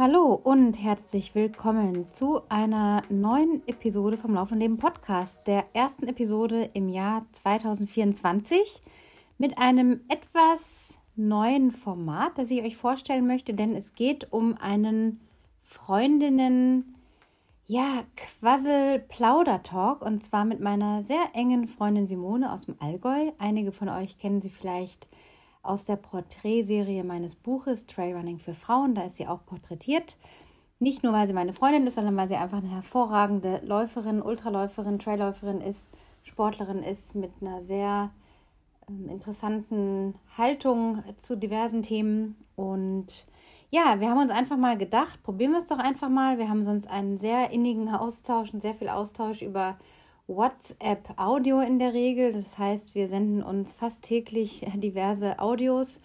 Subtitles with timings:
[0.00, 6.70] Hallo und herzlich willkommen zu einer neuen Episode vom Laufenden Leben Podcast, der ersten Episode
[6.72, 8.80] im Jahr 2024
[9.38, 15.18] mit einem etwas neuen Format, das ich euch vorstellen möchte, denn es geht um einen
[15.64, 16.94] Freundinnen
[17.66, 23.32] ja, Quassel-Plauder-Talk und zwar mit meiner sehr engen Freundin Simone aus dem Allgäu.
[23.38, 25.08] Einige von euch kennen sie vielleicht
[25.68, 28.94] aus der Porträtserie meines Buches Trailrunning für Frauen.
[28.94, 30.16] Da ist sie auch porträtiert.
[30.80, 34.98] Nicht nur, weil sie meine Freundin ist, sondern weil sie einfach eine hervorragende Läuferin, Ultraläuferin,
[34.98, 38.10] Trailläuferin ist, Sportlerin ist mit einer sehr
[38.88, 42.36] ähm, interessanten Haltung zu diversen Themen.
[42.54, 43.26] Und
[43.70, 46.38] ja, wir haben uns einfach mal gedacht, probieren wir es doch einfach mal.
[46.38, 49.76] Wir haben sonst einen sehr innigen Austausch und sehr viel Austausch über
[50.28, 52.32] WhatsApp-Audio in der Regel.
[52.32, 56.00] Das heißt, wir senden uns fast täglich diverse Audios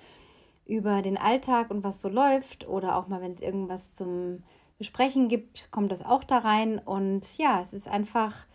[0.66, 2.67] über den Alltag und was so läuft.
[2.67, 4.44] Oder auch mal, wenn es irgendwas zum
[4.78, 6.80] Besprechen gibt, kommt das auch da rein.
[6.80, 8.45] Und ja, es ist einfach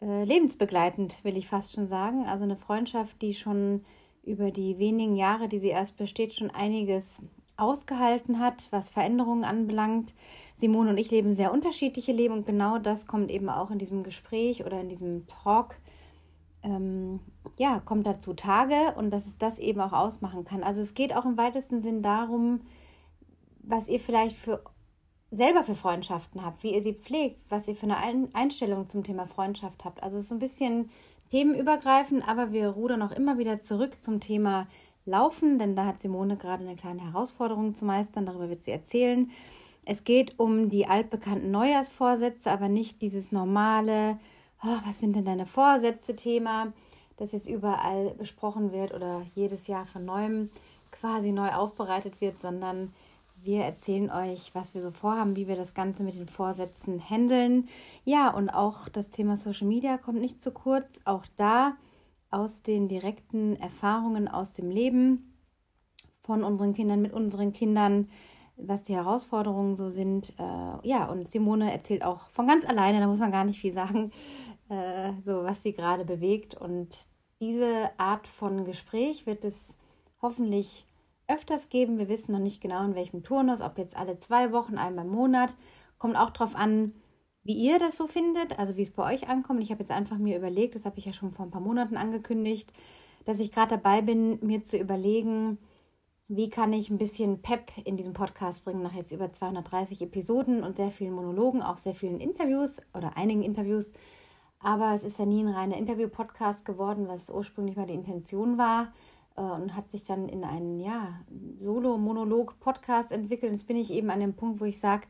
[0.00, 2.26] äh, lebensbegleitend, will ich fast schon sagen.
[2.26, 3.84] Also eine Freundschaft, die schon
[4.22, 7.22] über die wenigen Jahre, die sie erst besteht, schon einiges
[7.58, 10.14] ausgehalten hat, was Veränderungen anbelangt.
[10.54, 14.02] Simone und ich leben sehr unterschiedliche Leben und genau das kommt eben auch in diesem
[14.02, 15.76] Gespräch oder in diesem Talk,
[16.62, 17.20] ähm,
[17.56, 20.62] ja, kommt dazu Tage und dass es das eben auch ausmachen kann.
[20.62, 22.60] Also es geht auch im weitesten Sinn darum,
[23.60, 24.62] was ihr vielleicht für
[25.30, 29.26] selber für Freundschaften habt, wie ihr sie pflegt, was ihr für eine Einstellung zum Thema
[29.26, 30.02] Freundschaft habt.
[30.02, 30.90] Also es ist ein bisschen
[31.30, 34.66] themenübergreifend, aber wir rudern auch immer wieder zurück zum Thema
[35.08, 39.30] Laufen, denn da hat Simone gerade eine kleine Herausforderung zu meistern, darüber wird sie erzählen.
[39.84, 44.18] Es geht um die altbekannten Neujahrsvorsätze, aber nicht dieses normale,
[44.62, 46.72] oh, was sind denn deine Vorsätze Thema,
[47.16, 50.50] das jetzt überall besprochen wird oder jedes Jahr von neuem
[50.90, 52.92] quasi neu aufbereitet wird, sondern
[53.42, 57.68] wir erzählen euch, was wir so vorhaben, wie wir das Ganze mit den Vorsätzen handeln.
[58.04, 61.00] Ja, und auch das Thema Social Media kommt nicht zu kurz.
[61.04, 61.76] Auch da
[62.30, 65.34] aus den direkten Erfahrungen aus dem Leben
[66.20, 68.08] von unseren Kindern, mit unseren Kindern,
[68.56, 70.34] was die Herausforderungen so sind.
[70.38, 73.72] Äh, ja, und Simone erzählt auch von ganz alleine, da muss man gar nicht viel
[73.72, 74.12] sagen,
[74.68, 76.54] äh, so was sie gerade bewegt.
[76.54, 77.08] Und
[77.40, 79.78] diese Art von Gespräch wird es
[80.20, 80.86] hoffentlich
[81.28, 81.98] öfters geben.
[81.98, 85.12] Wir wissen noch nicht genau, in welchem Turnus, ob jetzt alle zwei Wochen, einmal im
[85.12, 85.56] Monat.
[85.98, 86.92] Kommt auch darauf an,
[87.48, 89.62] wie ihr das so findet, also wie es bei euch ankommt.
[89.62, 91.96] Ich habe jetzt einfach mir überlegt, das habe ich ja schon vor ein paar Monaten
[91.96, 92.74] angekündigt,
[93.24, 95.56] dass ich gerade dabei bin, mir zu überlegen,
[96.28, 100.62] wie kann ich ein bisschen Pep in diesem Podcast bringen, nach jetzt über 230 Episoden
[100.62, 103.92] und sehr vielen Monologen, auch sehr vielen Interviews oder einigen Interviews.
[104.60, 108.92] Aber es ist ja nie ein reiner Interview-Podcast geworden, was ursprünglich mal die Intention war
[109.36, 111.18] äh, und hat sich dann in einen ja,
[111.60, 113.52] Solo-Monolog-Podcast entwickelt.
[113.52, 115.06] Jetzt bin ich eben an dem Punkt, wo ich sage,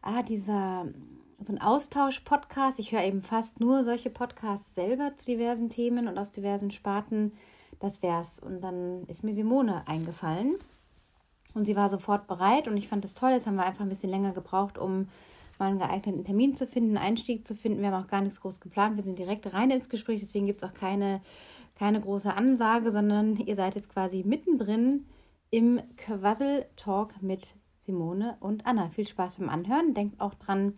[0.00, 0.86] ah, dieser
[1.44, 2.78] so ein Austausch-Podcast.
[2.78, 7.32] Ich höre eben fast nur solche Podcasts selber zu diversen Themen und aus diversen Sparten.
[7.80, 8.38] Das wär's.
[8.38, 10.56] Und dann ist mir Simone eingefallen.
[11.54, 13.30] Und sie war sofort bereit und ich fand das toll.
[13.30, 15.08] Jetzt haben wir einfach ein bisschen länger gebraucht, um
[15.58, 17.82] mal einen geeigneten Termin zu finden, einen Einstieg zu finden.
[17.82, 18.96] Wir haben auch gar nichts groß geplant.
[18.96, 21.20] Wir sind direkt rein ins Gespräch, deswegen gibt es auch keine,
[21.76, 25.06] keine große Ansage, sondern ihr seid jetzt quasi mittendrin
[25.50, 28.88] im Quassel-Talk mit Simone und Anna.
[28.88, 29.92] Viel Spaß beim Anhören.
[29.92, 30.74] Denkt auch dran,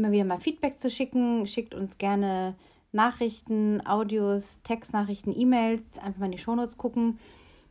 [0.00, 1.46] immer wieder mal Feedback zu schicken.
[1.46, 2.56] Schickt uns gerne
[2.92, 5.98] Nachrichten, Audios, Textnachrichten, E-Mails.
[5.98, 7.18] Einfach mal in die Shownotes gucken.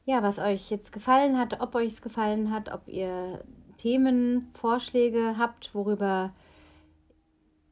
[0.05, 3.43] Ja, was euch jetzt gefallen hat, ob euch es gefallen hat, ob ihr
[3.77, 6.33] Themen, Vorschläge habt, worüber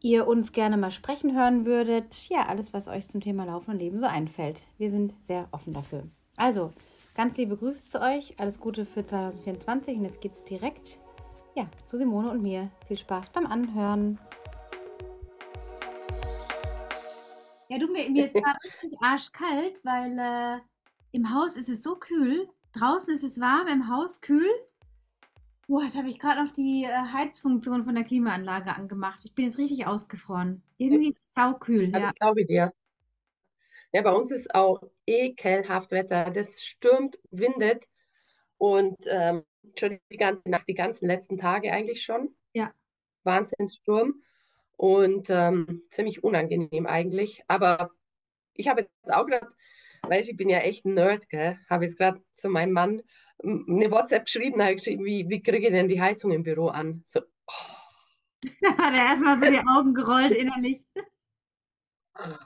[0.01, 2.29] ihr uns gerne mal sprechen hören würdet.
[2.29, 4.66] Ja, alles, was euch zum Thema Laufen und Leben so einfällt.
[4.78, 6.03] Wir sind sehr offen dafür.
[6.35, 6.72] Also,
[7.16, 8.40] ganz liebe Grüße zu euch.
[8.40, 11.00] Alles Gute für 2024 und jetzt geht's direkt
[11.57, 12.69] ja, zu Simone und mir.
[12.88, 14.19] Viel Spaß beim Anhören.
[17.68, 20.59] Ja, du, mir, mir ist gerade richtig arschkalt, weil äh,
[21.12, 22.47] im Haus ist es so kühl.
[22.73, 24.47] Draußen ist es warm, im Haus kühl.
[25.67, 29.20] Boah, jetzt habe ich gerade noch die äh, Heizfunktion von der Klimaanlage angemacht.
[29.23, 30.61] Ich bin jetzt richtig ausgefroren.
[30.78, 31.90] Irgendwie ist es saukühl.
[31.90, 31.99] Ja.
[31.99, 32.72] Das glaube ich dir.
[33.93, 36.29] Ja, bei uns ist auch ekelhaft Wetter.
[36.29, 37.87] Das stürmt, windet
[38.59, 39.43] und ähm,
[39.75, 42.35] schon die ganze Nacht, die ganzen letzten Tage eigentlich schon.
[42.53, 42.73] Ja.
[43.23, 44.23] Wahnsinnssturm
[44.78, 47.43] und ähm, ziemlich unangenehm eigentlich.
[47.47, 47.91] Aber
[48.53, 49.47] ich habe jetzt auch gerade,
[50.03, 53.02] weil ich bin ja echt ein Nerd, gell, habe jetzt gerade zu meinem Mann
[53.43, 57.03] eine WhatsApp geschrieben, habe geschrieben, wie, wie kriege ich denn die Heizung im Büro an?
[57.08, 57.53] So, oh.
[58.78, 60.85] Hat er erstmal so die Augen gerollt innerlich.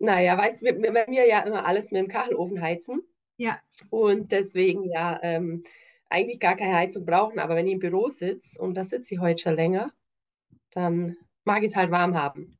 [0.00, 3.00] Naja, weißt du, wir, wir ja immer alles mit dem Kachelofen heizen.
[3.38, 3.58] Ja.
[3.90, 5.64] Und deswegen, ja, ähm,
[6.10, 9.20] eigentlich gar keine Heizung brauchen, aber wenn ich im Büro sitze, und da sitze ich
[9.20, 9.92] heute schon länger,
[10.70, 12.58] dann mag ich es halt warm haben.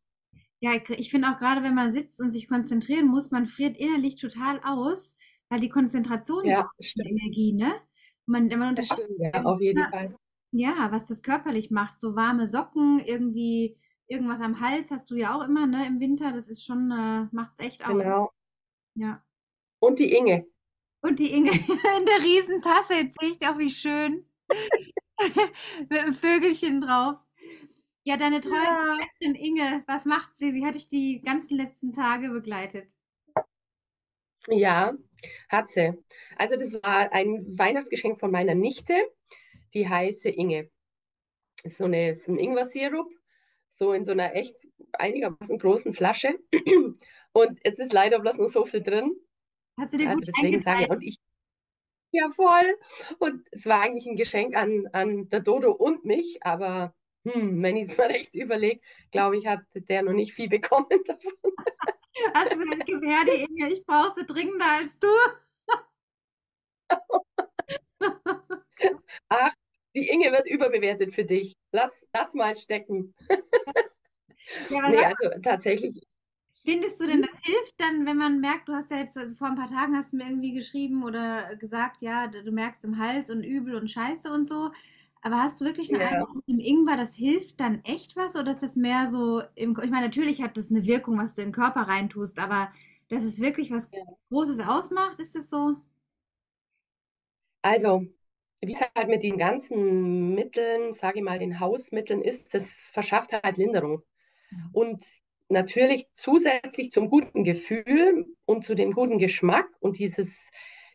[0.61, 4.17] Ja, ich, finde auch gerade, wenn man sitzt und sich konzentrieren muss, man friert innerlich
[4.17, 5.17] total aus,
[5.49, 7.09] weil die Konzentration Ja, stimmt.
[7.09, 7.75] Energie, ne?
[8.27, 10.17] Man, man Das unterschätzt stimmt, ja, irgendwie auf jeden Fall.
[10.53, 12.01] ja, was das körperlich macht.
[12.01, 13.79] So warme Socken, irgendwie
[14.09, 16.33] irgendwas am Hals hast du ja auch immer, ne, im Winter.
[16.33, 18.03] Das ist schon, äh, macht's echt aus.
[18.03, 18.33] Genau.
[18.97, 19.23] Ja.
[19.81, 20.47] Und die Inge.
[21.01, 21.51] Und die Inge
[21.99, 24.27] in der Riesentasse, jetzt sehe ich auch, wie schön.
[25.89, 27.25] Mit einem Vögelchen drauf.
[28.05, 28.83] Ja, deine treue Ja.
[29.21, 30.53] Begleiterin Inge, was macht sie?
[30.53, 32.95] Sie hat dich die ganzen letzten Tage begleitet.
[34.49, 34.95] Ja,
[35.49, 35.93] hat sie.
[36.37, 38.95] Also das war ein Weihnachtsgeschenk von meiner Nichte,
[39.75, 40.71] die heiße Inge.
[41.65, 43.11] Ist so eine, ist ein Ingwer-Sirup,
[43.71, 44.57] so in so einer echt
[44.93, 46.39] einigermaßen großen Flasche.
[47.33, 49.15] Und jetzt ist leider bloß noch so viel drin.
[49.79, 51.19] Hast du dir Also gut deswegen sage ich, und ich,
[52.11, 52.79] ja voll.
[53.19, 56.95] Und es war eigentlich ein Geschenk an, an der Dodo und mich, aber
[57.25, 58.81] hm, wenn ich es mir recht überlege,
[59.11, 61.33] glaube ich, hat der noch nicht viel bekommen davon.
[62.35, 65.07] Hast du gesagt, die Inge, ich brauche sie dringender als du.
[69.29, 69.53] Ach,
[69.95, 71.57] die Inge wird überbewertet für dich.
[71.73, 73.15] Lass das mal stecken.
[74.71, 76.01] Ja, Nee, also tatsächlich,
[76.65, 79.49] findest du denn, das hilft dann, wenn man merkt, du hast ja jetzt, also vor
[79.49, 83.31] ein paar Tagen hast du mir irgendwie geschrieben oder gesagt, ja, du merkst im Hals
[83.31, 84.71] und übel und Scheiße und so.
[85.23, 86.09] Aber hast du wirklich einen ja.
[86.09, 88.37] Eindruck mit dem Ingwer, das hilft dann echt was?
[88.37, 91.43] Oder ist das mehr so im, ich meine, natürlich hat das eine Wirkung, was du
[91.43, 92.73] in den Körper reintust, aber
[93.09, 93.91] dass es wirklich was.
[94.31, 95.77] Großes ausmacht, ist das so?
[97.63, 98.07] Also,
[98.61, 103.33] wie es halt mit den ganzen Mitteln, sage ich mal, den Hausmitteln ist, das verschafft
[103.33, 104.03] halt Linderung.
[104.51, 104.69] Mhm.
[104.73, 105.05] Und
[105.49, 110.51] natürlich zusätzlich zum guten Gefühl und zu dem guten Geschmack und dieses,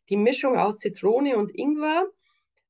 [0.09, 2.05] die Mischung aus Zitrone und Ingwer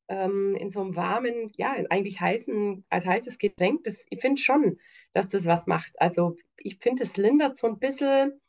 [0.08, 4.80] ähm, in so einem warmen, ja, eigentlich heißen, als heißes Getränk, das, ich finde schon,
[5.14, 5.94] dass das was macht.
[6.00, 8.40] Also ich finde, es lindert so ein bisschen,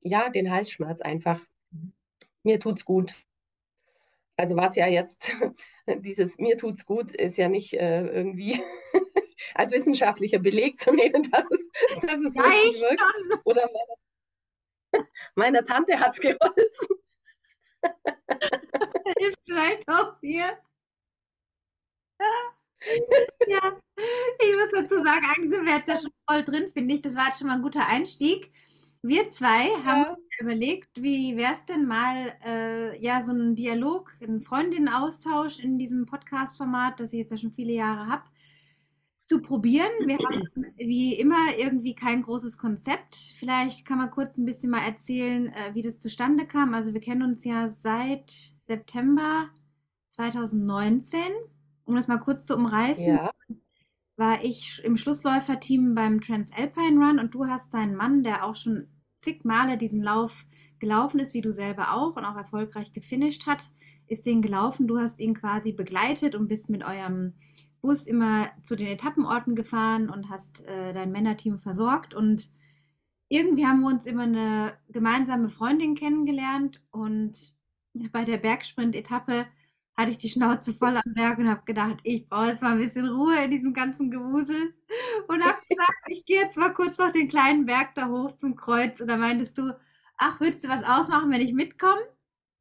[0.00, 1.40] ja, den Halsschmerz einfach.
[2.42, 3.14] Mir tut's gut.
[4.36, 5.32] Also was ja jetzt,
[5.86, 8.60] dieses mir tut's gut, ist ja nicht äh, irgendwie
[9.54, 11.68] als wissenschaftlicher Beleg zu nehmen, dass es,
[12.02, 13.00] dass es Ja, wirklich ich wirkt.
[13.00, 13.40] schon.
[13.44, 13.68] Oder
[14.92, 16.64] meiner, meiner Tante hat's geholfen.
[19.18, 20.58] Hilft vielleicht auch mir.
[23.46, 23.76] Ja,
[24.40, 27.02] ich muss dazu sagen, eigentlich sind wir jetzt ja schon voll drin, finde ich.
[27.02, 28.50] Das war jetzt schon mal ein guter Einstieg.
[29.02, 30.10] Wir zwei haben Ja.
[30.14, 35.78] uns überlegt, wie wäre es denn mal, äh, ja, so ein Dialog, ein Freundinnenaustausch in
[35.78, 38.24] diesem Podcast-Format, das ich jetzt ja schon viele Jahre habe,
[39.26, 39.90] zu probieren.
[40.06, 43.16] Wir haben wie immer irgendwie kein großes Konzept.
[43.38, 46.74] Vielleicht kann man kurz ein bisschen mal erzählen, äh, wie das zustande kam.
[46.74, 49.48] Also wir kennen uns ja seit September
[50.08, 51.20] 2019.
[51.86, 53.30] Um das mal kurz zu umreißen, Ja,
[54.16, 58.88] war ich im Schlussläuferteam beim Transalpine Run und du hast deinen Mann, der auch schon
[59.18, 60.46] zig Male diesen Lauf
[60.78, 63.72] gelaufen ist, wie du selber auch und auch erfolgreich gefinisht hat,
[64.06, 64.86] ist den gelaufen.
[64.86, 67.34] Du hast ihn quasi begleitet und bist mit eurem
[67.84, 72.14] Bus immer zu den Etappenorten gefahren und hast äh, dein Männerteam versorgt.
[72.14, 72.50] Und
[73.28, 77.52] irgendwie haben wir uns immer eine gemeinsame Freundin kennengelernt und
[78.10, 79.46] bei der Bergsprint-Etappe
[79.98, 82.78] hatte ich die Schnauze voll am Berg und habe gedacht, ich brauche jetzt mal ein
[82.78, 84.74] bisschen Ruhe in diesem ganzen Gewusel
[85.28, 88.56] und habe gesagt, ich gehe jetzt mal kurz noch den kleinen Berg da hoch zum
[88.56, 89.00] Kreuz.
[89.02, 89.78] Und da meintest du,
[90.16, 92.00] ach, willst du was ausmachen, wenn ich mitkomme?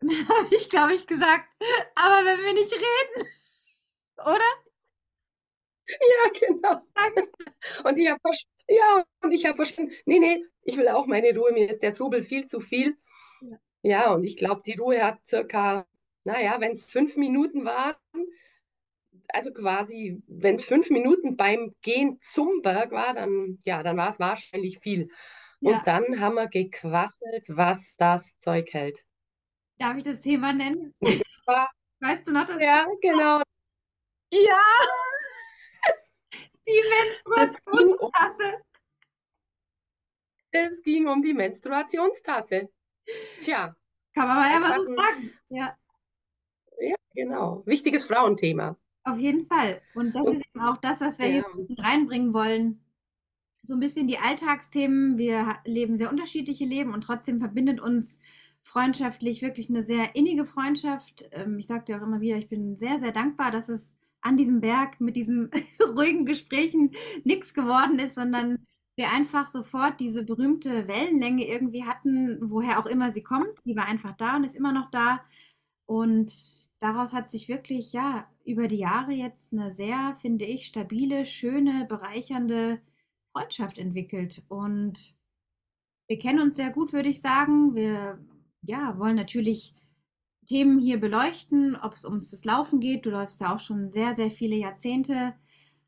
[0.02, 1.48] Und dann habe ich, glaube ich, gesagt,
[1.96, 3.28] aber wenn wir nicht reden,
[4.18, 4.73] oder?
[5.88, 6.82] Ja, genau.
[7.84, 8.20] Und ich habe
[8.70, 11.94] ja, und ich habe verstanden, nee, nee, ich will auch meine Ruhe, mir ist der
[11.94, 12.98] Trubel viel zu viel.
[13.42, 13.58] Ja.
[13.82, 15.86] Ja, und ich glaube, die Ruhe hat circa,
[16.24, 17.96] naja, wenn es fünf Minuten waren,
[19.30, 24.10] also quasi, wenn es fünf Minuten beim Gehen zum Berg war, dann, ja, dann war
[24.10, 25.10] es wahrscheinlich viel.
[25.62, 29.04] Und Ja, dann haben wir gequasselt, was das Zeug hält.
[29.78, 30.94] darf ich das Thema nennen?
[31.00, 31.22] Und
[32.00, 33.42] Weißt du noch, das ja, genau.
[34.32, 34.62] Ja,
[36.68, 38.64] die Menstruationstasse.
[40.52, 42.70] es ging um die Menstruationstasse.
[43.40, 43.76] Tja,
[44.16, 45.34] Kann man mal ja so ein, sagen.
[45.50, 45.78] Ja,
[46.80, 48.78] ja, genau, wichtiges Frauenthema.
[49.04, 49.82] auf jeden Fall.
[49.94, 52.80] Und das Und ist eben auch das, was wir hier ja, bisschen reinbringen wollen.
[53.64, 55.18] So ein bisschen die Alltagsthemen.
[55.18, 58.20] Wir leben sehr unterschiedliche Leben und trotzdem verbindet uns
[58.64, 61.26] freundschaftlich wirklich eine sehr innige Freundschaft.
[61.32, 64.38] Ähm, ich sage dir auch immer wieder, ich bin sehr, sehr dankbar, dass es an
[64.38, 65.52] diesem Berg mit diesen
[65.96, 66.92] ruhigen Gesprächen
[67.24, 68.66] nichts geworden ist, sondern
[68.96, 73.60] wir einfach sofort diese berühmte Wellenlänge irgendwie hatten, woher auch immer sie kommt.
[73.66, 75.22] Die war einfach da und ist immer noch da.
[75.86, 76.32] Und
[76.80, 81.86] daraus hat sich wirklich, ja, über die Jahre jetzt eine sehr, finde ich, stabile, schöne,
[81.90, 82.82] bereichernde
[83.32, 84.44] Freundschaft entwickelt.
[84.48, 85.16] Und
[86.08, 87.76] wir kennen uns sehr gut, würde ich sagen.
[87.76, 88.20] Wir,
[88.62, 89.74] ja, wollen natürlich
[90.46, 93.06] Themen hier beleuchten, ob es ums das Laufen geht.
[93.06, 95.34] Du läufst ja auch schon sehr, sehr viele Jahrzehnte,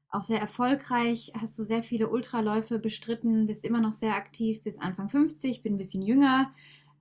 [0.10, 4.80] auch sehr erfolgreich, hast du sehr viele Ultraläufe bestritten, bist immer noch sehr aktiv, bis
[4.80, 6.54] Anfang 50, bin ein bisschen jünger,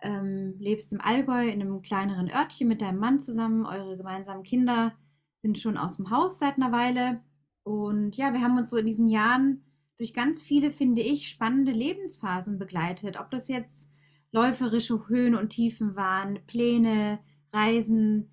[0.02, 3.66] ähm, lebst im Allgäu in einem kleineren Örtchen mit deinem Mann zusammen.
[3.66, 4.92] Eure gemeinsamen Kinder
[5.36, 7.22] sind schon aus dem Haus seit einer Weile.
[7.62, 9.64] Und ja, wir haben uns so in diesen Jahren
[9.96, 13.18] durch ganz viele, finde ich, spannende Lebensphasen begleitet.
[13.18, 13.88] Ob das jetzt
[14.32, 17.20] läuferische Höhen und Tiefen waren, Pläne,
[17.54, 18.30] Reisen,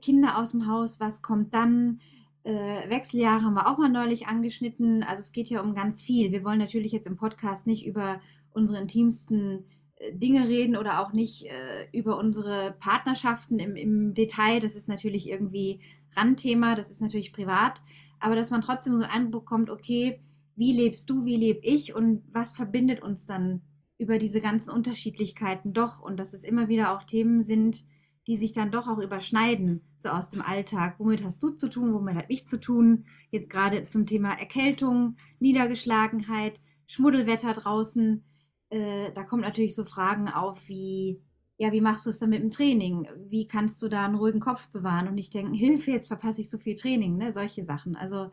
[0.00, 2.00] Kinder aus dem Haus, was kommt dann?
[2.42, 5.02] Äh, Wechseljahre haben wir auch mal neulich angeschnitten.
[5.02, 6.32] Also es geht ja um ganz viel.
[6.32, 8.20] Wir wollen natürlich jetzt im Podcast nicht über
[8.52, 9.64] unsere intimsten
[9.96, 14.60] äh, Dinge reden oder auch nicht äh, über unsere Partnerschaften im, im Detail.
[14.60, 15.80] Das ist natürlich irgendwie
[16.16, 17.82] Randthema, das ist natürlich privat.
[18.20, 20.20] Aber dass man trotzdem so einen Eindruck bekommt, okay,
[20.56, 23.62] wie lebst du, wie lebe ich und was verbindet uns dann
[23.98, 27.84] über diese ganzen Unterschiedlichkeiten doch und dass es immer wieder auch Themen sind,
[28.30, 30.94] die sich dann doch auch überschneiden, so aus dem Alltag.
[30.98, 33.06] Womit hast du zu tun, womit habe ich zu tun?
[33.32, 38.22] Jetzt gerade zum Thema Erkältung, Niedergeschlagenheit, Schmuddelwetter draußen.
[38.68, 41.20] Äh, da kommen natürlich so Fragen auf wie,
[41.56, 43.08] ja, wie machst du es dann mit dem Training?
[43.28, 46.50] Wie kannst du da einen ruhigen Kopf bewahren und nicht denken, Hilfe, jetzt verpasse ich
[46.50, 47.32] so viel Training, ne?
[47.32, 47.96] Solche Sachen.
[47.96, 48.30] Also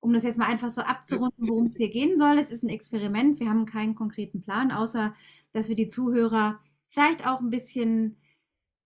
[0.00, 2.38] um das jetzt mal einfach so abzurunden, worum es hier gehen soll.
[2.38, 3.40] Es ist ein Experiment.
[3.40, 5.14] Wir haben keinen konkreten Plan, außer
[5.52, 8.16] dass wir die Zuhörer vielleicht auch ein bisschen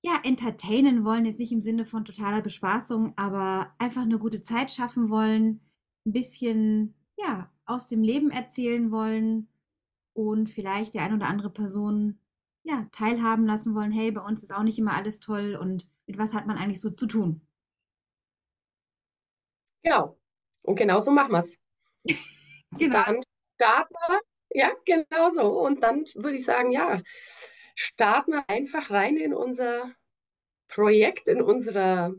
[0.03, 4.71] ja, entertainen wollen, jetzt nicht im Sinne von totaler Bespaßung, aber einfach eine gute Zeit
[4.71, 5.61] schaffen wollen,
[6.07, 9.49] ein bisschen ja, aus dem Leben erzählen wollen
[10.13, 12.21] und vielleicht die ein oder andere Person
[12.63, 16.19] ja, teilhaben lassen wollen, hey, bei uns ist auch nicht immer alles toll und mit
[16.19, 17.41] was hat man eigentlich so zu tun?
[19.83, 20.19] Genau.
[20.63, 21.57] Und genau so machen wir es.
[22.79, 23.05] genau.
[23.05, 23.21] Dann
[23.55, 25.61] starten wir, ja, genau so.
[25.61, 27.01] Und dann würde ich sagen, ja,
[27.79, 29.95] starten wir einfach rein in unser
[30.67, 32.15] Projekt, in unsere,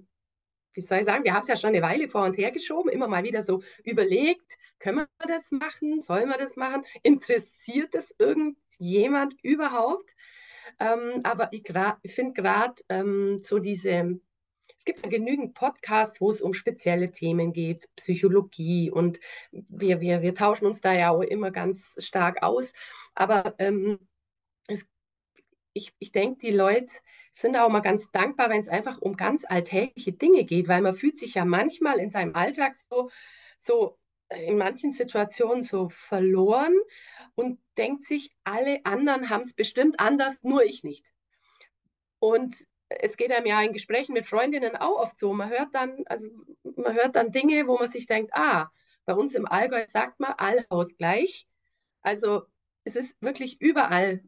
[0.73, 3.09] wie soll ich sagen, wir haben es ja schon eine Weile vor uns hergeschoben, immer
[3.09, 9.35] mal wieder so überlegt, können wir das machen, sollen wir das machen, interessiert es irgendjemand
[9.43, 10.09] überhaupt?
[10.79, 11.63] Ähm, aber ich,
[12.03, 14.19] ich finde gerade ähm, so diese
[14.77, 19.19] es gibt ja genügend Podcasts, wo es um spezielle Themen geht, Psychologie und
[19.51, 22.71] wir, wir, wir tauschen uns da ja auch immer ganz stark aus.
[23.13, 23.99] Aber ähm,
[24.67, 24.85] es,
[25.79, 26.93] ich, ich denke, die Leute
[27.31, 30.93] sind auch mal ganz dankbar, wenn es einfach um ganz alltägliche Dinge geht, weil man
[30.93, 33.09] fühlt sich ja manchmal in seinem Alltag so,
[33.57, 33.97] so
[34.29, 36.75] in manchen Situationen so verloren
[37.35, 41.05] und denkt sich, alle anderen haben es bestimmt anders, nur ich nicht.
[42.19, 42.55] Und
[42.89, 45.33] es geht einem ja in Gesprächen mit Freundinnen auch oft so.
[45.33, 46.27] Man hört dann, also
[46.75, 48.69] man hört dann Dinge, wo man sich denkt, ah,
[49.05, 51.47] bei uns im Allgäu sagt man Allhaus gleich.
[52.01, 52.43] Also
[52.83, 54.21] es ist wirklich überall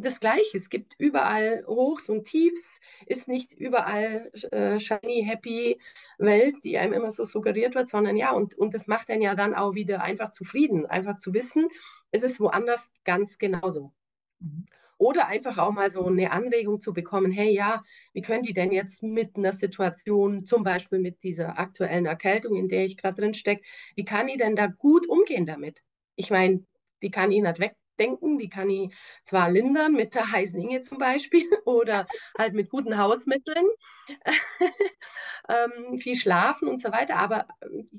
[0.00, 0.56] das Gleiche.
[0.56, 2.62] Es gibt überall Hochs und Tiefs,
[3.06, 5.80] ist nicht überall äh, shiny, happy
[6.18, 9.34] Welt, die einem immer so suggeriert wird, sondern ja, und, und das macht einen ja
[9.34, 11.68] dann auch wieder einfach zufrieden, einfach zu wissen,
[12.10, 13.92] es ist woanders ganz genauso.
[14.40, 14.66] Mhm.
[15.00, 18.72] Oder einfach auch mal so eine Anregung zu bekommen, hey ja, wie können die denn
[18.72, 23.34] jetzt mit einer Situation, zum Beispiel mit dieser aktuellen Erkältung, in der ich gerade drin
[23.34, 23.62] stecke,
[23.94, 25.84] wie kann ich denn da gut umgehen damit?
[26.16, 26.64] Ich meine,
[27.02, 27.60] die kann ich nicht
[27.98, 32.06] wegdenken, die kann ich zwar lindern mit der heißen Inge zum Beispiel oder
[32.38, 33.66] halt mit guten Hausmitteln,
[35.48, 37.46] ähm, viel schlafen und so weiter, aber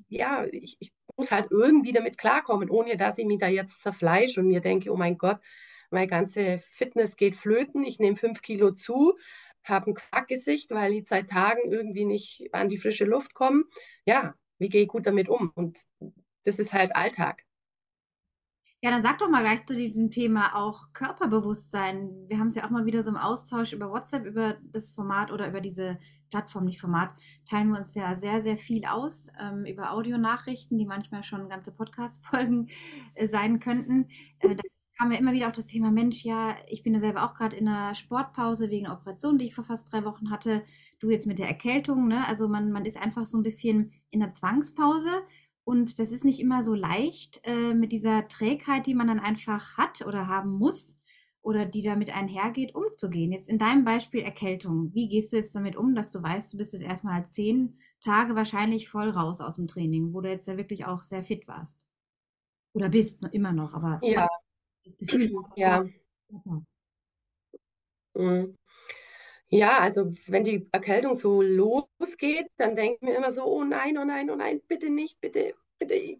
[0.08, 4.40] ja, ich, ich muss halt irgendwie damit klarkommen, ohne dass ich mich da jetzt zerfleische
[4.42, 5.40] und mir denke, oh mein Gott,
[5.92, 9.18] meine ganze Fitness geht flöten, ich nehme fünf Kilo zu,
[9.64, 13.64] habe ein Quackgesicht, weil ich seit Tagen irgendwie nicht an die frische Luft komme.
[14.06, 15.52] Ja, wie gehe ich gut damit um?
[15.56, 15.80] Und
[16.44, 17.44] das ist halt Alltag.
[18.82, 22.12] Ja, dann sag doch mal gleich zu diesem Thema auch Körperbewusstsein.
[22.30, 25.32] Wir haben es ja auch mal wieder so im Austausch über WhatsApp, über das Format
[25.32, 27.12] oder über diese Plattform, nicht Format,
[27.46, 31.74] teilen wir uns ja sehr, sehr viel aus ähm, über Audionachrichten, die manchmal schon ganze
[31.74, 32.70] Podcast-Folgen
[33.16, 34.08] äh, sein könnten.
[34.40, 34.64] Äh, da
[35.00, 37.56] haben wir immer wieder auch das Thema, Mensch, ja, ich bin ja selber auch gerade
[37.58, 40.64] in einer Sportpause wegen einer Operation, die ich vor fast drei Wochen hatte.
[41.00, 42.26] Du jetzt mit der Erkältung, ne?
[42.28, 45.10] Also man, man ist einfach so ein bisschen in der Zwangspause
[45.70, 49.78] und das ist nicht immer so leicht äh, mit dieser Trägheit, die man dann einfach
[49.78, 51.00] hat oder haben muss
[51.44, 53.32] oder die damit einhergeht, umzugehen.
[53.32, 54.92] Jetzt in deinem Beispiel Erkältung.
[54.96, 58.36] Wie gehst du jetzt damit um, dass du weißt, du bist jetzt erstmal zehn Tage
[58.36, 61.86] wahrscheinlich voll raus aus dem Training, wo du jetzt ja wirklich auch sehr fit warst?
[62.74, 64.28] Oder bist immer noch, aber ja
[64.84, 65.56] das Gefühl hast.
[65.56, 65.86] Ja.
[68.16, 68.58] Mhm.
[69.50, 73.98] Ja, also wenn die Erkältung so losgeht, dann denke ich mir immer so, oh nein,
[73.98, 76.20] oh nein, oh nein, bitte nicht, bitte, bitte,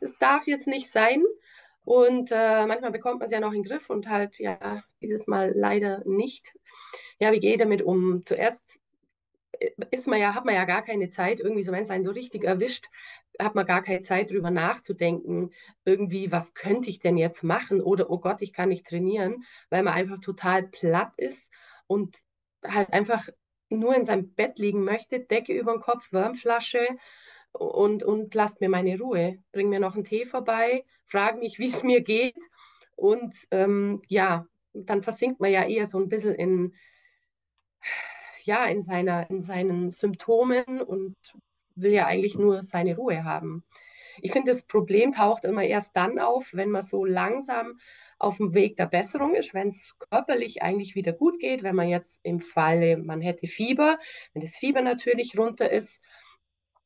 [0.00, 1.22] es darf jetzt nicht sein.
[1.84, 5.28] Und äh, manchmal bekommt man es ja noch in den Griff und halt, ja, dieses
[5.28, 6.56] Mal leider nicht.
[7.20, 8.24] Ja, wie gehe ich damit um?
[8.24, 8.80] Zuerst
[9.90, 12.10] ist man ja, hat man ja gar keine Zeit, irgendwie so, wenn es einen so
[12.10, 12.86] richtig erwischt,
[13.40, 15.50] hat man gar keine Zeit, drüber nachzudenken,
[15.84, 17.80] irgendwie, was könnte ich denn jetzt machen?
[17.80, 21.48] Oder, oh Gott, ich kann nicht trainieren, weil man einfach total platt ist
[21.86, 22.16] und
[22.64, 23.28] halt einfach
[23.68, 26.86] nur in seinem Bett liegen möchte, Decke über den Kopf, Wärmflasche
[27.52, 29.38] und, und lasst mir meine Ruhe.
[29.52, 32.38] Bring mir noch einen Tee vorbei, frag mich, wie es mir geht.
[32.94, 36.74] Und ähm, ja, dann versinkt man ja eher so ein bisschen in,
[38.44, 41.16] ja, in, seiner, in seinen Symptomen und
[41.74, 43.64] will ja eigentlich nur seine Ruhe haben.
[44.22, 47.78] Ich finde, das Problem taucht immer erst dann auf, wenn man so langsam
[48.18, 51.88] auf dem Weg der Besserung ist, wenn es körperlich eigentlich wieder gut geht, wenn man
[51.88, 53.98] jetzt im Falle, man hätte Fieber,
[54.32, 56.02] wenn das Fieber natürlich runter ist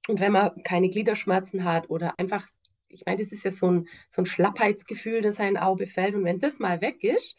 [0.09, 2.49] und wenn man keine Gliederschmerzen hat oder einfach,
[2.89, 6.25] ich meine, das ist ja so ein, so ein Schlappheitsgefühl, das ein Auge fällt und
[6.25, 7.37] wenn das mal weg ist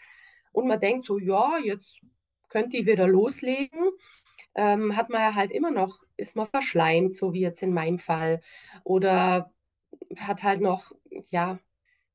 [0.53, 1.99] und man denkt so, ja, jetzt
[2.49, 3.91] könnte ich wieder loslegen,
[4.55, 7.99] ähm, hat man ja halt immer noch, ist man verschleimt, so wie jetzt in meinem
[7.99, 8.41] Fall.
[8.83, 9.51] Oder
[10.17, 10.91] hat halt noch,
[11.29, 11.59] ja,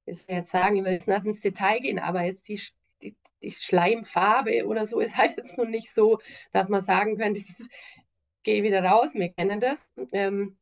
[0.06, 2.60] ist jetzt sagen, ich will jetzt nicht ins Detail gehen, aber jetzt die,
[3.02, 6.18] die, die Schleimfarbe oder so ist halt jetzt noch nicht so,
[6.52, 7.68] dass man sagen könnte, ich
[8.42, 9.88] gehe wieder raus, wir kennen das.
[10.12, 10.56] Ähm,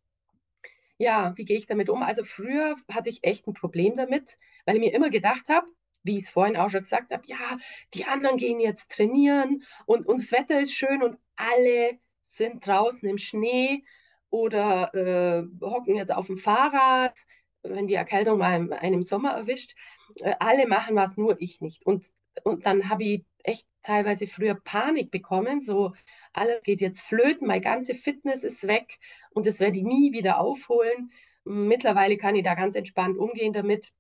[0.99, 2.03] ja, wie gehe ich damit um?
[2.03, 5.67] Also früher hatte ich echt ein Problem damit, weil ich mir immer gedacht habe,
[6.03, 7.57] wie ich es vorhin auch schon gesagt habe, ja,
[7.95, 13.09] die anderen gehen jetzt trainieren und, und das Wetter ist schön und alle sind draußen
[13.09, 13.85] im Schnee
[14.31, 17.19] oder äh, hocken jetzt auf dem Fahrrad,
[17.65, 19.75] wenn die Erkältung mal einen im Sommer erwischt.
[20.21, 21.85] Äh, alle machen was, nur ich nicht.
[21.87, 22.07] Und,
[22.45, 25.93] und dann habe ich echt teilweise früher Panik bekommen, so
[26.33, 28.99] alles geht jetzt flöten, meine ganze Fitness ist weg
[29.31, 31.13] und das werde ich nie wieder aufholen.
[31.45, 33.93] Mittlerweile kann ich da ganz entspannt umgehen damit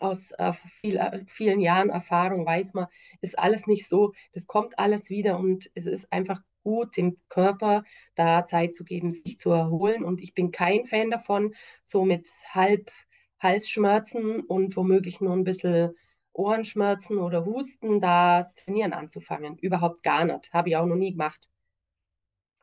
[0.00, 2.86] aus äh, viel, äh, vielen Jahren Erfahrung weiß man,
[3.20, 7.84] ist alles nicht so, das kommt alles wieder und es ist einfach gut, dem Körper
[8.14, 10.04] da Zeit zu geben, sich zu erholen.
[10.04, 12.90] Und ich bin kein Fan davon, so mit halb
[13.40, 15.94] Halsschmerzen und womöglich nur ein bisschen
[16.32, 19.58] Ohrenschmerzen oder Husten, das Trainieren anzufangen.
[19.58, 20.52] Überhaupt gar nicht.
[20.52, 21.48] Habe ich auch noch nie gemacht.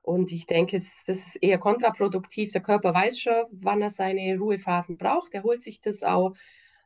[0.01, 2.51] Und ich denke, das ist eher kontraproduktiv.
[2.51, 5.33] Der Körper weiß schon, wann er seine Ruhephasen braucht.
[5.33, 6.33] Er holt sich das auch.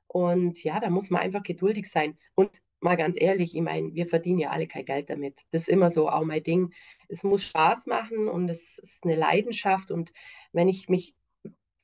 [0.08, 2.18] Und ja, da muss man einfach geduldig sein.
[2.36, 5.40] Und mal ganz ehrlich, ich meine, wir verdienen ja alle kein Geld damit.
[5.52, 6.74] Das ist immer so auch mein Ding.
[7.14, 9.92] Es muss Spaß machen und es ist eine Leidenschaft.
[9.92, 10.12] Und
[10.52, 11.16] wenn ich mich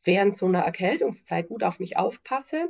[0.03, 2.67] während so einer Erkältungszeit gut auf mich aufpasse,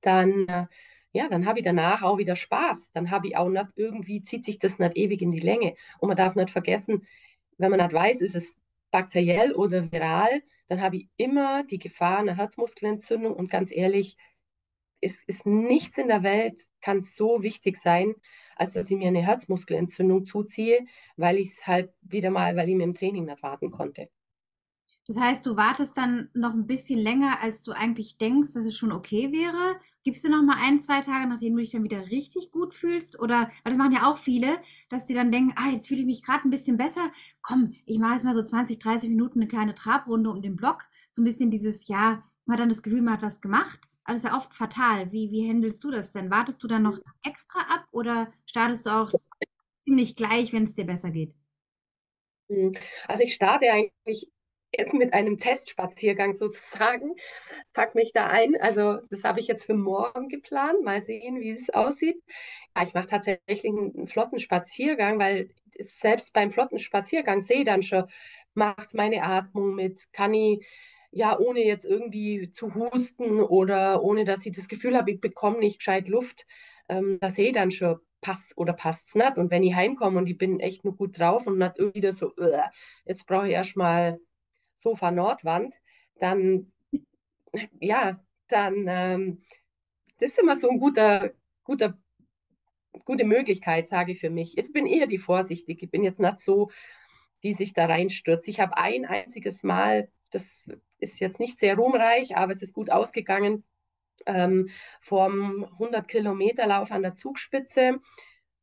[0.00, 0.66] dann, äh,
[1.12, 2.92] ja, dann habe ich danach auch wieder Spaß.
[2.92, 5.74] Dann habe ich auch nicht irgendwie, zieht sich das nicht ewig in die Länge.
[5.98, 7.06] Und man darf nicht vergessen,
[7.58, 8.58] wenn man nicht weiß, ist es
[8.90, 13.34] bakteriell oder viral, dann habe ich immer die Gefahr einer Herzmuskelentzündung.
[13.34, 14.16] Und ganz ehrlich,
[15.00, 18.14] es ist nichts in der Welt, kann so wichtig sein,
[18.56, 20.86] als dass ich mir eine Herzmuskelentzündung zuziehe,
[21.16, 24.10] weil ich es halt wieder mal, weil ich mir im Training nicht warten konnte.
[25.06, 28.76] Das heißt, du wartest dann noch ein bisschen länger, als du eigentlich denkst, dass es
[28.76, 29.80] schon okay wäre.
[30.04, 33.18] Gibst du noch mal ein, zwei Tage, nachdem du dich dann wieder richtig gut fühlst?
[33.18, 36.06] Oder, weil das machen ja auch viele, dass sie dann denken, ah, jetzt fühle ich
[36.06, 37.10] mich gerade ein bisschen besser.
[37.42, 40.84] Komm, ich mache jetzt mal so 20, 30 Minuten eine kleine Trabrunde um den Block.
[41.12, 43.89] So ein bisschen dieses, ja, man hat dann das Gefühl, man hat was gemacht.
[44.04, 45.12] Aber das ist ja oft fatal.
[45.12, 46.30] Wie, wie handelst du das denn?
[46.30, 49.10] Wartest du dann noch extra ab oder startest du auch
[49.78, 51.34] ziemlich gleich, wenn es dir besser geht?
[52.48, 52.72] Hm,
[53.06, 54.30] also ich starte eigentlich
[54.72, 57.14] erst mit einem Testspaziergang sozusagen,
[57.72, 58.60] pack mich da ein.
[58.60, 60.82] Also das habe ich jetzt für morgen geplant.
[60.84, 62.22] Mal sehen, wie es aussieht.
[62.76, 67.82] Ja, ich mache tatsächlich einen flotten Spaziergang, weil selbst beim flotten Spaziergang sehe ich dann
[67.82, 68.04] schon,
[68.54, 70.66] macht es meine Atmung mit, kann ich
[71.12, 75.58] ja, ohne jetzt irgendwie zu husten oder ohne dass ich das Gefühl habe, ich bekomme
[75.58, 76.46] nicht gescheit Luft,
[76.88, 79.36] ähm, da sehe ich dann schon, passt oder passt es nicht.
[79.38, 82.32] Und wenn ich heimkomme und ich bin echt nur gut drauf und nicht wieder so,
[82.38, 82.62] uh,
[83.04, 84.20] jetzt brauche ich erstmal
[84.74, 85.74] Sofa Nordwand,
[86.18, 86.72] dann,
[87.80, 89.42] ja, dann, ähm,
[90.18, 91.32] das ist immer so ein guter,
[91.64, 91.98] guter,
[93.04, 94.58] gute Möglichkeit, sage ich für mich.
[94.58, 95.82] Ich bin eher die vorsichtig.
[95.82, 96.70] Ich bin jetzt nicht so,
[97.42, 98.48] die sich da reinstürzt.
[98.48, 100.62] Ich habe ein einziges Mal, das
[101.00, 103.64] ist jetzt nicht sehr ruhmreich, aber es ist gut ausgegangen.
[104.26, 104.68] Ähm,
[105.00, 108.00] vom 100 Kilometer Lauf an der Zugspitze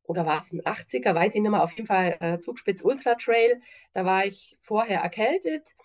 [0.04, 3.16] oder war es ein 80er, weiß ich nicht mehr, auf jeden Fall äh, Zugspitz Ultra
[3.16, 3.62] Trail.
[3.94, 5.76] Da war ich vorher erkältet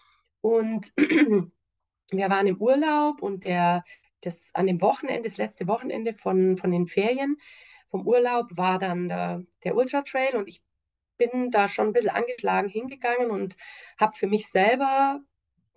[0.41, 3.85] und wir waren im Urlaub und der,
[4.21, 7.37] das an dem Wochenende, das letzte Wochenende von, von den Ferien
[7.91, 10.62] vom Urlaub war dann der, der Ultra Trail und ich
[11.19, 13.57] bin da schon ein bisschen angeschlagen hingegangen und
[13.99, 15.21] habe für mich selber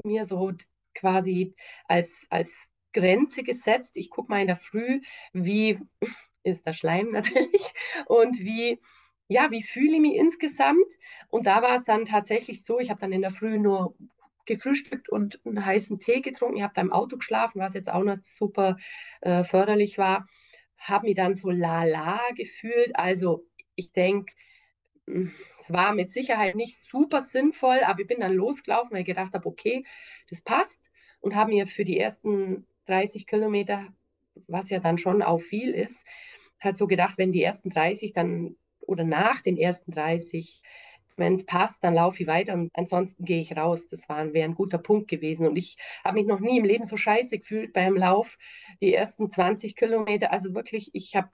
[0.04, 0.52] mir so
[0.94, 1.56] quasi
[1.88, 3.98] als, als Grenze gesetzt.
[3.98, 5.02] Ich gucke mal in der Früh,
[5.34, 5.80] wie
[6.44, 7.74] ist der Schleim natürlich
[8.08, 8.80] und wie,
[9.28, 10.94] ja, wie fühle ich mich insgesamt.
[11.30, 13.96] Und da war es dann tatsächlich so, ich habe dann in der Früh nur
[14.46, 16.58] gefrühstückt und einen heißen Tee getrunken.
[16.58, 18.78] Ich habe da im Auto geschlafen, was jetzt auch nicht super
[19.22, 20.28] äh, förderlich war.
[20.78, 22.96] Habe mich dann so lala gefühlt.
[22.96, 24.34] Also ich denke,
[25.08, 29.34] es war mit Sicherheit nicht super sinnvoll, aber ich bin dann losgelaufen, weil ich gedacht
[29.34, 29.84] habe, okay,
[30.30, 30.90] das passt
[31.22, 33.88] und habe mir für die ersten 30 Kilometer,
[34.48, 36.06] was ja dann schon auch viel ist,
[36.60, 40.62] halt so gedacht, wenn die ersten 30 dann oder nach den ersten 30,
[41.18, 43.88] wenn es passt, dann laufe ich weiter und ansonsten gehe ich raus.
[43.88, 45.48] Das wäre ein guter Punkt gewesen.
[45.48, 48.38] Und ich habe mich noch nie im Leben so scheiße gefühlt beim Lauf.
[48.82, 51.30] Die ersten 20 Kilometer, also wirklich, ich habe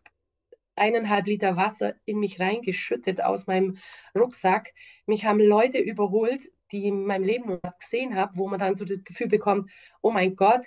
[0.76, 3.78] eineinhalb Liter Wasser in mich reingeschüttet aus meinem
[4.16, 4.74] Rucksack.
[5.06, 8.86] Mich haben Leute überholt, die in meinem Leben noch gesehen habe, wo man dann so
[8.86, 9.70] das Gefühl bekommt,
[10.02, 10.66] oh mein Gott,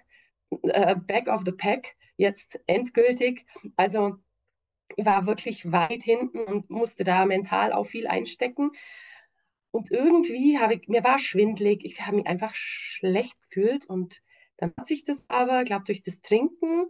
[0.51, 3.47] uh, back of the pack, jetzt endgültig.
[3.77, 4.17] Also
[4.97, 8.71] war wirklich weit hinten und musste da mental auch viel einstecken.
[9.71, 14.23] Und irgendwie habe ich, mir war schwindlig, ich habe mich einfach schlecht gefühlt und
[14.57, 16.87] dann hat sich das aber, ich glaube, durch das Trinken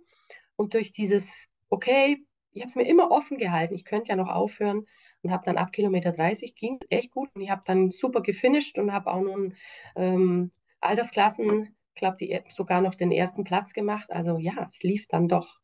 [0.57, 4.28] und durch dieses, okay, ich habe es mir immer offen gehalten, ich könnte ja noch
[4.28, 4.86] aufhören
[5.22, 8.22] und habe dann ab Kilometer 30 ging es echt gut und ich habe dann super
[8.22, 9.54] gefinisht und habe auch nun
[9.96, 14.10] ähm, Altersklassen, glaube, die sogar noch den ersten Platz gemacht.
[14.10, 15.60] Also ja, es lief dann doch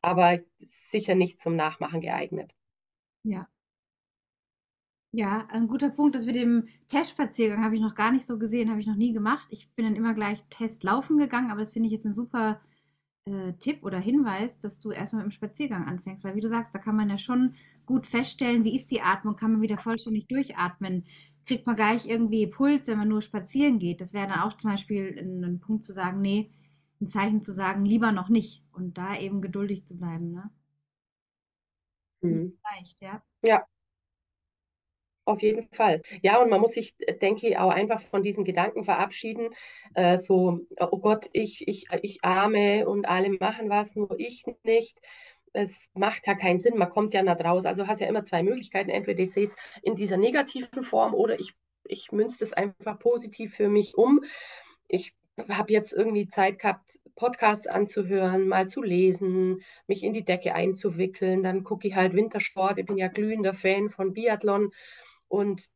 [0.00, 2.54] aber sicher nicht zum Nachmachen geeignet.
[3.24, 3.48] Ja.
[5.12, 8.70] Ja, ein guter Punkt, das mit dem Testspaziergang habe ich noch gar nicht so gesehen,
[8.70, 9.46] habe ich noch nie gemacht.
[9.50, 12.60] Ich bin dann immer gleich Test laufen gegangen, aber das finde ich jetzt ein super
[13.32, 16.74] äh, Tipp oder Hinweis, dass du erstmal mit dem Spaziergang anfängst, weil wie du sagst,
[16.74, 17.52] da kann man ja schon
[17.86, 21.04] gut feststellen, wie ist die Atmung, kann man wieder vollständig durchatmen,
[21.46, 24.00] kriegt man gleich irgendwie Puls, wenn man nur spazieren geht.
[24.00, 26.50] Das wäre dann auch zum Beispiel ein, ein Punkt zu sagen, nee,
[27.00, 30.32] ein Zeichen zu sagen, lieber noch nicht und da eben geduldig zu bleiben.
[30.32, 30.50] Ne?
[32.22, 32.58] Mhm.
[32.64, 33.22] Leicht, ja.
[33.42, 33.64] Ja,
[35.28, 36.02] auf jeden Fall.
[36.22, 39.50] Ja, und man muss sich, denke ich, auch einfach von diesen Gedanken verabschieden.
[39.94, 44.98] Äh, so, oh Gott, ich, ich, ich arme und alle machen was, nur ich nicht.
[45.52, 47.64] Es macht ja keinen Sinn, man kommt ja nicht raus.
[47.66, 48.90] Also hast ja immer zwei Möglichkeiten.
[48.90, 53.54] Entweder ich sehe es in dieser negativen Form oder ich, ich münze es einfach positiv
[53.54, 54.22] für mich um.
[54.88, 55.14] Ich
[55.48, 61.42] habe jetzt irgendwie Zeit gehabt, Podcasts anzuhören, mal zu lesen, mich in die Decke einzuwickeln.
[61.42, 62.78] Dann gucke ich halt Wintersport.
[62.78, 64.72] Ich bin ja glühender Fan von Biathlon
[65.28, 65.68] und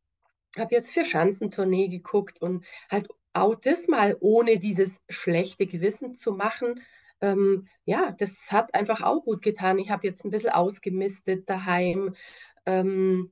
[0.57, 6.33] habe jetzt für Schanzentournee geguckt und halt auch das mal ohne dieses schlechte Gewissen zu
[6.33, 6.81] machen.
[7.21, 9.79] Ähm, ja, das hat einfach auch gut getan.
[9.79, 12.15] Ich habe jetzt ein bisschen ausgemistet daheim.
[12.65, 13.31] Ähm,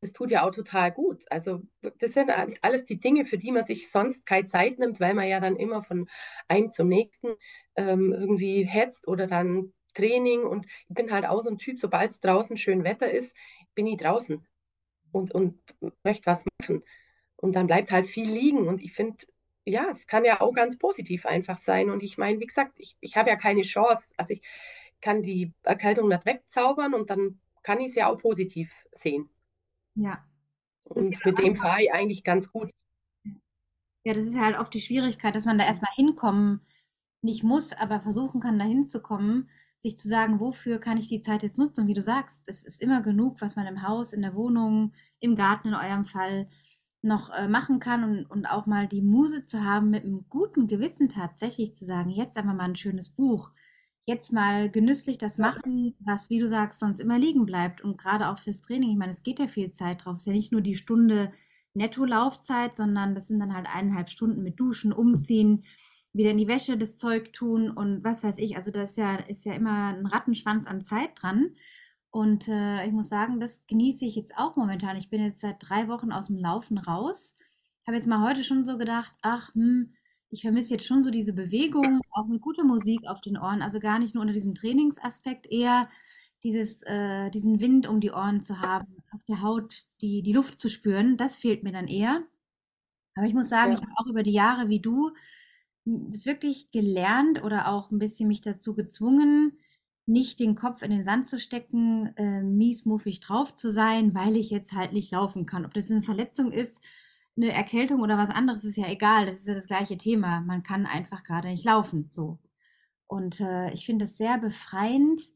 [0.00, 1.24] das tut ja auch total gut.
[1.30, 1.62] Also
[1.98, 2.30] das sind
[2.60, 5.56] alles die Dinge, für die man sich sonst keine Zeit nimmt, weil man ja dann
[5.56, 6.08] immer von
[6.46, 7.28] einem zum nächsten
[7.76, 10.42] ähm, irgendwie hetzt oder dann Training.
[10.42, 13.34] Und ich bin halt auch so ein Typ, sobald es draußen schön Wetter ist,
[13.74, 14.46] bin ich draußen
[15.14, 15.58] und, und
[16.02, 16.82] möchte was machen.
[17.36, 18.68] Und dann bleibt halt viel liegen.
[18.68, 19.18] Und ich finde,
[19.64, 21.90] ja, es kann ja auch ganz positiv einfach sein.
[21.90, 24.14] Und ich meine, wie gesagt, ich, ich habe ja keine Chance.
[24.16, 24.42] Also ich
[25.00, 29.28] kann die Erkältung nicht wegzaubern und dann kann ich es ja auch positiv sehen.
[29.94, 30.24] Ja.
[30.84, 32.70] Und mit dem fahre ich eigentlich ganz gut.
[34.04, 36.60] Ja, das ist ja halt oft die Schwierigkeit, dass man da erstmal hinkommen
[37.22, 39.48] nicht muss, aber versuchen kann, da hinzukommen,
[39.84, 41.82] sich zu sagen, wofür kann ich die Zeit jetzt nutzen?
[41.82, 44.92] Und wie du sagst, es ist immer genug, was man im Haus, in der Wohnung,
[45.20, 46.48] im Garten in eurem Fall
[47.02, 50.68] noch äh, machen kann und, und auch mal die Muse zu haben, mit einem guten
[50.68, 53.50] Gewissen tatsächlich zu sagen, jetzt einfach mal ein schönes Buch,
[54.06, 57.82] jetzt mal genüsslich das machen, was, wie du sagst, sonst immer liegen bleibt.
[57.82, 60.16] Und gerade auch fürs Training, ich meine, es geht ja viel Zeit drauf.
[60.16, 61.30] Es ist ja nicht nur die Stunde
[61.74, 65.64] Netto-Laufzeit, sondern das sind dann halt eineinhalb Stunden mit Duschen, Umziehen,
[66.14, 68.56] wieder in die Wäsche das Zeug tun und was weiß ich.
[68.56, 71.56] Also da ist ja, ist ja immer ein Rattenschwanz an Zeit dran.
[72.10, 74.96] Und äh, ich muss sagen, das genieße ich jetzt auch momentan.
[74.96, 77.36] Ich bin jetzt seit drei Wochen aus dem Laufen raus.
[77.86, 79.92] Habe jetzt mal heute schon so gedacht, ach, hm,
[80.30, 83.80] ich vermisse jetzt schon so diese Bewegung, auch mit guter Musik auf den Ohren, also
[83.80, 85.88] gar nicht nur unter diesem Trainingsaspekt, eher
[86.44, 90.60] dieses, äh, diesen Wind um die Ohren zu haben, auf der Haut die, die Luft
[90.60, 92.22] zu spüren, das fehlt mir dann eher.
[93.16, 93.78] Aber ich muss sagen, ja.
[93.78, 95.12] ich habe auch über die Jahre wie du
[95.84, 99.58] das wirklich gelernt oder auch ein bisschen mich dazu gezwungen,
[100.06, 104.50] nicht den Kopf in den Sand zu stecken, äh, miesmuffig drauf zu sein, weil ich
[104.50, 105.64] jetzt halt nicht laufen kann.
[105.64, 106.82] Ob das eine Verletzung ist,
[107.36, 110.40] eine Erkältung oder was anderes ist ja egal, das ist ja das gleiche Thema.
[110.40, 112.38] Man kann einfach gerade nicht laufen, so.
[113.06, 115.30] Und äh, ich finde es sehr befreiend,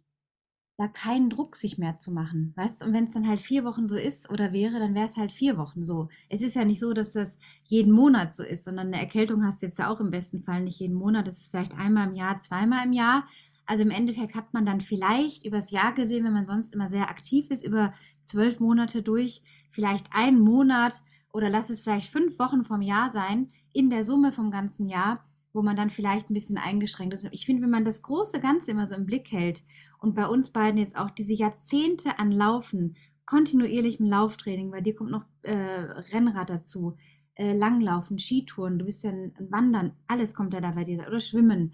[0.79, 2.85] da keinen Druck sich mehr zu machen, weißt?
[2.85, 5.33] Und wenn es dann halt vier Wochen so ist oder wäre, dann wäre es halt
[5.33, 6.09] vier Wochen so.
[6.29, 9.61] Es ist ja nicht so, dass das jeden Monat so ist, sondern eine Erkältung hast
[9.61, 11.27] du jetzt ja auch im besten Fall nicht jeden Monat.
[11.27, 13.27] Das ist vielleicht einmal im Jahr, zweimal im Jahr.
[13.67, 17.11] Also im Endeffekt hat man dann vielleicht übers Jahr gesehen, wenn man sonst immer sehr
[17.11, 17.93] aktiv ist, über
[18.25, 23.49] zwölf Monate durch, vielleicht einen Monat oder lass es vielleicht fünf Wochen vom Jahr sein,
[23.73, 25.25] in der Summe vom ganzen Jahr,
[25.59, 27.27] wo man dann vielleicht ein bisschen eingeschränkt ist.
[27.33, 29.65] Ich finde, wenn man das große Ganze immer so im Blick hält
[29.99, 35.11] und bei uns beiden jetzt auch diese Jahrzehnte an Laufen, kontinuierlichem Lauftraining, bei dir kommt
[35.11, 36.95] noch äh, Rennrad dazu,
[37.35, 41.19] äh, Langlaufen, Skitouren, du bist ja ein Wandern, alles kommt ja da bei dir, oder
[41.19, 41.73] Schwimmen.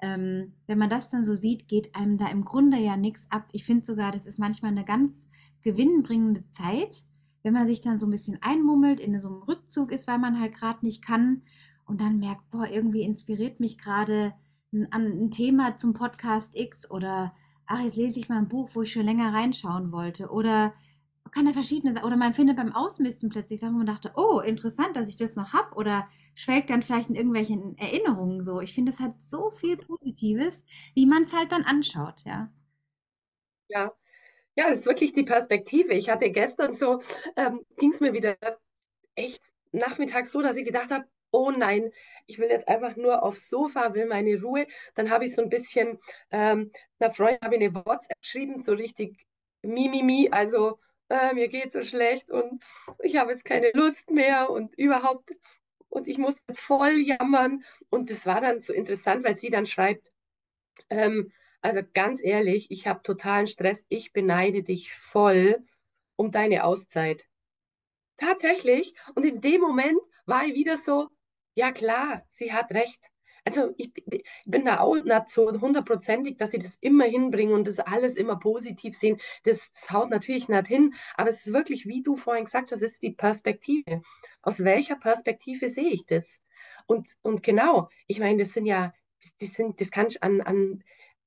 [0.00, 3.48] Ähm, wenn man das dann so sieht, geht einem da im Grunde ja nichts ab.
[3.52, 5.28] Ich finde sogar, das ist manchmal eine ganz
[5.60, 7.04] gewinnbringende Zeit,
[7.42, 10.40] wenn man sich dann so ein bisschen einmummelt, in so einem Rückzug ist, weil man
[10.40, 11.42] halt gerade nicht kann
[11.86, 14.34] und dann merkt, boah, irgendwie inspiriert mich gerade
[14.72, 17.32] ein, ein Thema zum Podcast X oder
[17.66, 20.28] ach, jetzt lese ich mal ein Buch, wo ich schon länger reinschauen wollte.
[20.30, 20.74] Oder
[21.32, 24.40] kann er verschiedene Sachen, oder man findet beim Ausmisten plötzlich Sachen, wo man dachte, oh,
[24.40, 25.74] interessant, dass ich das noch habe.
[25.74, 28.60] Oder schwelgt dann vielleicht in irgendwelchen Erinnerungen so.
[28.60, 32.50] Ich finde, es hat so viel Positives, wie man es halt dann anschaut, ja.
[33.68, 33.92] Ja.
[34.54, 35.92] Ja, es ist wirklich die Perspektive.
[35.92, 37.02] Ich hatte gestern so,
[37.36, 38.36] ähm, ging es mir wieder
[39.14, 41.90] echt nachmittags so, dass ich gedacht habe, oh nein,
[42.26, 44.66] ich will jetzt einfach nur aufs Sofa, will meine Ruhe.
[44.94, 45.98] Dann habe ich so ein bisschen,
[46.30, 49.26] ähm, einer Freundin habe ich eine WhatsApp geschrieben, so richtig
[49.62, 52.62] Mimimi, mi, mi, also äh, mir geht so schlecht und
[53.02, 55.30] ich habe jetzt keine Lust mehr und überhaupt,
[55.88, 57.64] und ich muss jetzt voll jammern.
[57.90, 60.10] Und das war dann so interessant, weil sie dann schreibt,
[60.90, 65.64] ähm, also ganz ehrlich, ich habe totalen Stress, ich beneide dich voll
[66.16, 67.26] um deine Auszeit.
[68.16, 68.94] Tatsächlich.
[69.14, 71.08] Und in dem Moment war ich wieder so,
[71.56, 73.10] ja klar, sie hat recht.
[73.44, 77.66] Also ich, ich bin da auch nicht so hundertprozentig, dass sie das immer hinbringen und
[77.66, 79.18] das alles immer positiv sehen.
[79.44, 82.82] Das, das haut natürlich nicht hin, aber es ist wirklich, wie du vorhin gesagt hast,
[82.82, 84.02] es ist die Perspektive.
[84.42, 86.40] Aus welcher Perspektive sehe ich das?
[86.86, 88.92] Und, und genau, ich meine, das sind ja,
[89.40, 90.82] das, sind, das kann ich an, an,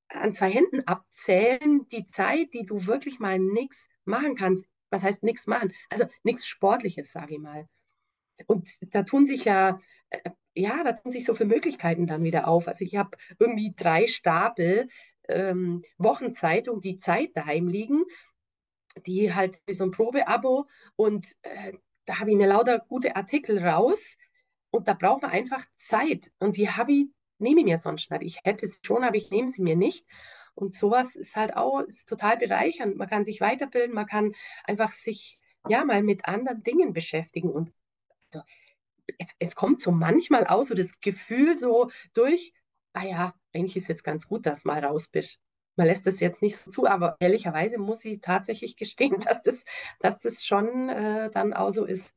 [0.08, 4.66] an zwei Händen abzählen, die Zeit, die du wirklich mal nichts machen kannst.
[4.90, 5.72] Was heißt nichts machen?
[5.88, 7.66] Also nichts Sportliches, sage ich mal.
[8.46, 9.78] Und da tun sich ja,
[10.54, 12.68] ja, da tun sich so viele Möglichkeiten dann wieder auf.
[12.68, 14.88] Also ich habe irgendwie drei Stapel
[15.28, 18.04] ähm, Wochenzeitung, die Zeit daheim liegen,
[19.06, 21.72] die halt wie so ein Probeabo und äh,
[22.06, 24.00] da habe ich mir lauter gute Artikel raus
[24.70, 27.06] und da braucht man einfach Zeit und die habe ich,
[27.38, 28.22] nehme ich mir sonst nicht.
[28.22, 30.06] Ich hätte es schon, aber ich nehme sie mir nicht.
[30.54, 32.96] Und sowas ist halt auch ist total bereichernd.
[32.96, 37.72] Man kann sich weiterbilden, man kann einfach sich ja mal mit anderen Dingen beschäftigen und
[38.32, 38.44] also,
[39.18, 42.52] es, es kommt so manchmal auch so das Gefühl so durch,
[42.92, 45.38] ah ja, eigentlich ist jetzt ganz gut, dass mal raus bist.
[45.76, 49.64] Man lässt das jetzt nicht so zu, aber ehrlicherweise muss ich tatsächlich gestehen, dass das,
[50.00, 52.12] dass das schon äh, dann auch so ist.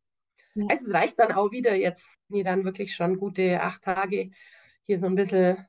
[0.56, 0.66] Ja.
[0.70, 4.32] Also es reicht dann auch wieder jetzt, wenn ich dann wirklich schon gute acht Tage
[4.86, 5.66] hier so ein bisschen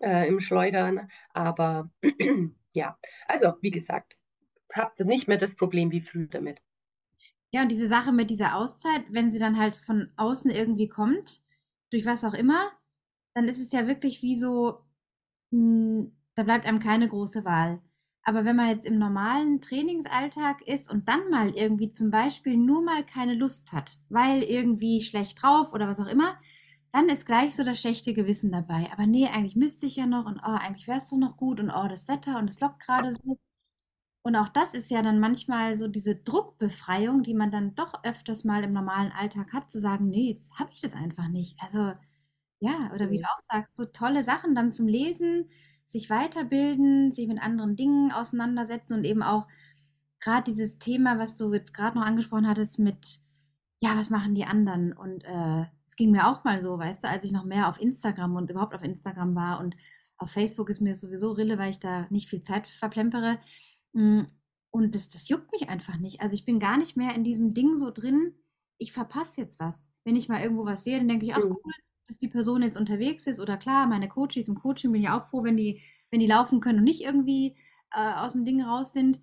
[0.00, 1.08] äh, im Schleudern.
[1.32, 1.90] Aber
[2.72, 4.16] ja, also wie gesagt,
[4.72, 6.60] habt nicht mehr das Problem wie früher damit.
[7.52, 11.42] Ja, und diese Sache mit dieser Auszeit, wenn sie dann halt von außen irgendwie kommt,
[11.90, 12.70] durch was auch immer,
[13.34, 14.80] dann ist es ja wirklich wie so,
[15.50, 15.58] mh,
[16.04, 17.80] hm, da bleibt einem keine große Wahl.
[18.24, 22.82] Aber wenn man jetzt im normalen Trainingsalltag ist und dann mal irgendwie zum Beispiel nur
[22.82, 26.36] mal keine Lust hat, weil irgendwie schlecht drauf oder was auch immer,
[26.92, 28.90] dann ist gleich so das schlechte Gewissen dabei.
[28.92, 31.60] Aber nee, eigentlich müsste ich ja noch und oh, eigentlich wäre es doch noch gut
[31.60, 33.38] und oh, das Wetter und es lockt gerade so.
[34.26, 38.42] Und auch das ist ja dann manchmal so diese Druckbefreiung, die man dann doch öfters
[38.42, 41.56] mal im normalen Alltag hat, zu sagen, nee, jetzt habe ich das einfach nicht.
[41.62, 41.92] Also
[42.58, 45.48] ja, oder wie du auch sagst, so tolle Sachen dann zum Lesen,
[45.86, 49.46] sich weiterbilden, sich mit anderen Dingen auseinandersetzen und eben auch
[50.18, 53.20] gerade dieses Thema, was du jetzt gerade noch angesprochen hattest mit,
[53.78, 54.92] ja, was machen die anderen?
[54.92, 57.80] Und äh, es ging mir auch mal so, weißt du, als ich noch mehr auf
[57.80, 59.76] Instagram und überhaupt auf Instagram war und
[60.18, 63.38] auf Facebook ist mir sowieso Rille, weil ich da nicht viel Zeit verplempere.
[63.96, 64.26] Hm,
[64.70, 66.20] und das, das juckt mich einfach nicht.
[66.20, 68.34] Also ich bin gar nicht mehr in diesem Ding so drin,
[68.78, 69.90] ich verpasse jetzt was.
[70.04, 71.72] Wenn ich mal irgendwo was sehe, dann denke ich, ach cool,
[72.06, 73.40] dass die Person jetzt unterwegs ist.
[73.40, 75.80] Oder klar, meine Coaches und Coaching bin ja auch froh, wenn die,
[76.10, 77.56] wenn die laufen können und nicht irgendwie
[77.90, 79.20] äh, aus dem Ding raus sind.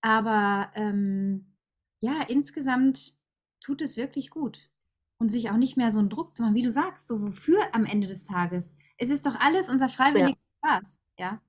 [0.00, 1.52] Aber ähm,
[2.00, 3.14] ja, insgesamt
[3.60, 4.70] tut es wirklich gut.
[5.18, 7.58] Und sich auch nicht mehr so einen Druck zu machen, wie du sagst, so wofür
[7.72, 8.74] am Ende des Tages.
[8.96, 10.78] Es ist doch alles unser freiwilliger ja.
[10.78, 11.42] Spaß, ja.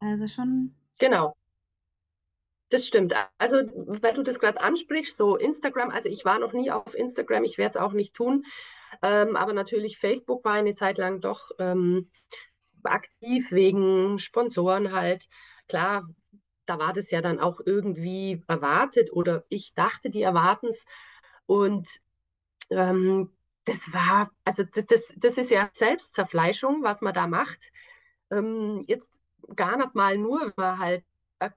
[0.00, 1.34] Also schon Genau.
[2.68, 3.14] Das stimmt.
[3.38, 7.42] Also, weil du das gerade ansprichst, so Instagram, also ich war noch nie auf Instagram,
[7.42, 8.44] ich werde es auch nicht tun.
[9.02, 12.10] Ähm, aber natürlich, Facebook war eine Zeit lang doch ähm,
[12.84, 15.26] aktiv wegen Sponsoren halt.
[15.68, 16.08] klar,
[16.66, 20.84] da war das ja dann auch irgendwie erwartet oder ich dachte, die erwarten es.
[21.46, 21.88] Und
[22.70, 23.32] ähm,
[23.64, 27.72] das war, also das, das, das ist ja Selbstzerfleischung, was man da macht.
[28.30, 29.22] Ähm, jetzt
[29.56, 31.04] gar nicht mal nur, man halt
[31.38, 31.50] äh,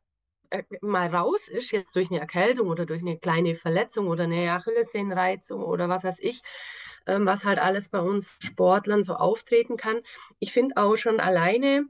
[0.50, 4.52] äh, mal raus ist, jetzt durch eine Erkältung oder durch eine kleine Verletzung oder eine
[4.52, 6.42] Achillessehnenreizung oder was weiß ich,
[7.08, 10.02] ähm, was halt alles bei uns Sportlern so auftreten kann.
[10.40, 11.86] Ich finde auch schon alleine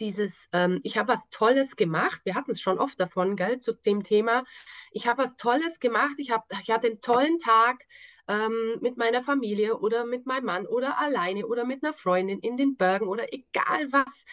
[0.00, 2.22] dieses, ähm, ich habe was Tolles gemacht.
[2.24, 4.44] Wir hatten es schon oft davon, gell, zu dem Thema.
[4.92, 6.14] Ich habe was Tolles gemacht.
[6.18, 7.84] Ich, hab, ich hatte einen tollen Tag
[8.28, 12.56] ähm, mit meiner Familie oder mit meinem Mann oder alleine oder mit einer Freundin in
[12.56, 14.24] den Bergen oder egal was.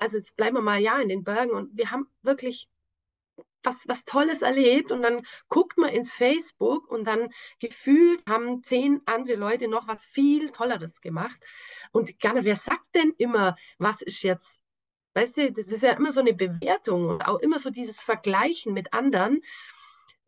[0.00, 2.68] Also jetzt bleiben wir mal ja in den Bergen und wir haben wirklich
[3.62, 9.02] was, was Tolles erlebt und dann guckt man ins Facebook und dann gefühlt haben zehn
[9.06, 11.38] andere Leute noch was viel Tolleres gemacht.
[11.92, 14.62] Und gerne, wer sagt denn immer, was ist jetzt,
[15.14, 18.72] weißt du, das ist ja immer so eine Bewertung und auch immer so dieses Vergleichen
[18.72, 19.42] mit anderen.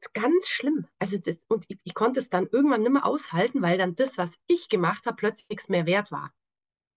[0.00, 0.86] Das ist ganz schlimm.
[0.98, 4.18] Also das, und ich, ich konnte es dann irgendwann nicht mehr aushalten, weil dann das,
[4.18, 6.32] was ich gemacht habe, plötzlich nichts mehr wert war.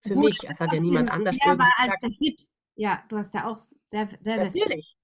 [0.02, 0.44] Für Gut, mich.
[0.50, 2.50] Es hat ja niemand anders ja, aber als der Hit.
[2.76, 3.58] Ja, du hast ja auch
[3.90, 4.98] sehr, sehr, Natürlich.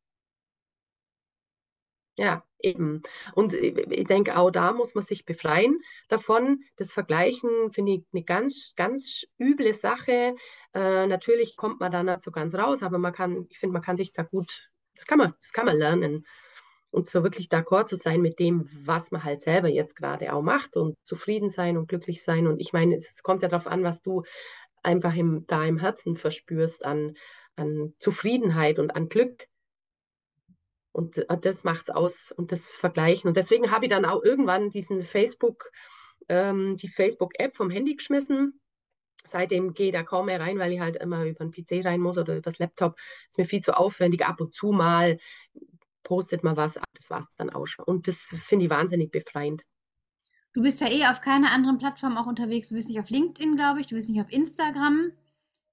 [2.18, 3.02] Ja, eben.
[3.34, 5.80] Und ich denke, auch da muss man sich befreien
[6.10, 6.60] davon.
[6.76, 10.36] Das Vergleichen finde ich eine ganz, ganz üble Sache.
[10.74, 13.82] Äh, natürlich kommt man da nicht so ganz raus, aber man kann, ich finde, man
[13.82, 16.26] kann sich da gut, das kann man, das kann man lernen.
[16.92, 20.42] Und so wirklich d'accord zu sein mit dem, was man halt selber jetzt gerade auch
[20.42, 22.48] macht und zufrieden sein und glücklich sein.
[22.48, 24.24] Und ich meine, es kommt ja darauf an, was du
[24.84, 27.16] einfach im, da im Herzen verspürst an,
[27.56, 29.48] an Zufriedenheit und an Glück.
[30.92, 33.28] Und äh, das macht es aus und das Vergleichen.
[33.28, 35.72] Und deswegen habe ich dann auch irgendwann diesen Facebook,
[36.30, 38.60] ähm, die Facebook-App vom Handy geschmissen.
[39.26, 42.02] Seitdem gehe ich da kaum mehr rein, weil ich halt immer über den PC rein
[42.02, 43.00] muss oder übers Laptop.
[43.30, 44.26] Ist mir viel zu aufwendig.
[44.26, 45.20] Ab und zu mal
[46.04, 47.86] postet man was, das war es dann auch schon.
[47.86, 49.64] Und das finde ich wahnsinnig befreiend.
[50.54, 52.70] Du bist ja eh auf keiner anderen Plattform auch unterwegs.
[52.70, 53.88] Du bist nicht auf LinkedIn, glaube ich.
[53.88, 55.14] Du bist nicht auf Instagram.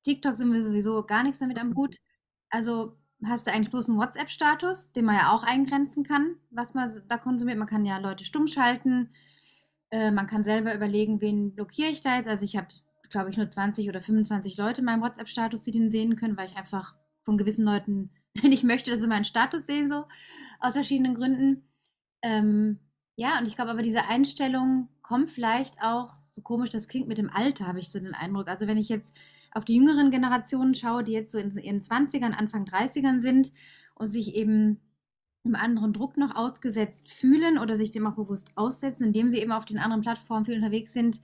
[0.08, 1.96] TikTok sind wir sowieso gar nichts damit am Hut.
[2.48, 7.02] Also hast du eigentlich bloß einen WhatsApp-Status, den man ja auch eingrenzen kann, was man
[7.08, 7.58] da konsumiert.
[7.58, 9.10] Man kann ja Leute stumm schalten.
[9.90, 12.28] Äh, man kann selber überlegen, wen blockiere ich da jetzt.
[12.28, 12.68] Also ich habe,
[13.10, 16.48] glaube ich, nur 20 oder 25 Leute in meinem WhatsApp-Status, die den sehen können, weil
[16.48, 16.94] ich einfach
[17.24, 18.10] von gewissen Leuten
[18.42, 20.04] nicht möchte, dass sie meinen Status sehen, so
[20.60, 21.68] aus verschiedenen Gründen.
[22.22, 22.78] Ähm,
[23.16, 27.18] ja, und ich glaube aber, diese Einstellung kommt vielleicht auch, so komisch das klingt mit
[27.18, 28.48] dem Alter, habe ich so den Eindruck.
[28.48, 29.14] Also wenn ich jetzt
[29.58, 33.52] auf die jüngeren Generationen schaue, die jetzt so in ihren 20ern, Anfang 30ern sind
[33.94, 34.80] und sich eben
[35.44, 39.52] einem anderen Druck noch ausgesetzt fühlen oder sich dem auch bewusst aussetzen, indem sie eben
[39.52, 41.20] auf den anderen Plattformen viel unterwegs sind.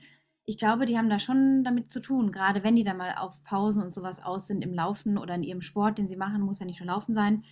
[0.47, 3.42] Ich glaube, die haben da schon damit zu tun, gerade wenn die da mal auf
[3.44, 6.59] Pausen und sowas aus sind im Laufen oder in ihrem Sport, den sie machen, muss
[6.59, 7.44] ja nicht nur Laufen sein.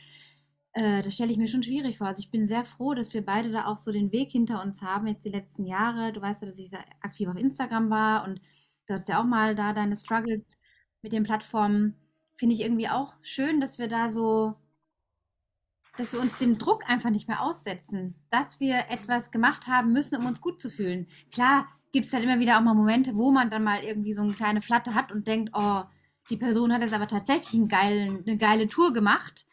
[0.73, 2.09] Äh, das stelle ich mir schon schwierig vor.
[2.09, 4.83] Also ich bin sehr froh, dass wir beide da auch so den Weg hinter uns
[4.83, 6.13] haben, jetzt die letzten Jahre.
[6.13, 8.41] Du weißt ja, dass ich sehr aktiv auf Instagram war und
[8.87, 10.59] du hast ja auch mal da deine Struggles
[11.03, 11.97] mit den Plattformen,
[12.37, 14.55] finde ich irgendwie auch schön, dass wir da so,
[15.97, 20.17] dass wir uns dem Druck einfach nicht mehr aussetzen, dass wir etwas gemacht haben müssen,
[20.17, 21.07] um uns gut zu fühlen.
[21.31, 24.23] Klar gibt es dann immer wieder auch mal Momente, wo man dann mal irgendwie so
[24.23, 25.83] eine kleine Flatte hat und denkt, oh,
[26.31, 29.47] die Person hat jetzt aber tatsächlich einen geilen, eine geile Tour gemacht.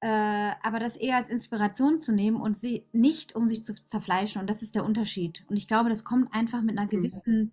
[0.00, 4.40] Äh, aber das eher als Inspiration zu nehmen und sie nicht, um sich zu zerfleischen.
[4.40, 5.44] Und das ist der Unterschied.
[5.48, 6.90] Und ich glaube, das kommt einfach mit einer mhm.
[6.90, 7.52] gewissen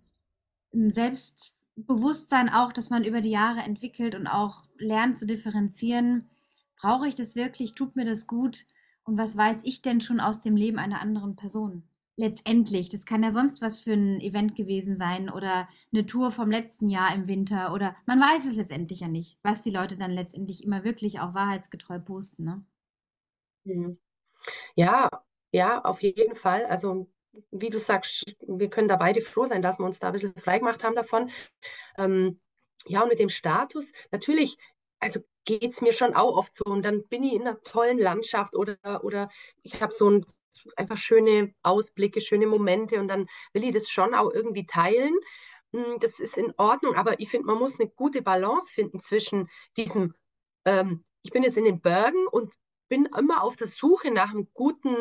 [0.72, 1.54] Selbst,
[1.86, 6.30] Bewusstsein auch, dass man über die Jahre entwickelt und auch lernt zu differenzieren.
[6.76, 7.74] Brauche ich das wirklich?
[7.74, 8.64] Tut mir das gut?
[9.04, 11.84] Und was weiß ich denn schon aus dem Leben einer anderen Person?
[12.16, 16.50] Letztendlich, das kann ja sonst was für ein Event gewesen sein oder eine Tour vom
[16.50, 20.10] letzten Jahr im Winter oder man weiß es letztendlich ja nicht, was die Leute dann
[20.10, 22.44] letztendlich immer wirklich auch wahrheitsgetreu posten.
[22.44, 22.64] Ne?
[23.64, 23.98] Mhm.
[24.74, 25.10] Ja,
[25.52, 26.66] ja, auf jeden Fall.
[26.66, 27.08] Also
[27.50, 30.34] wie du sagst, wir können da beide froh sein, dass wir uns da ein bisschen
[30.34, 31.30] frei gemacht haben davon.
[31.96, 32.40] Ähm,
[32.86, 34.56] ja, und mit dem Status, natürlich,
[34.98, 36.64] also geht es mir schon auch oft so.
[36.64, 39.30] Und dann bin ich in einer tollen Landschaft oder, oder
[39.62, 40.24] ich habe so ein,
[40.76, 45.16] einfach schöne Ausblicke, schöne Momente und dann will ich das schon auch irgendwie teilen.
[45.72, 49.48] Hm, das ist in Ordnung, aber ich finde, man muss eine gute Balance finden zwischen
[49.76, 50.14] diesem,
[50.64, 52.52] ähm, ich bin jetzt in den Bergen und
[52.88, 54.96] bin immer auf der Suche nach einem guten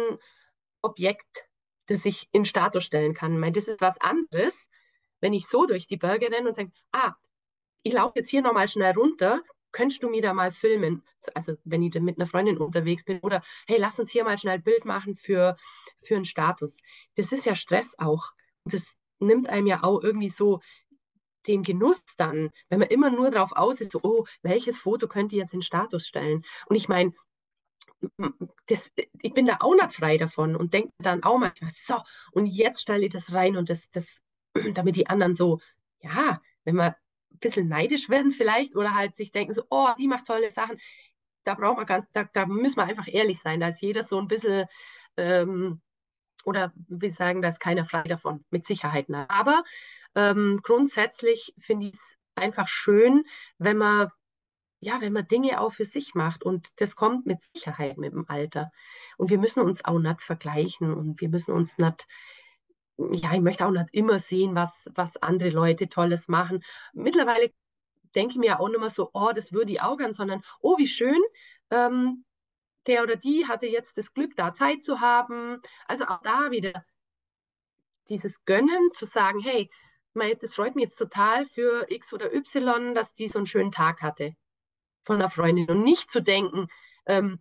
[0.82, 1.49] Objekt
[1.90, 3.34] das ich in Status stellen kann.
[3.34, 4.56] Ich meine, das ist was anderes,
[5.22, 7.16] wenn ich so durch die Berge renne und sage, ah,
[7.84, 11.04] ich laufe jetzt hier nochmal schnell runter, könntest du mir da mal filmen?
[11.34, 14.56] Also wenn ich mit einer Freundin unterwegs bin oder hey, lass uns hier mal schnell
[14.56, 15.58] ein Bild machen für,
[16.02, 16.78] für einen Status.
[17.16, 18.32] Das ist ja Stress auch.
[18.64, 20.62] Und das nimmt einem ja auch irgendwie so
[21.48, 25.32] den Genuss dann, wenn man immer nur darauf aus ist, so, oh, welches Foto könnt
[25.32, 26.44] ihr jetzt in Status stellen?
[26.68, 27.14] Und ich meine,
[28.68, 28.92] das,
[29.22, 31.98] ich bin da auch nicht frei davon und denke dann auch manchmal, so,
[32.32, 34.22] und jetzt stelle ich das rein und das, das,
[34.74, 35.60] damit die anderen so,
[36.02, 36.96] ja, wenn wir
[37.32, 40.78] ein bisschen neidisch werden vielleicht oder halt sich denken so, oh, die macht tolle Sachen,
[41.44, 44.20] da braucht man ganz, da, da müssen wir einfach ehrlich sein, da ist jeder so
[44.20, 44.66] ein bisschen,
[45.18, 45.82] ähm,
[46.46, 49.10] oder wir sagen, da ist keiner frei davon, mit Sicherheit.
[49.10, 49.30] Ne?
[49.30, 49.64] Aber
[50.16, 53.26] ähm, grundsätzlich finde ich es einfach schön,
[53.58, 54.10] wenn man
[54.82, 58.26] ja, wenn man Dinge auch für sich macht und das kommt mit Sicherheit mit dem
[58.30, 58.72] Alter.
[59.18, 62.08] Und wir müssen uns auch nicht vergleichen und wir müssen uns nicht,
[62.98, 66.64] ja, ich möchte auch nicht immer sehen, was, was andere Leute Tolles machen.
[66.94, 67.52] Mittlerweile
[68.16, 70.78] denke ich mir auch nicht mehr so, oh, das würde ich auch gern, sondern, oh,
[70.78, 71.22] wie schön,
[71.72, 72.26] ähm,
[72.88, 75.62] der oder die hatte jetzt das Glück, da Zeit zu haben.
[75.88, 76.86] Also auch da wieder
[78.10, 79.70] dieses Gönnen, zu sagen, hey,
[80.42, 84.02] das freut mich jetzt total für X oder Y, dass die so einen schönen Tag
[84.02, 84.36] hatte
[85.10, 86.68] von einer Freundin und nicht zu denken,
[87.08, 87.40] ähm,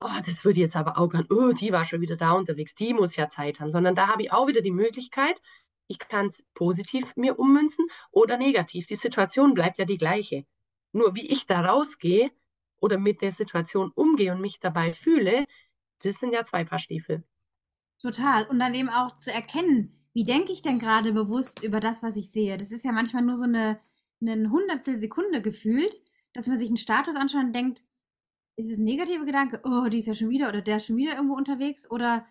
[0.00, 2.92] oh, das würde jetzt aber auch gern, oh, die war schon wieder da unterwegs, die
[2.92, 5.40] muss ja Zeit haben, sondern da habe ich auch wieder die Möglichkeit,
[5.86, 8.88] ich kann es positiv mir ummünzen oder negativ.
[8.88, 10.44] Die Situation bleibt ja die gleiche.
[10.90, 12.32] Nur wie ich da rausgehe
[12.80, 15.44] oder mit der Situation umgehe und mich dabei fühle,
[16.02, 17.22] das sind ja zwei Paar Stiefel.
[18.02, 18.44] Total.
[18.48, 22.16] Und dann eben auch zu erkennen, wie denke ich denn gerade bewusst über das, was
[22.16, 22.58] ich sehe.
[22.58, 23.78] Das ist ja manchmal nur so eine,
[24.20, 26.02] eine Hundertstel Sekunde gefühlt
[26.34, 27.82] dass man sich einen Status anschaut und denkt,
[28.56, 30.96] ist es ein negativer Gedanke, oh, die ist ja schon wieder oder der ist schon
[30.96, 31.90] wieder irgendwo unterwegs.
[31.90, 32.26] Oder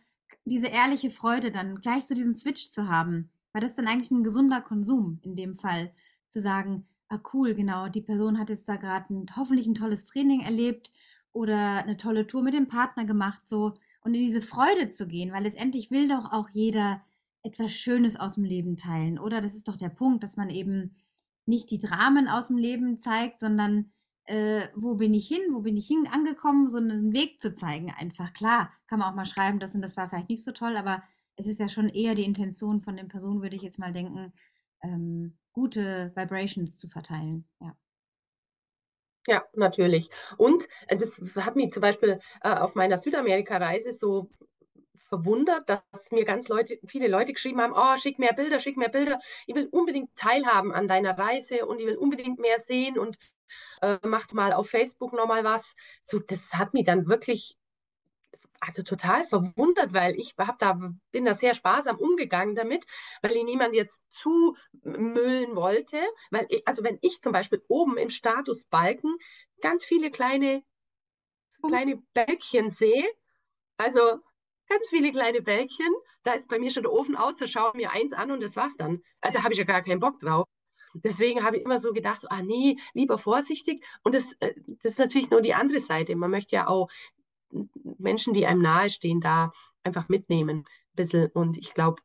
[0.46, 4.24] diese ehrliche Freude dann gleich so diesen Switch zu haben, weil das dann eigentlich ein
[4.24, 5.92] gesunder Konsum in dem Fall,
[6.30, 10.06] zu sagen, ah cool, genau, die Person hat jetzt da gerade ein, hoffentlich ein tolles
[10.06, 10.92] Training erlebt
[11.32, 13.74] oder eine tolle Tour mit dem Partner gemacht, so.
[14.02, 17.02] Und in diese Freude zu gehen, weil letztendlich will doch auch jeder
[17.44, 19.42] etwas Schönes aus dem Leben teilen, oder?
[19.42, 20.96] Das ist doch der Punkt, dass man eben
[21.46, 23.92] nicht die Dramen aus dem Leben zeigt, sondern
[24.26, 27.92] äh, wo bin ich hin, wo bin ich hin angekommen, so einen Weg zu zeigen
[27.92, 28.34] einfach.
[28.34, 31.04] Klar, kann man auch mal schreiben, das und das war vielleicht nicht so toll, aber
[31.36, 34.34] es ist ja schon eher die Intention von den Personen, würde ich jetzt mal denken,
[34.82, 37.46] ähm, gute Vibrations zu verteilen.
[37.60, 37.76] Ja.
[39.28, 40.10] Ja, natürlich.
[40.38, 44.30] Und äh, das hat mich zum Beispiel äh, auf meiner Südamerika-Reise so
[45.04, 48.90] verwundert, dass mir ganz Leute, viele Leute geschrieben haben, oh, schick mehr Bilder, schick mehr
[48.90, 49.20] Bilder.
[49.48, 53.18] Ich will unbedingt teilhaben an deiner Reise und ich will unbedingt mehr sehen und
[53.82, 55.76] äh, macht mal auf Facebook nochmal was.
[56.02, 57.58] So, das hat mich dann wirklich
[58.66, 60.80] also total verwundert, weil ich hab da,
[61.12, 62.86] bin da sehr sparsam umgegangen damit,
[63.22, 66.02] weil ich niemand jetzt zumüllen wollte.
[66.32, 69.18] Weil, ich, also wenn ich zum Beispiel oben im Statusbalken
[69.62, 70.64] ganz viele kleine,
[71.62, 73.06] kleine Bälkchen sehe,
[73.78, 74.20] also
[74.68, 75.94] ganz viele kleine Bällchen.
[76.24, 78.42] Da ist bei mir schon der Ofen aus, da schaue ich mir eins an und
[78.42, 79.02] das war's dann.
[79.22, 80.48] Also habe ich ja gar keinen Bock drauf.
[80.94, 83.84] Deswegen habe ich immer so gedacht, so, ah nee, lieber vorsichtig.
[84.04, 84.54] Und das, äh,
[84.84, 86.16] das ist natürlich nur die andere Seite.
[86.16, 86.90] Man möchte ja auch
[87.98, 89.52] Menschen, die einem nahestehen, da
[89.84, 90.60] einfach mitnehmen.
[90.60, 91.32] Ein bisschen.
[91.32, 92.02] Und ich glaube,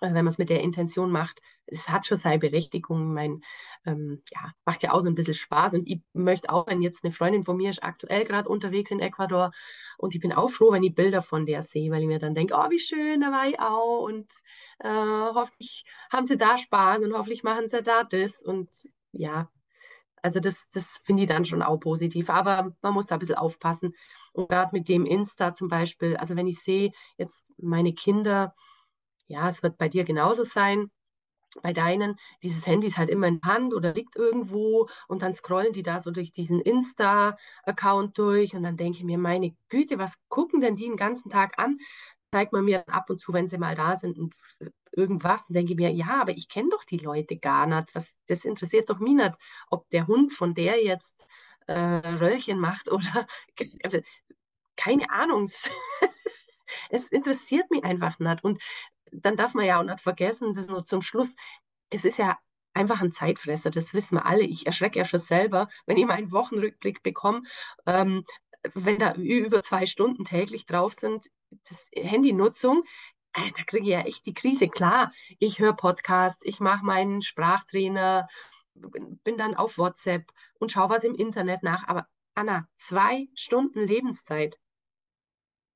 [0.00, 3.12] wenn man es mit der Intention macht, es hat schon seine Berechtigung.
[3.14, 3.42] Mein,
[3.86, 5.74] ähm, ja, macht ja auch so ein bisschen Spaß.
[5.74, 9.00] Und ich möchte auch, wenn jetzt eine Freundin von mir ist aktuell gerade unterwegs in
[9.00, 9.52] Ecuador
[9.98, 12.34] und ich bin auch froh, wenn ich Bilder von der sehe, weil ich mir dann
[12.34, 14.30] denke, oh, wie schön, da war ich auch und
[14.80, 18.42] äh, hoffentlich haben sie da Spaß und hoffentlich machen sie da das.
[18.42, 18.68] Und
[19.12, 19.50] ja,
[20.22, 22.30] also das, das finde ich dann schon auch positiv.
[22.30, 23.94] Aber man muss da ein bisschen aufpassen.
[24.32, 28.54] Und gerade mit dem Insta zum Beispiel, also wenn ich sehe, jetzt meine Kinder,
[29.30, 30.90] ja, es wird bei dir genauso sein.
[31.62, 35.34] Bei deinen, dieses Handy ist halt immer in der Hand oder liegt irgendwo und dann
[35.34, 39.98] scrollen die da so durch diesen Insta-Account durch und dann denke ich mir, meine Güte,
[39.98, 41.78] was gucken denn die den ganzen Tag an?
[42.32, 44.34] Zeigt man mir ab und zu, wenn sie mal da sind und
[44.92, 47.94] irgendwas, dann denke ich mir, ja, aber ich kenne doch die Leute gar nicht.
[47.94, 49.34] Was, das interessiert doch mich nicht,
[49.70, 51.28] ob der Hund von der jetzt
[51.66, 53.26] äh, Röllchen macht oder
[54.76, 55.50] keine Ahnung.
[56.90, 58.44] es interessiert mich einfach nicht.
[58.44, 58.62] Und
[59.12, 61.34] dann darf man ja auch nicht vergessen, das nur zum Schluss,
[61.90, 62.38] es ist ja
[62.74, 64.42] einfach ein Zeitfresser, das wissen wir alle.
[64.42, 67.42] Ich erschrecke ja schon selber, wenn ich meinen Wochenrückblick bekomme,
[67.86, 68.24] ähm,
[68.74, 71.26] wenn da über zwei Stunden täglich drauf sind,
[71.68, 72.84] das Handynutzung,
[73.32, 74.68] äh, da kriege ich ja echt die Krise.
[74.68, 78.28] Klar, ich höre Podcasts, ich mache meinen Sprachtrainer,
[78.74, 81.86] bin dann auf WhatsApp und schaue was im Internet nach.
[81.88, 84.58] Aber Anna, zwei Stunden Lebenszeit.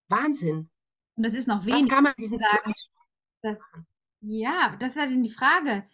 [0.08, 0.70] Wahnsinn.
[1.16, 1.84] Und das ist noch wenig.
[1.84, 2.72] Was kann man diesen sagen?
[2.72, 2.72] zwei
[3.44, 3.58] das,
[4.20, 5.84] ja, das ist halt die Frage.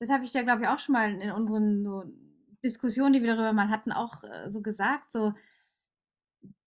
[0.00, 2.04] Das habe ich ja, glaube ich, auch schon mal in unseren so
[2.64, 5.32] Diskussionen, die wir darüber mal hatten, auch äh, so gesagt, so,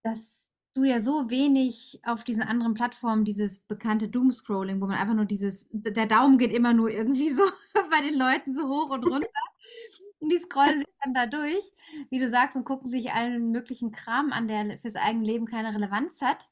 [0.03, 5.13] dass du ja so wenig auf diesen anderen Plattformen dieses bekannte Doomscrolling, wo man einfach
[5.13, 7.43] nur dieses, der Daumen geht immer nur irgendwie so
[7.91, 9.27] bei den Leuten so hoch und runter.
[10.19, 11.63] Und die scrollen sich dann da durch,
[12.09, 15.73] wie du sagst, und gucken sich allen möglichen Kram an, der fürs eigene Leben keine
[15.73, 16.49] Relevanz hat.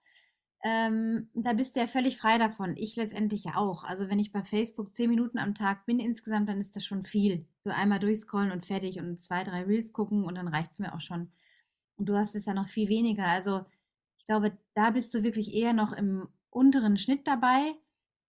[0.64, 2.76] Ähm, da bist du ja völlig frei davon.
[2.78, 3.84] Ich letztendlich ja auch.
[3.84, 7.04] Also wenn ich bei Facebook zehn Minuten am Tag bin insgesamt, dann ist das schon
[7.04, 7.46] viel.
[7.64, 10.94] So einmal durchscrollen und fertig und zwei, drei Reels gucken und dann reicht es mir
[10.96, 11.32] auch schon.
[11.96, 13.26] Und du hast es ja noch viel weniger.
[13.26, 13.66] Also
[14.18, 17.76] ich glaube, da bist du wirklich eher noch im unteren Schnitt dabei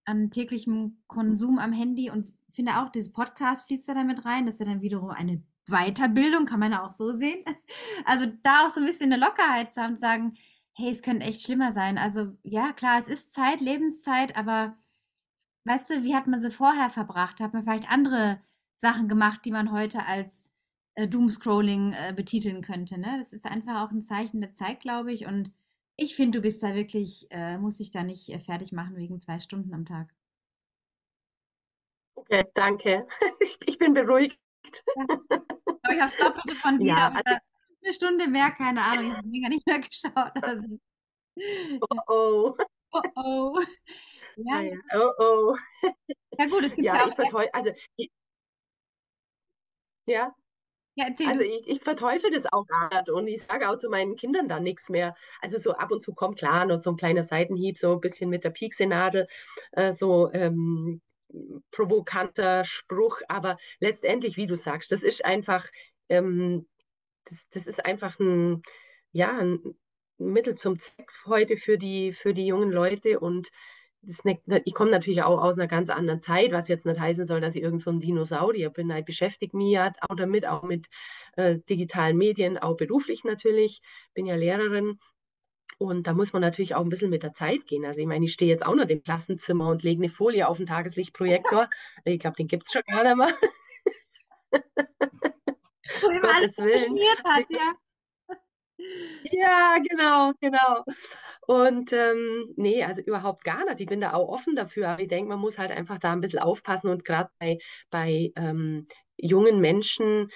[0.04, 4.46] an täglichem Konsum am Handy und finde auch, dieses Podcast fließt da damit rein.
[4.46, 7.44] Das ist ja dann wiederum eine Weiterbildung, kann man ja auch so sehen.
[8.04, 10.36] Also da auch so ein bisschen eine Lockerheit zu haben, zu sagen,
[10.78, 11.98] hey, es könnte echt schlimmer sein.
[11.98, 14.76] Also ja, klar, es ist Zeit, Lebenszeit, aber
[15.64, 17.40] weißt du, wie hat man sie vorher verbracht?
[17.40, 18.40] Hat man vielleicht andere
[18.76, 20.52] Sachen gemacht, die man heute als
[20.94, 22.96] äh, Doomscrolling äh, betiteln könnte?
[22.96, 23.18] Ne?
[23.18, 25.26] Das ist einfach auch ein Zeichen der Zeit, glaube ich.
[25.26, 25.50] Und
[25.96, 29.18] ich finde, du bist da wirklich, äh, muss ich da nicht äh, fertig machen wegen
[29.18, 30.14] zwei Stunden am Tag.
[32.14, 33.06] Okay, danke.
[33.40, 34.38] Ich, ich bin beruhigt.
[34.94, 35.06] Ja.
[35.90, 36.88] Ich habe es Doppelte von dir.
[36.88, 37.38] Ja, also,
[37.82, 40.32] eine Stunde mehr, keine Ahnung, ich habe länger nicht mehr geschaut.
[40.42, 40.78] Also.
[41.80, 42.56] Oh oh.
[42.92, 43.60] Oh oh.
[44.36, 44.76] Ja, ja.
[44.94, 45.56] Oh oh.
[46.38, 47.08] Ja gut, es gibt ja, ja auch.
[47.08, 48.10] Ich verteufel, also, ich,
[50.06, 50.34] ja.
[50.94, 54.16] Ja, also ich, ich verteufel das auch gar nicht und ich sage auch zu meinen
[54.16, 55.14] Kindern da nichts mehr.
[55.40, 58.30] Also so ab und zu kommt klar noch so ein kleiner Seitenhieb, so ein bisschen
[58.30, 59.28] mit der Pieksenadel,
[59.72, 61.00] äh, so ähm,
[61.70, 65.68] provokanter Spruch, aber letztendlich, wie du sagst, das ist einfach
[66.08, 66.66] ähm,
[67.28, 68.62] das, das ist einfach ein,
[69.12, 69.60] ja, ein
[70.18, 73.48] Mittel zum Zweck heute für die, für die jungen Leute und
[74.02, 74.22] das,
[74.64, 77.56] ich komme natürlich auch aus einer ganz anderen Zeit, was jetzt nicht heißen soll, dass
[77.56, 78.90] ich irgend so ein Dinosaurier bin.
[78.90, 80.86] Ich beschäftige mich ja auch damit, auch mit
[81.36, 83.80] äh, digitalen Medien, auch beruflich natürlich.
[84.14, 84.98] Bin ja Lehrerin
[85.78, 87.84] und da muss man natürlich auch ein bisschen mit der Zeit gehen.
[87.84, 90.58] Also ich meine, ich stehe jetzt auch noch im Klassenzimmer und lege eine Folie auf
[90.58, 91.68] den Tageslichtprojektor.
[92.04, 93.34] Ich glaube, den gibt es schon gar nicht mehr.
[96.02, 97.74] Wo immer alles funktioniert hat, ja.
[99.32, 100.84] Ja, genau, genau.
[101.46, 103.80] Und ähm, nee, also überhaupt gar nicht.
[103.80, 104.88] Ich bin da auch offen dafür.
[104.90, 106.88] Aber ich denke, man muss halt einfach da ein bisschen aufpassen.
[106.88, 107.58] Und gerade bei,
[107.90, 108.86] bei ähm,
[109.16, 110.30] jungen Menschen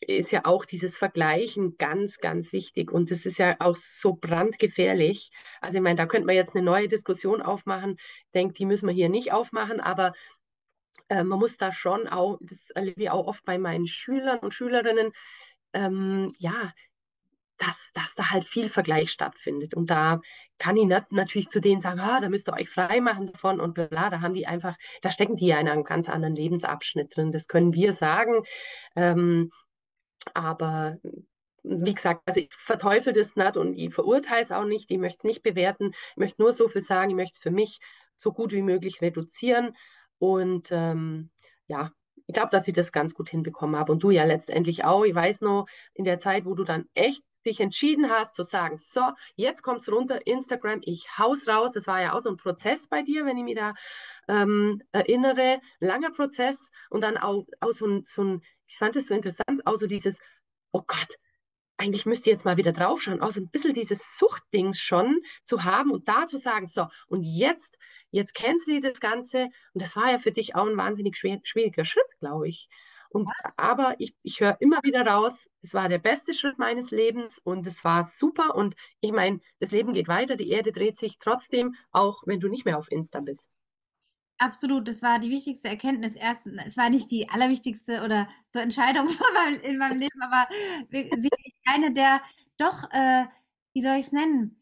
[0.00, 2.90] ist ja auch dieses Vergleichen ganz, ganz wichtig.
[2.90, 5.30] Und das ist ja auch so brandgefährlich.
[5.60, 7.96] Also ich meine, da könnte man jetzt eine neue Diskussion aufmachen.
[7.98, 9.80] Ich denke, die müssen wir hier nicht aufmachen.
[9.80, 10.12] Aber
[11.12, 14.54] äh, man muss da schon auch, das erlebe ich auch oft bei meinen Schülern und
[14.54, 15.12] Schülerinnen,
[15.74, 16.72] ähm, ja,
[17.58, 19.74] dass, dass da halt viel Vergleich stattfindet.
[19.74, 20.20] Und da
[20.58, 23.60] kann ich nicht natürlich zu denen sagen, ah, da müsst ihr euch frei machen davon
[23.60, 27.14] und bla, da haben die einfach, da stecken die ja in einem ganz anderen Lebensabschnitt
[27.14, 27.30] drin.
[27.30, 28.42] Das können wir sagen.
[28.96, 29.52] Ähm,
[30.34, 30.96] aber
[31.62, 35.18] wie gesagt, also ich verteufel das nicht und ich verurteile es auch nicht, ich möchte
[35.18, 37.80] es nicht bewerten, ich möchte nur so viel sagen, ich möchte es für mich
[38.16, 39.76] so gut wie möglich reduzieren
[40.22, 41.30] und ähm,
[41.66, 41.90] ja,
[42.28, 43.90] ich glaube, dass ich das ganz gut hinbekommen habe.
[43.90, 45.04] Und du ja letztendlich auch.
[45.04, 48.78] Ich weiß noch, in der Zeit, wo du dann echt dich entschieden hast zu sagen,
[48.78, 49.00] so,
[49.34, 51.72] jetzt kommt es runter, Instagram, ich haus raus.
[51.72, 53.74] Das war ja auch so ein Prozess bei dir, wenn ich mich da
[54.28, 55.60] ähm, erinnere.
[55.80, 59.66] Langer Prozess und dann auch, auch so, ein, so ein, ich fand es so interessant,
[59.66, 60.20] auch so dieses,
[60.70, 61.16] oh Gott,
[61.82, 65.64] eigentlich müsst ihr jetzt mal wieder draufschauen, auch so ein bisschen dieses Suchtdings schon zu
[65.64, 67.76] haben und da zu sagen, so, und jetzt,
[68.12, 69.48] jetzt kennst du das Ganze.
[69.74, 72.68] Und das war ja für dich auch ein wahnsinnig schwer, schwieriger Schritt, glaube ich.
[73.10, 77.40] Und, aber ich, ich höre immer wieder raus, es war der beste Schritt meines Lebens
[77.40, 78.54] und es war super.
[78.54, 82.48] Und ich meine, das Leben geht weiter, die Erde dreht sich trotzdem, auch wenn du
[82.48, 83.50] nicht mehr auf Insta bist.
[84.42, 86.16] Absolut, das war die wichtigste Erkenntnis.
[86.16, 89.06] Erst, es war nicht die allerwichtigste oder so Entscheidung
[89.62, 90.48] in meinem Leben, aber
[91.64, 92.20] eine der
[92.58, 93.26] doch, äh,
[93.72, 94.60] wie soll ich es nennen,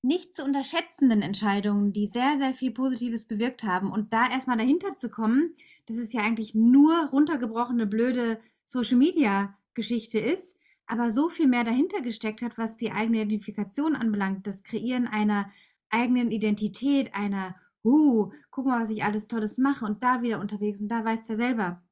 [0.00, 3.92] nicht zu unterschätzenden Entscheidungen, die sehr, sehr viel Positives bewirkt haben.
[3.92, 5.54] Und da erstmal dahinter zu kommen,
[5.84, 10.56] dass es ja eigentlich nur runtergebrochene, blöde Social-Media-Geschichte ist,
[10.86, 15.50] aber so viel mehr dahinter gesteckt hat, was die eigene Identifikation anbelangt, das Kreieren einer
[15.90, 17.54] eigenen Identität, einer
[17.84, 21.28] uh, guck mal, was ich alles Tolles mache und da wieder unterwegs und da weißt
[21.28, 21.82] du ja selber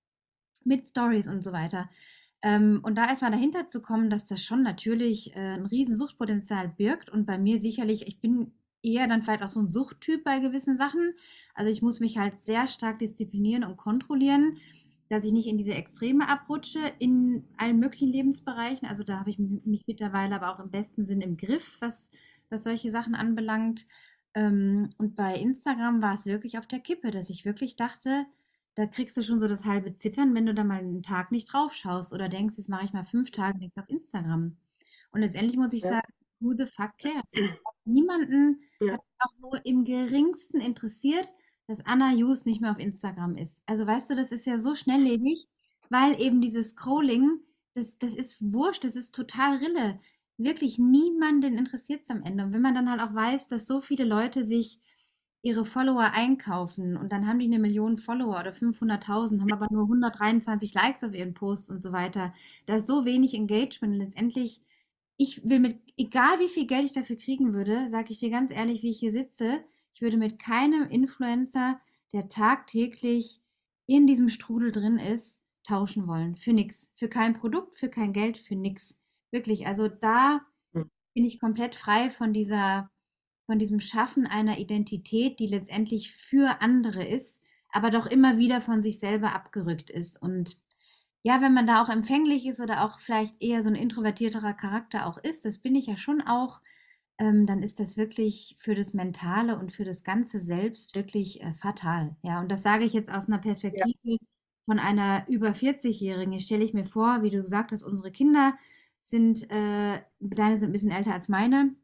[0.64, 1.88] mit Stories und so weiter.
[2.42, 6.68] Ähm, und da erstmal dahinter zu kommen, dass das schon natürlich äh, ein riesen Suchtpotenzial
[6.68, 10.38] birgt und bei mir sicherlich, ich bin eher dann vielleicht auch so ein Suchttyp bei
[10.38, 11.14] gewissen Sachen.
[11.54, 14.58] Also ich muss mich halt sehr stark disziplinieren und kontrollieren,
[15.08, 18.86] dass ich nicht in diese Extreme abrutsche in allen möglichen Lebensbereichen.
[18.86, 22.10] Also da habe ich mich mittlerweile aber auch im besten Sinn im Griff, was,
[22.50, 23.86] was solche Sachen anbelangt.
[24.34, 28.26] Ähm, und bei Instagram war es wirklich auf der Kippe, dass ich wirklich dachte,
[28.74, 31.52] da kriegst du schon so das halbe Zittern, wenn du da mal einen Tag nicht
[31.52, 34.56] drauf schaust oder denkst, jetzt mache ich mal fünf Tage nichts auf Instagram.
[35.10, 35.88] Und letztendlich muss ich ja.
[35.88, 37.24] sagen, who the fuck cares?
[37.32, 37.50] Ich
[37.84, 38.92] niemanden Ja.
[38.92, 41.26] hat auch nur im geringsten interessiert,
[41.66, 43.62] dass Anna Hughes nicht mehr auf Instagram ist.
[43.66, 45.48] Also weißt du, das ist ja so schnelllebig,
[45.90, 47.40] weil eben dieses Scrolling,
[47.74, 50.00] das, das ist wurscht, das ist total Rille.
[50.38, 52.44] Wirklich niemanden interessiert es am Ende.
[52.44, 54.78] Und wenn man dann halt auch weiß, dass so viele Leute sich
[55.42, 59.84] ihre Follower einkaufen und dann haben die eine Million Follower oder 500.000, haben aber nur
[59.84, 62.34] 123 Likes auf ihren Posts und so weiter.
[62.66, 64.60] Da ist so wenig Engagement und letztendlich,
[65.16, 68.50] ich will mit, egal wie viel Geld ich dafür kriegen würde, sage ich dir ganz
[68.50, 69.64] ehrlich, wie ich hier sitze,
[69.94, 71.80] ich würde mit keinem Influencer,
[72.12, 73.40] der tagtäglich
[73.86, 76.36] in diesem Strudel drin ist, tauschen wollen.
[76.36, 76.92] Für nichts.
[76.96, 78.98] Für kein Produkt, für kein Geld, für nichts.
[79.32, 79.66] Wirklich.
[79.66, 80.40] Also da
[80.74, 80.88] Hm.
[81.14, 82.90] bin ich komplett frei von dieser
[83.46, 88.82] von diesem Schaffen einer Identität, die letztendlich für andere ist, aber doch immer wieder von
[88.82, 90.22] sich selber abgerückt ist.
[90.22, 90.58] Und
[91.24, 95.06] ja, wenn man da auch empfänglich ist oder auch vielleicht eher so ein introvertierterer Charakter
[95.06, 96.60] auch ist, das bin ich ja schon auch,
[97.18, 101.54] ähm, dann ist das wirklich für das Mentale und für das ganze Selbst wirklich äh,
[101.54, 102.16] fatal.
[102.22, 103.38] Ja, und das sage ich jetzt aus einer
[103.72, 103.88] Ja.
[103.88, 104.18] Perspektive
[104.66, 106.38] von einer über 40-Jährigen.
[106.40, 108.56] Stelle ich mir vor, wie du gesagt hast, unsere Kinder
[109.08, 111.74] sind, äh, deine sind ein bisschen älter als meine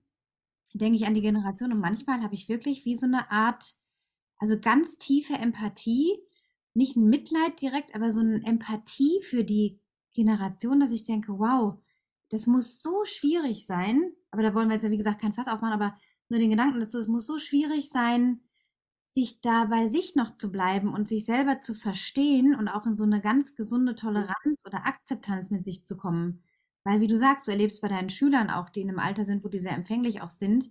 [0.75, 1.73] denke ich an die Generation.
[1.73, 3.77] Und manchmal habe ich wirklich wie so eine Art,
[4.39, 6.13] also ganz tiefe Empathie,
[6.75, 9.79] nicht ein Mitleid direkt, aber so eine Empathie für die
[10.13, 11.79] Generation, dass ich denke, wow,
[12.31, 15.47] das muss so schwierig sein, aber da wollen wir jetzt ja wie gesagt kein Fass
[15.47, 15.97] aufmachen, aber
[16.29, 18.41] nur den Gedanken dazu, es muss so schwierig sein,
[19.09, 22.97] sich da bei sich noch zu bleiben und sich selber zu verstehen und auch in
[22.97, 26.43] so eine ganz gesunde Toleranz oder Akzeptanz mit sich zu kommen.
[26.85, 29.45] Weil, wie du sagst, du erlebst bei deinen Schülern auch, die in einem Alter sind,
[29.45, 30.71] wo die sehr empfänglich auch sind,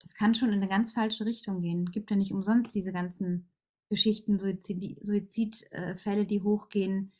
[0.00, 1.86] das kann schon in eine ganz falsche Richtung gehen.
[1.90, 3.48] Gibt ja nicht umsonst diese ganzen
[3.90, 7.12] Geschichten, Suizid, Suizidfälle, die hochgehen,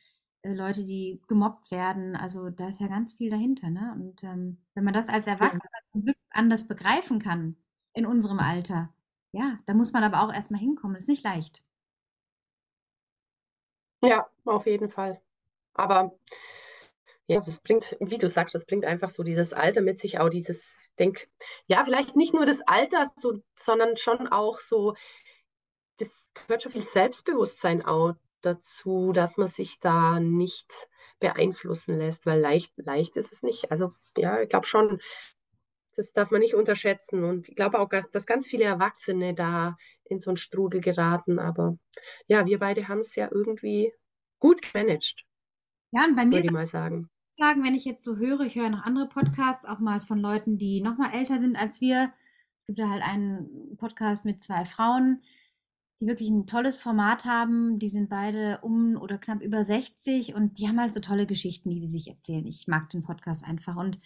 [0.42, 2.14] äh, Leute, die gemobbt werden.
[2.16, 3.70] Also da ist ja ganz viel dahinter.
[3.70, 3.92] Ne?
[3.96, 5.50] Und ähm, wenn man das als Ja.
[5.50, 7.56] Erwachsener zum Glück anders begreifen kann
[7.94, 8.94] in unserem Alter,
[9.32, 10.96] ja, da muss man aber auch erstmal hinkommen.
[10.96, 11.62] Ist nicht leicht.
[14.02, 15.20] Ja, auf jeden Fall.
[15.74, 16.18] Aber
[17.28, 20.30] ja, es bringt, wie du sagst, das bringt einfach so dieses Alter mit sich, auch
[20.30, 21.28] dieses, ich denke,
[21.66, 24.94] ja, vielleicht nicht nur das Alter, so, sondern schon auch so,
[25.98, 30.88] das gehört schon viel Selbstbewusstsein auch dazu, dass man sich da nicht
[31.20, 33.70] beeinflussen lässt, weil leicht, leicht ist es nicht.
[33.70, 35.00] Also ja, ich glaube schon,
[35.96, 37.24] das darf man nicht unterschätzen.
[37.24, 41.38] Und ich glaube auch, dass ganz viele Erwachsene da in so einen Strudel geraten.
[41.40, 41.76] Aber
[42.28, 43.92] ja, wir beide haben es ja irgendwie
[44.38, 45.24] gut gemanagt,
[45.90, 47.10] Ja, und bei mir würde ich mal sagen.
[47.32, 50.58] Sagen, wenn ich jetzt so höre, ich höre noch andere Podcasts, auch mal von Leuten,
[50.58, 52.12] die noch mal älter sind als wir.
[52.60, 55.22] Es gibt ja halt einen Podcast mit zwei Frauen,
[56.00, 57.78] die wirklich ein tolles Format haben.
[57.78, 61.70] Die sind beide um oder knapp über 60 und die haben halt so tolle Geschichten,
[61.70, 62.46] die sie sich erzählen.
[62.46, 63.98] Ich mag den Podcast einfach und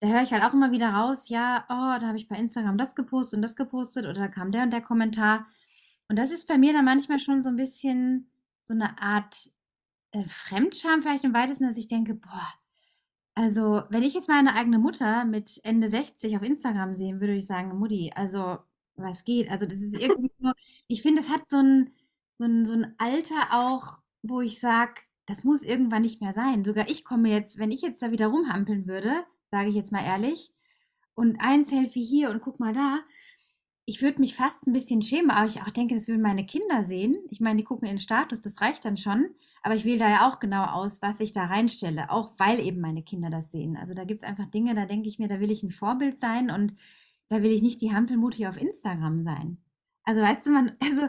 [0.00, 2.76] da höre ich halt auch immer wieder raus, ja, oh, da habe ich bei Instagram
[2.76, 5.46] das gepostet und das gepostet oder da kam der und der Kommentar.
[6.08, 8.28] Und das ist bei mir dann manchmal schon so ein bisschen
[8.60, 9.52] so eine Art
[10.12, 12.48] äh, Fremdscham vielleicht im weitesten, dass ich denke, boah,
[13.34, 17.38] also wenn ich jetzt meine eigene Mutter mit Ende 60 auf Instagram sehen würde, würde
[17.38, 18.58] ich sagen, Mutti, also
[18.96, 19.50] was geht?
[19.50, 20.52] Also das ist irgendwie so,
[20.86, 21.92] ich finde, das hat so ein,
[22.34, 24.94] so ein, so ein Alter auch, wo ich sage,
[25.26, 26.64] das muss irgendwann nicht mehr sein.
[26.64, 30.04] Sogar ich komme jetzt, wenn ich jetzt da wieder rumhampeln würde, sage ich jetzt mal
[30.04, 30.52] ehrlich,
[31.14, 33.00] und ein Selfie hier und guck mal da,
[33.92, 36.82] ich würde mich fast ein bisschen schämen, aber ich auch denke, das würden meine Kinder
[36.82, 37.14] sehen.
[37.28, 39.34] Ich meine, die gucken in den Status, das reicht dann schon.
[39.62, 42.80] Aber ich wähle da ja auch genau aus, was ich da reinstelle, auch weil eben
[42.80, 43.76] meine Kinder das sehen.
[43.76, 46.20] Also da gibt es einfach Dinge, da denke ich mir, da will ich ein Vorbild
[46.20, 46.74] sein und
[47.28, 49.58] da will ich nicht die Hampelmutti auf Instagram sein.
[50.04, 51.08] Also weißt du, man, also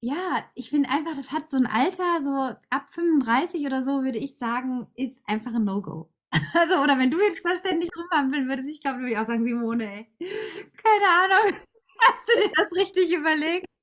[0.00, 4.18] ja, ich finde einfach, das hat so ein Alter, so ab 35 oder so, würde
[4.18, 6.10] ich sagen, ist einfach ein No-Go.
[6.54, 9.46] Also, oder wenn du jetzt da ständig rumhampeln würdest, ich glaube, würde ich auch sagen,
[9.46, 11.58] Simone, ey, keine Ahnung,
[12.00, 13.74] hast du dir das richtig überlegt?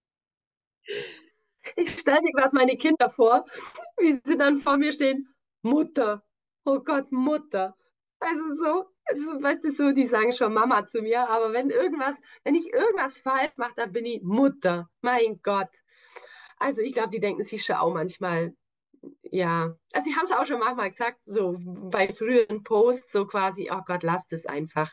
[1.76, 3.46] Ich stelle mir gerade meine Kinder vor,
[3.98, 5.28] wie sie dann vor mir stehen.
[5.64, 6.24] Mutter,
[6.64, 7.76] oh Gott, Mutter.
[8.20, 12.18] Also so, also, weißt du, so, die sagen schon Mama zu mir, aber wenn irgendwas,
[12.44, 14.90] wenn ich irgendwas falsch mache, dann bin ich Mutter.
[15.02, 15.70] Mein Gott.
[16.58, 18.56] Also ich glaube, die denken sich schon auch manchmal,
[19.24, 23.70] ja, also sie haben es auch schon manchmal gesagt, so bei früheren Posts, so quasi,
[23.72, 24.92] oh Gott, lasst es einfach.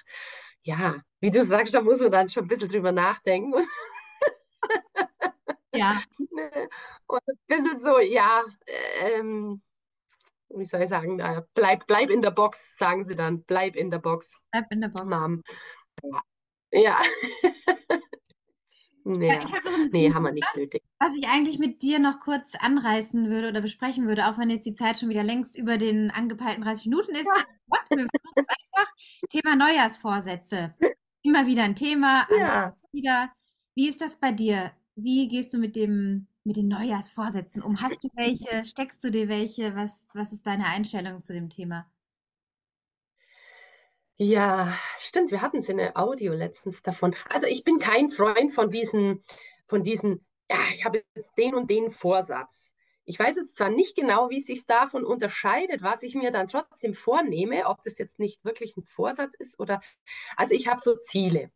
[0.64, 3.54] Ja, wie du sagst, da muss man dann schon ein bisschen drüber nachdenken.
[5.74, 6.02] Ja.
[7.06, 8.42] Und ein bisschen so, ja,
[9.00, 9.62] ähm,
[10.50, 11.16] wie soll ich sagen,
[11.54, 14.88] bleib, bleib in der Box, sagen sie dann, bleib in der Box, Bleib in der
[14.88, 15.06] Box.
[15.06, 15.42] Mom.
[16.72, 17.00] Ja.
[17.00, 18.00] Nee,
[19.04, 19.44] Ja,
[19.90, 20.82] nee, haben wir nicht nötig.
[20.98, 24.66] Was ich eigentlich mit dir noch kurz anreißen würde oder besprechen würde, auch wenn jetzt
[24.66, 27.26] die Zeit schon wieder längst über den angepeilten 30 Minuten ist.
[27.66, 27.80] What?
[27.90, 28.92] Wir versuchen es einfach.
[29.30, 30.74] Thema Neujahrsvorsätze.
[31.22, 32.26] Immer wieder ein Thema.
[32.36, 32.76] Ja.
[32.92, 33.32] Wieder.
[33.74, 34.72] Wie ist das bei dir?
[34.94, 37.80] Wie gehst du mit dem, mit den Neujahrsvorsätzen um?
[37.80, 38.64] Hast du welche?
[38.64, 39.74] Steckst du dir welche?
[39.74, 41.86] Was, was ist deine Einstellung zu dem Thema?
[44.24, 47.16] Ja, stimmt, wir hatten es in der Audio letztens davon.
[47.28, 49.24] Also ich bin kein Freund von diesen,
[49.66, 52.72] von diesen, ja, ich habe jetzt den und den Vorsatz.
[53.04, 56.46] Ich weiß jetzt zwar nicht genau, wie es sich davon unterscheidet, was ich mir dann
[56.46, 59.80] trotzdem vornehme, ob das jetzt nicht wirklich ein Vorsatz ist oder,
[60.36, 61.50] also ich habe so Ziele.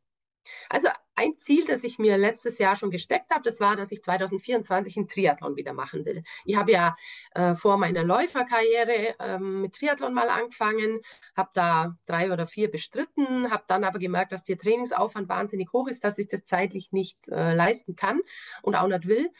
[0.68, 4.02] Also ein Ziel, das ich mir letztes Jahr schon gesteckt habe, das war, dass ich
[4.02, 6.22] 2024 einen Triathlon wieder machen will.
[6.44, 6.96] Ich habe ja
[7.34, 11.00] äh, vor meiner Läuferkarriere ähm, mit Triathlon mal angefangen,
[11.34, 15.88] habe da drei oder vier bestritten, habe dann aber gemerkt, dass der Trainingsaufwand wahnsinnig hoch
[15.88, 18.20] ist, dass ich das zeitlich nicht äh, leisten kann
[18.62, 19.30] und auch nicht will.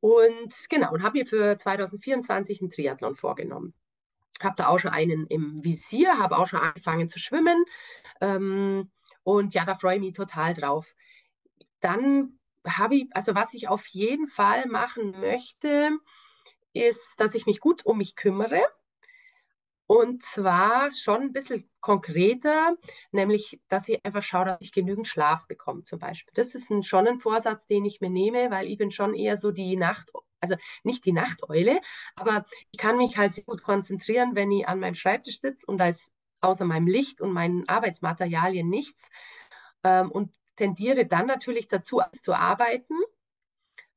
[0.00, 3.74] Und genau, und habe mir für 2024 einen Triathlon vorgenommen.
[4.40, 7.62] Habe da auch schon einen im Visier, habe auch schon angefangen zu schwimmen.
[8.22, 8.90] Ähm,
[9.22, 10.94] und ja, da freue ich mich total drauf.
[11.80, 15.90] Dann habe ich, also was ich auf jeden Fall machen möchte,
[16.72, 18.62] ist, dass ich mich gut um mich kümmere.
[19.86, 22.76] Und zwar schon ein bisschen konkreter,
[23.10, 26.32] nämlich, dass ich einfach schaue, dass ich genügend Schlaf bekomme, zum Beispiel.
[26.36, 29.36] Das ist ein, schon ein Vorsatz, den ich mir nehme, weil ich bin schon eher
[29.36, 30.08] so die Nacht,
[30.38, 30.54] also
[30.84, 31.80] nicht die Nachteule,
[32.14, 35.78] aber ich kann mich halt sehr gut konzentrieren, wenn ich an meinem Schreibtisch sitze und
[35.78, 39.10] da ist außer meinem Licht und meinen Arbeitsmaterialien nichts
[39.84, 42.94] ähm, und tendiere dann natürlich dazu, zu arbeiten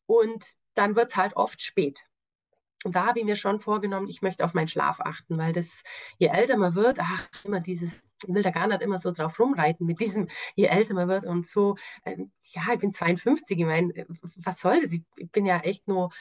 [0.05, 1.99] und dann wird es halt oft spät.
[2.83, 5.83] Und da habe ich mir schon vorgenommen, ich möchte auf meinen Schlaf achten, weil das,
[6.17, 9.39] je älter man wird, ach, immer dieses, ich will da gar nicht immer so drauf
[9.39, 12.17] rumreiten mit diesem, je älter man wird und so, äh,
[12.51, 14.91] ja, ich bin 52, ich meine, was soll das?
[14.91, 16.11] Ich bin ja echt nur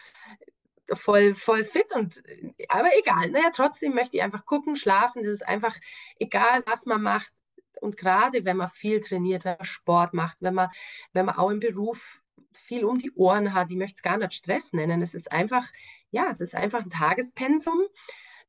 [0.95, 2.22] voll, voll fit und
[2.68, 3.30] aber egal.
[3.30, 5.22] Naja, trotzdem möchte ich einfach gucken, schlafen.
[5.22, 5.76] Das ist einfach
[6.18, 7.32] egal, was man macht.
[7.80, 10.70] Und gerade wenn man viel trainiert, wenn man Sport macht, wenn man,
[11.12, 12.20] wenn man auch im Beruf
[12.53, 15.03] viel um die Ohren hat, ich möchte es gar nicht Stress nennen.
[15.03, 15.66] Es ist einfach,
[16.11, 17.80] ja, es ist einfach ein Tagespensum,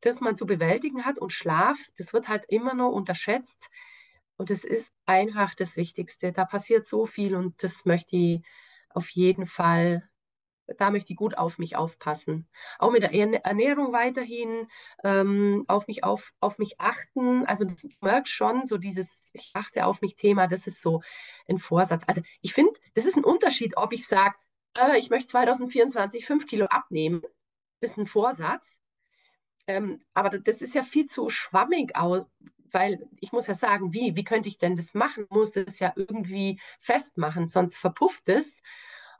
[0.01, 1.17] das man zu bewältigen hat.
[1.19, 3.69] Und Schlaf, das wird halt immer nur unterschätzt.
[4.37, 6.31] Und es ist einfach das Wichtigste.
[6.31, 8.41] Da passiert so viel und das möchte ich
[8.89, 10.07] auf jeden Fall
[10.77, 12.47] da möchte ich gut auf mich aufpassen.
[12.79, 14.67] Auch mit der Ernährung weiterhin
[15.03, 17.45] ähm, auf mich auf, auf mich achten.
[17.45, 21.01] Also du merkst schon so dieses Ich achte auf mich Thema, das ist so
[21.47, 22.03] ein Vorsatz.
[22.07, 24.35] Also ich finde, das ist ein Unterschied, ob ich sage,
[24.77, 27.21] äh, ich möchte 2024 fünf Kilo abnehmen.
[27.81, 28.79] Das ist ein Vorsatz.
[29.67, 31.93] Ähm, aber das ist ja viel zu schwammig,
[32.71, 35.25] weil ich muss ja sagen, wie, wie könnte ich denn das machen?
[35.29, 38.61] Muss es ja irgendwie festmachen, sonst verpufft es.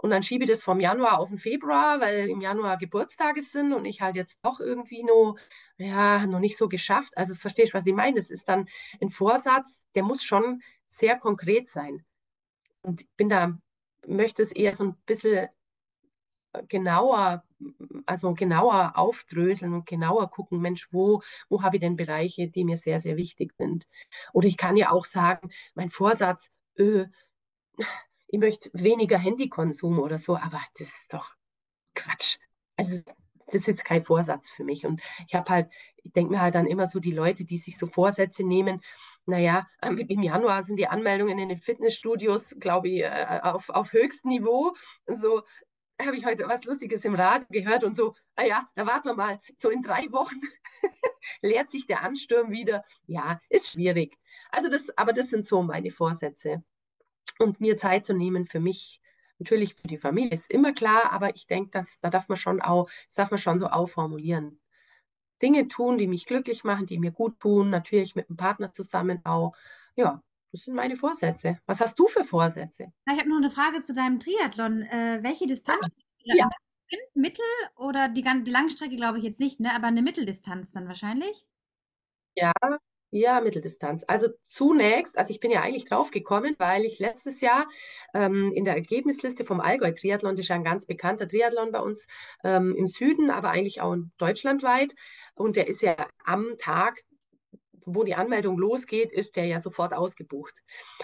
[0.03, 3.71] Und dann schiebe ich das vom Januar auf den Februar, weil im Januar Geburtstage sind
[3.71, 5.37] und ich halt jetzt doch irgendwie noch,
[5.77, 7.17] ja, noch nicht so geschafft.
[7.17, 8.17] Also verstehst du, was ich meine?
[8.17, 8.67] Das ist dann
[9.01, 12.03] ein Vorsatz, der muss schon sehr konkret sein.
[12.81, 13.57] Und ich bin da,
[14.05, 15.47] möchte es eher so ein bisschen
[16.67, 17.45] genauer,
[18.05, 22.75] also genauer aufdröseln und genauer gucken, Mensch, wo, wo habe ich denn Bereiche, die mir
[22.75, 23.87] sehr, sehr wichtig sind?
[24.33, 27.05] Oder ich kann ja auch sagen, mein Vorsatz, öh,
[28.33, 31.35] ich möchte weniger Handykonsum oder so, aber das ist doch
[31.93, 32.39] Quatsch.
[32.75, 32.99] Also
[33.45, 34.87] das ist jetzt kein Vorsatz für mich.
[34.87, 37.77] Und ich habe halt, ich denke mir halt dann immer so, die Leute, die sich
[37.77, 38.81] so Vorsätze nehmen,
[39.27, 44.31] naja, im Januar sind die Anmeldungen in den Fitnessstudios, glaube ich, äh, auf, auf höchstem
[44.31, 44.73] Niveau.
[45.05, 45.43] So
[46.01, 49.15] habe ich heute was Lustiges im Radio gehört und so, ah ja, da warten wir
[49.15, 50.41] mal, so in drei Wochen
[51.43, 52.83] leert sich der Ansturm wieder.
[53.05, 54.17] Ja, ist schwierig.
[54.49, 56.63] Also das, aber das sind so meine Vorsätze
[57.39, 59.01] und mir Zeit zu nehmen für mich.
[59.39, 62.61] Natürlich für die Familie ist immer klar, aber ich denke, dass da darf man schon
[62.61, 64.59] auch, das darf man schon so aufformulieren.
[65.41, 69.19] Dinge tun, die mich glücklich machen, die mir gut tun, natürlich mit einem Partner zusammen
[69.25, 69.53] auch.
[69.95, 70.21] Ja,
[70.53, 71.59] das sind meine Vorsätze.
[71.65, 72.93] Was hast du für Vorsätze?
[73.11, 74.83] Ich habe noch eine Frage zu deinem Triathlon.
[74.83, 75.87] Äh, welche Distanz
[76.23, 76.35] ja.
[76.35, 76.49] ja.
[77.15, 77.43] Mittel
[77.75, 79.75] oder die, die Langstrecke glaube ich jetzt nicht, ne?
[79.75, 81.47] aber eine Mitteldistanz dann wahrscheinlich?
[82.35, 82.51] Ja,
[83.13, 84.03] ja, Mitteldistanz.
[84.07, 87.67] Also zunächst, also ich bin ja eigentlich drauf gekommen, weil ich letztes Jahr
[88.13, 92.07] ähm, in der Ergebnisliste vom Allgäu-Triathlon, das ist ja ein ganz bekannter Triathlon bei uns
[92.43, 94.95] ähm, im Süden, aber eigentlich auch deutschlandweit.
[95.35, 95.95] Und der ist ja
[96.25, 97.01] am Tag,
[97.85, 100.55] wo die Anmeldung losgeht, ist der ja sofort ausgebucht.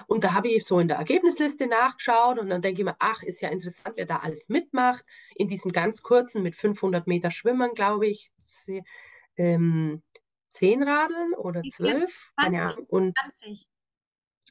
[0.08, 3.22] Und da habe ich so in der Ergebnisliste nachgeschaut und dann denke ich mir, ach,
[3.22, 5.06] ist ja interessant, wer da alles mitmacht.
[5.36, 8.32] In diesen ganz kurzen mit 500 Meter Schwimmen, glaube ich.
[9.38, 10.02] Ähm,
[10.50, 12.32] zehn Radeln oder zwölf?
[12.38, 12.86] Keine Ahnung.
[12.88, 13.70] Und, 20.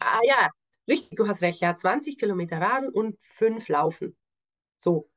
[0.00, 0.50] Ah ja,
[0.86, 4.16] richtig, du hast recht, ja, 20 Kilometer Radeln und fünf Laufen.
[4.78, 5.10] So,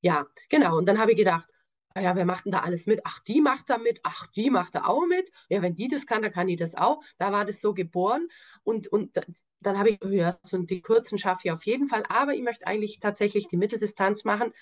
[0.00, 0.78] ja, genau.
[0.78, 1.48] Und dann habe ich gedacht,
[1.94, 3.00] ah ja, wer macht denn da alles mit?
[3.04, 5.30] Ach, die macht da mit, ach, die macht da auch mit.
[5.48, 7.02] Ja, wenn die das kann, dann kann die das auch.
[7.18, 8.28] Da war das so geboren.
[8.64, 9.18] Und, und
[9.60, 12.66] dann habe ich, ja, so die kurzen schaffe ich auf jeden Fall, aber ich möchte
[12.66, 14.52] eigentlich tatsächlich die Mitteldistanz machen.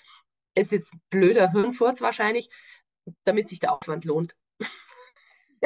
[0.55, 2.49] Ist jetzt blöder Hirnfurz wahrscheinlich,
[3.23, 4.35] damit sich der Aufwand lohnt.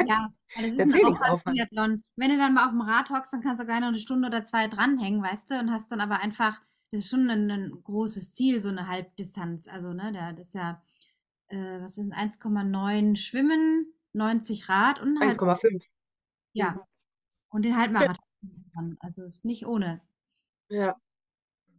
[0.05, 2.03] Ja, das ist ein Aufwand-Triathlon.
[2.15, 4.27] Wenn du dann mal auf dem Rad hockst, dann kannst du gleich noch eine Stunde
[4.27, 7.83] oder zwei dranhängen, weißt du, und hast dann aber einfach, das ist schon ein, ein
[7.83, 9.67] großes Ziel, so eine Halbdistanz.
[9.67, 10.81] Also, ne, da, das ist ja,
[11.47, 15.83] äh, was sind 1,9 Schwimmen, 90 Rad und 1,5.
[16.53, 16.71] Ja.
[16.71, 16.79] Mhm.
[17.49, 18.17] Und den Halbmarathon.
[18.41, 18.95] Ja.
[18.99, 20.01] Also ist nicht ohne.
[20.69, 20.95] Ja.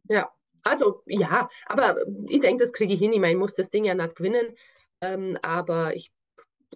[0.04, 0.30] Ja.
[0.64, 1.96] Also ja, aber
[2.26, 3.12] ich denke, das kriege ich hin.
[3.12, 4.54] Ich meine, ich muss das Ding ja nicht gewinnen.
[5.00, 6.12] Ähm, aber ich,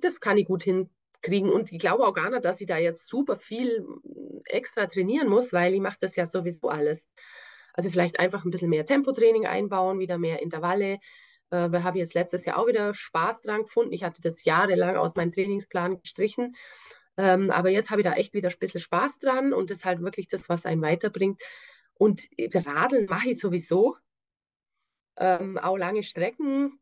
[0.01, 0.63] das kann ich gut
[1.23, 1.51] hinkriegen.
[1.51, 3.87] Und ich glaube auch gar nicht, dass ich da jetzt super viel
[4.45, 7.09] extra trainieren muss, weil ich mache das ja sowieso alles.
[7.75, 10.99] Also vielleicht einfach ein bisschen mehr Tempotraining einbauen, wieder mehr Intervalle,
[11.51, 13.93] äh, da habe ich jetzt letztes Jahr auch wieder Spaß dran gefunden.
[13.93, 16.57] Ich hatte das jahrelang aus meinem Trainingsplan gestrichen.
[17.19, 19.85] Ähm, aber jetzt habe ich da echt wieder ein bisschen Spaß dran und das ist
[19.85, 21.41] halt wirklich das, was einen weiterbringt.
[21.95, 23.97] Und Radeln mache ich sowieso.
[25.19, 26.81] Ähm, auch lange Strecken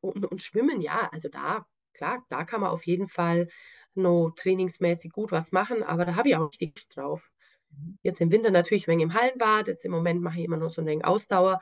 [0.00, 3.48] und, und, Schwimmen, ja, also da, klar, da kann man auf jeden Fall
[3.94, 7.30] noch trainingsmäßig gut was machen, aber da habe ich auch richtig drauf.
[7.70, 7.98] Mhm.
[8.02, 10.82] Jetzt im Winter natürlich wegen im Hallenbad, jetzt im Moment mache ich immer nur so
[10.82, 11.60] ein wenig Ausdauer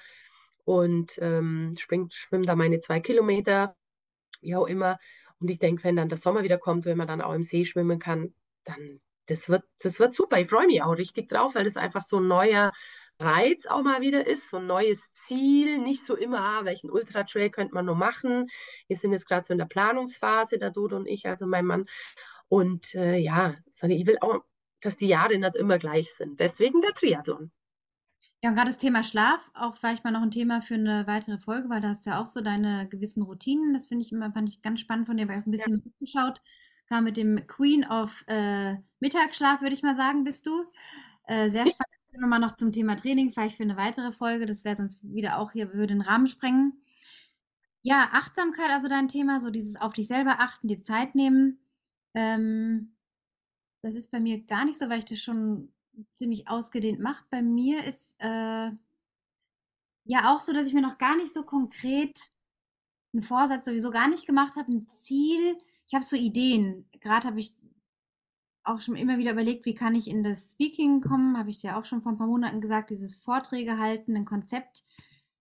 [0.64, 3.76] und ähm, schwimme schwimm da meine zwei Kilometer,
[4.40, 4.98] wie auch immer.
[5.40, 7.64] Und ich denke, wenn dann der Sommer wieder kommt, wenn man dann auch im See
[7.64, 10.38] schwimmen kann, dann das wird, das wird super.
[10.38, 12.72] Ich freue mich auch richtig drauf, weil das einfach so ein neuer
[13.22, 17.50] Reiz auch mal wieder ist, so ein neues Ziel, nicht so immer, ah, welchen Ultra-Trail
[17.50, 18.48] könnte man nur machen.
[18.88, 21.86] Wir sind jetzt gerade so in der Planungsphase, der Dodo und ich, also mein Mann.
[22.48, 24.42] Und äh, ja, ich will auch,
[24.80, 26.40] dass die Jahre nicht immer gleich sind.
[26.40, 27.50] Deswegen der Triathlon.
[28.42, 31.38] Ja, und gerade das Thema Schlaf, auch vielleicht mal noch ein Thema für eine weitere
[31.38, 33.72] Folge, weil da hast du ja auch so deine gewissen Routinen.
[33.72, 35.82] Das finde ich immer, fand ich ganz spannend von dir, weil ich ein bisschen ja.
[35.84, 36.42] mitgeschaut.
[36.88, 40.64] Kam mit dem Queen of äh, Mittagsschlaf, würde ich mal sagen, bist du.
[41.26, 42.01] Äh, sehr spannend.
[42.18, 44.46] Nochmal noch zum Thema Training, vielleicht für eine weitere Folge.
[44.46, 46.82] Das wäre sonst wieder auch hier, würde den Rahmen sprengen.
[47.82, 51.58] Ja, Achtsamkeit, also dein Thema, so dieses auf dich selber achten, dir Zeit nehmen.
[52.14, 52.94] Ähm,
[53.82, 55.72] das ist bei mir gar nicht so, weil ich das schon
[56.14, 57.28] ziemlich ausgedehnt macht.
[57.30, 58.70] Bei mir ist äh,
[60.04, 62.20] ja auch so, dass ich mir noch gar nicht so konkret
[63.12, 65.56] einen Vorsatz sowieso gar nicht gemacht habe, ein Ziel.
[65.86, 66.88] Ich habe so Ideen.
[67.00, 67.54] Gerade habe ich
[68.64, 71.36] auch schon immer wieder überlegt, wie kann ich in das Speaking kommen.
[71.36, 74.84] Habe ich dir auch schon vor ein paar Monaten gesagt, dieses Vorträge halten, ein Konzept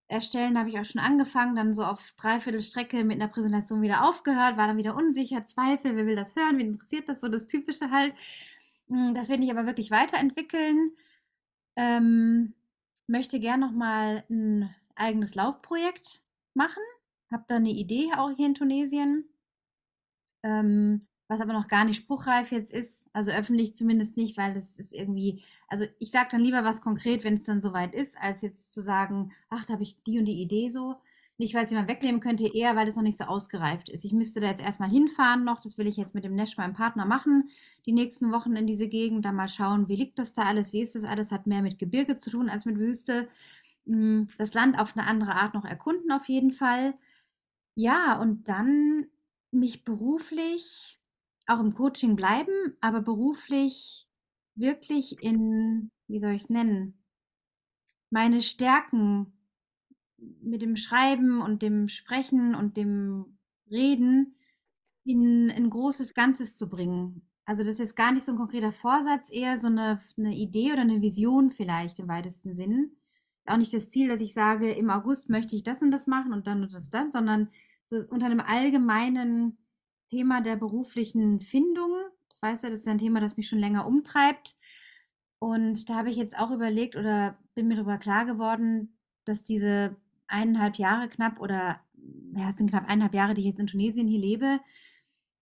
[0.08, 4.08] erstellen, habe ich auch schon angefangen, dann so auf dreiviertel Strecke mit einer Präsentation wieder
[4.08, 7.48] aufgehört, war dann wieder unsicher, Zweifel, wer will das hören, wen interessiert das, so das
[7.48, 8.14] Typische halt.
[8.90, 10.92] Hm, das werde ich aber wirklich weiterentwickeln.
[11.78, 12.54] Ähm,
[13.08, 16.84] möchte gern noch mal ein eigenes Laufprojekt machen.
[17.32, 19.26] Habe da eine Idee auch hier in Tunesien,
[20.44, 23.08] ähm, was aber noch gar nicht spruchreif jetzt ist.
[23.14, 27.24] Also öffentlich zumindest nicht, weil das ist irgendwie, also ich sage dann lieber was konkret,
[27.24, 30.26] wenn es dann soweit ist, als jetzt zu sagen, ach, da habe ich die und
[30.26, 30.98] die Idee so.
[31.38, 34.04] Nicht, weil es jemand wegnehmen könnte, eher, weil es noch nicht so ausgereift ist.
[34.04, 35.62] Ich müsste da jetzt erstmal hinfahren noch.
[35.62, 37.50] Das will ich jetzt mit dem Nesch, meinem Partner, machen.
[37.86, 39.24] Die nächsten Wochen in diese Gegend.
[39.24, 41.32] Dann mal schauen, wie liegt das da alles, wie ist das alles.
[41.32, 43.30] Hat mehr mit Gebirge zu tun als mit Wüste.
[43.86, 46.94] Hm, das Land auf eine andere Art noch erkunden, auf jeden Fall.
[47.76, 49.08] Ja, und dann
[49.52, 51.01] mich beruflich
[51.52, 54.08] auch im Coaching bleiben, aber beruflich
[54.56, 57.04] wirklich in, wie soll ich es nennen,
[58.10, 59.34] meine Stärken
[60.18, 63.38] mit dem Schreiben und dem Sprechen und dem
[63.70, 64.36] Reden
[65.04, 67.28] in ein großes Ganzes zu bringen.
[67.46, 70.82] Also das ist gar nicht so ein konkreter Vorsatz, eher so eine, eine Idee oder
[70.82, 72.92] eine Vision vielleicht im weitesten Sinn.
[73.46, 76.34] Auch nicht das Ziel, dass ich sage, im August möchte ich das und das machen
[76.34, 77.50] und dann und das dann, sondern
[77.86, 79.58] so unter einem allgemeinen
[80.12, 81.94] Thema der beruflichen Findung.
[82.28, 84.58] Das weißt du, das ist ein Thema, das mich schon länger umtreibt.
[85.40, 89.96] Und da habe ich jetzt auch überlegt oder bin mir darüber klar geworden, dass diese
[90.28, 91.80] eineinhalb Jahre knapp oder
[92.36, 94.60] ja, es sind knapp eineinhalb Jahre, die ich jetzt in Tunesien hier lebe,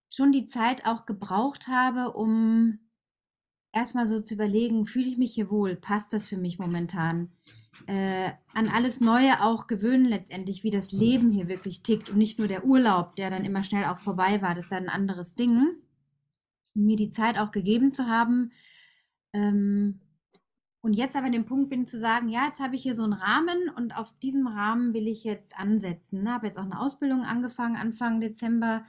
[0.08, 2.78] schon die Zeit auch gebraucht habe, um
[3.72, 7.32] erstmal so zu überlegen, fühle ich mich hier wohl, passt das für mich momentan?
[7.86, 12.38] Äh, an alles Neue auch gewöhnen letztendlich, wie das Leben hier wirklich tickt und nicht
[12.38, 15.34] nur der Urlaub, der dann immer schnell auch vorbei war, das ist ja ein anderes
[15.34, 15.76] Ding.
[16.74, 18.52] Mir die Zeit auch gegeben zu haben,
[19.32, 20.00] ähm,
[20.82, 23.12] und jetzt aber dem Punkt bin zu sagen, ja, jetzt habe ich hier so einen
[23.12, 26.22] Rahmen und auf diesem Rahmen will ich jetzt ansetzen.
[26.22, 26.32] Ne?
[26.32, 28.86] Habe jetzt auch eine Ausbildung angefangen Anfang Dezember,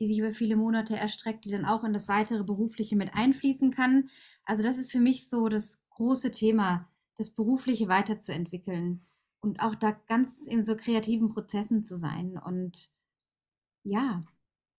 [0.00, 3.72] die sich über viele Monate erstreckt, die dann auch in das weitere berufliche mit einfließen
[3.72, 4.08] kann.
[4.44, 9.02] Also das ist für mich so das große Thema, das berufliche weiterzuentwickeln
[9.40, 12.90] und auch da ganz in so kreativen Prozessen zu sein und
[13.84, 14.22] Ja,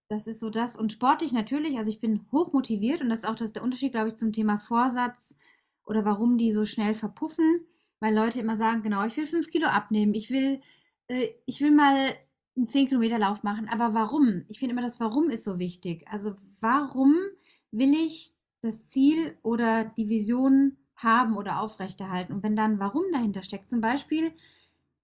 [0.10, 0.76] das ist so das.
[0.78, 3.94] Und sportlich natürlich, also ich bin hoch motiviert und das ist auch das, der Unterschied,
[3.94, 5.38] glaube ich, zum Thema Vorsatz
[5.86, 7.66] oder warum die so schnell verpuffen,
[8.00, 10.62] weil Leute immer sagen, genau, ich will fünf Kilo abnehmen, ich will,
[11.08, 12.16] äh, ich will mal
[12.58, 14.46] einen 10 Kilometer Lauf machen, aber warum?
[14.50, 16.08] Ich finde immer, das Warum ist so wichtig.
[16.08, 17.16] Also warum
[17.72, 22.34] will ich das Ziel oder die Vision haben oder aufrechterhalten?
[22.34, 24.32] Und wenn dann Warum dahinter steckt, zum Beispiel,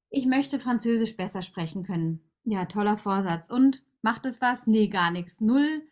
[0.10, 2.22] ich möchte Französisch besser sprechen können.
[2.44, 3.50] Ja, toller Vorsatz.
[3.50, 4.68] Und macht es was?
[4.68, 5.42] Nee, gar nichts.
[5.42, 5.84] Null.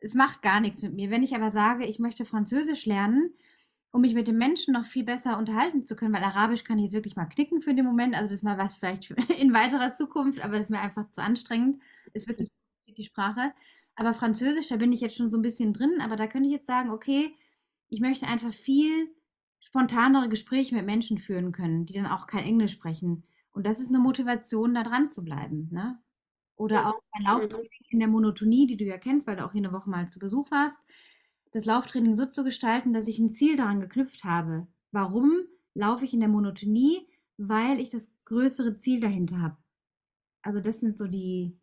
[0.00, 1.10] Es macht gar nichts mit mir.
[1.10, 3.32] Wenn ich aber sage, ich möchte Französisch lernen,
[3.92, 6.84] um mich mit den Menschen noch viel besser unterhalten zu können, weil Arabisch kann ich
[6.84, 8.14] jetzt wirklich mal knicken für den Moment.
[8.14, 11.22] Also das ist mal was vielleicht in weiterer Zukunft, aber das ist mir einfach zu
[11.22, 11.80] anstrengend.
[12.14, 12.50] Ist wirklich
[12.96, 13.52] die Sprache.
[13.94, 16.54] Aber Französisch, da bin ich jetzt schon so ein bisschen drin, aber da könnte ich
[16.54, 17.34] jetzt sagen, okay,
[17.88, 19.10] ich möchte einfach viel
[19.62, 23.22] spontanere Gespräche mit Menschen führen können, die dann auch kein Englisch sprechen.
[23.52, 25.68] Und das ist eine Motivation, da dran zu bleiben.
[25.70, 25.98] Ne?
[26.56, 29.60] Oder auch ein Lauftraining in der Monotonie, die du ja kennst, weil du auch hier
[29.60, 30.80] eine Woche mal zu Besuch warst.
[31.52, 34.66] Das Lauftraining so zu gestalten, dass ich ein Ziel daran geknüpft habe.
[34.90, 35.44] Warum
[35.74, 37.06] laufe ich in der Monotonie?
[37.36, 39.56] Weil ich das größere Ziel dahinter habe.
[40.42, 41.56] Also das sind so die,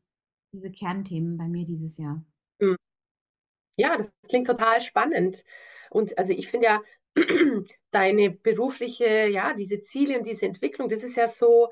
[0.54, 2.24] diese Kernthemen bei mir dieses Jahr.
[2.62, 2.78] Hm.
[3.78, 5.44] Ja, das klingt total spannend.
[5.90, 6.82] Und also ich finde ja,
[7.92, 11.70] deine berufliche, ja, diese Ziele und diese Entwicklung, das ist ja so,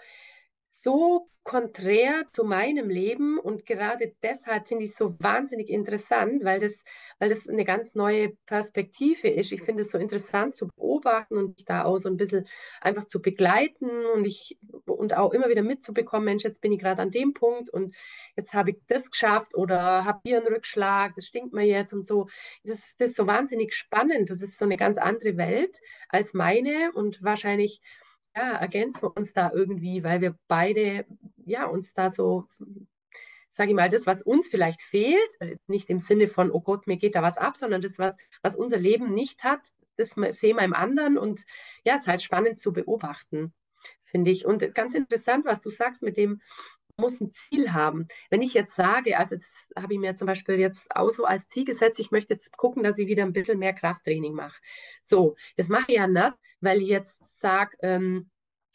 [0.87, 6.59] so konträr zu meinem Leben und gerade deshalb finde ich es so wahnsinnig interessant, weil
[6.59, 6.85] das,
[7.19, 9.51] weil das eine ganz neue Perspektive ist.
[9.51, 12.47] Ich finde es so interessant zu beobachten und mich da auch so ein bisschen
[12.79, 17.01] einfach zu begleiten und ich und auch immer wieder mitzubekommen, Mensch, jetzt bin ich gerade
[17.01, 17.93] an dem Punkt und
[18.37, 22.05] jetzt habe ich das geschafft oder habe hier einen Rückschlag, das stinkt mir jetzt und
[22.05, 22.27] so.
[22.63, 24.29] Das, das ist so wahnsinnig spannend.
[24.29, 27.81] Das ist so eine ganz andere Welt als meine und wahrscheinlich
[28.37, 31.05] ja, ergänzen wir uns da irgendwie, weil wir beide
[31.45, 32.47] ja uns da so,
[33.49, 36.85] sage ich mal, das, was uns vielleicht fehlt, äh, nicht im Sinne von, oh Gott,
[36.85, 39.61] mir geht da was ab, sondern das, was, was unser Leben nicht hat,
[39.95, 41.43] das sehen wir im anderen und
[41.83, 43.53] ja, es ist halt spannend zu beobachten,
[44.03, 44.45] finde ich.
[44.45, 46.41] Und ganz interessant, was du sagst mit dem,
[46.97, 48.07] muss ein Ziel haben.
[48.29, 51.47] Wenn ich jetzt sage, also jetzt habe ich mir zum Beispiel jetzt auch so als
[51.47, 54.59] Ziel gesetzt, ich möchte jetzt gucken, dass ich wieder ein bisschen mehr Krafttraining mache.
[55.03, 58.29] So, das mache ich ja nicht, weil ich jetzt sage, ähm,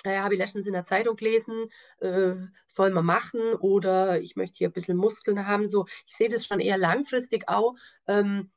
[0.05, 1.69] ja, habe ich letztens in der Zeitung gelesen,
[2.01, 2.35] äh,
[2.67, 5.67] soll man machen oder ich möchte hier ein bisschen Muskeln haben.
[5.67, 7.75] So, ich sehe das schon eher langfristig auch,
[8.07, 8.51] ähm,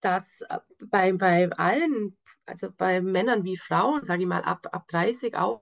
[0.00, 2.16] dass äh, bei, bei allen,
[2.46, 5.60] also bei Männern wie Frauen, sage ich mal, ab, ab 30 auch,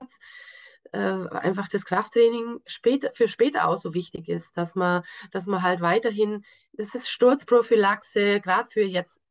[0.91, 5.61] äh, einfach das Krafttraining später, für später auch so wichtig ist, dass man, dass man
[5.61, 9.21] halt weiterhin, das ist Sturzprophylaxe, gerade für jetzt,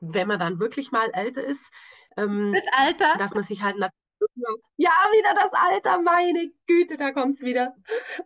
[0.00, 1.70] wenn man dann wirklich mal älter ist,
[2.16, 3.18] ähm, das Alter.
[3.18, 3.76] dass man sich halt
[4.76, 7.74] ja, wieder das Alter, meine Güte, da kommt es wieder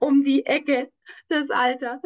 [0.01, 0.90] um die Ecke,
[1.28, 2.01] das Alter.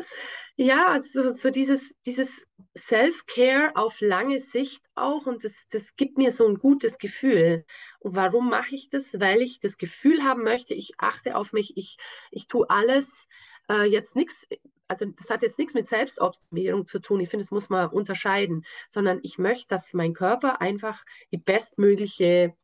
[0.57, 2.45] Ja, so, so dieses, dieses
[2.77, 7.65] Self-Care auf lange Sicht auch und das, das gibt mir so ein gutes Gefühl.
[8.01, 9.19] Und warum mache ich das?
[9.21, 11.99] Weil ich das Gefühl haben möchte, ich achte auf mich, ich,
[12.31, 13.27] ich tue alles,
[13.69, 14.47] äh, jetzt nichts,
[14.87, 18.65] also das hat jetzt nichts mit Selbstoptimierung zu tun, ich finde, das muss man unterscheiden,
[18.89, 22.55] sondern ich möchte, dass mein Körper einfach die bestmögliche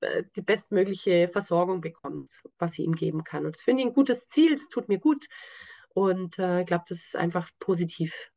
[0.00, 3.46] äh, die bestmögliche Versorgung bekommt, was sie ihm geben kann.
[3.46, 5.26] Und das finde ich ein gutes Ziel, es tut mir gut.
[5.90, 8.30] Und äh, ich glaube, das ist einfach positiv.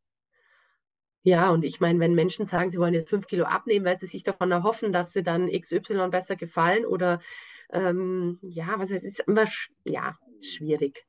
[1.24, 4.07] Ja, und ich meine, wenn Menschen sagen, sie wollen jetzt fünf Kilo abnehmen, weil sie
[4.07, 7.21] sich davon erhoffen, dass sie dann XY besser gefallen oder
[7.71, 9.45] ähm, ja, was ist, ist immer
[9.86, 11.05] ja, schwierig.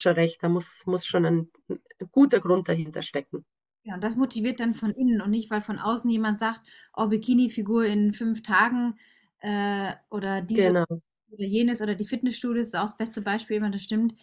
[0.00, 3.44] Schon recht, da muss, muss schon ein, ein guter Grund dahinter stecken.
[3.84, 6.60] Ja, und das motiviert dann von innen und nicht, weil von außen jemand sagt,
[6.94, 8.98] oh, Bikini-Figur in fünf Tagen,
[9.40, 10.84] äh, oder diese Genau.
[11.30, 14.14] oder jenes oder die Fitnessstudios ist auch das beste Beispiel, wenn das stimmt.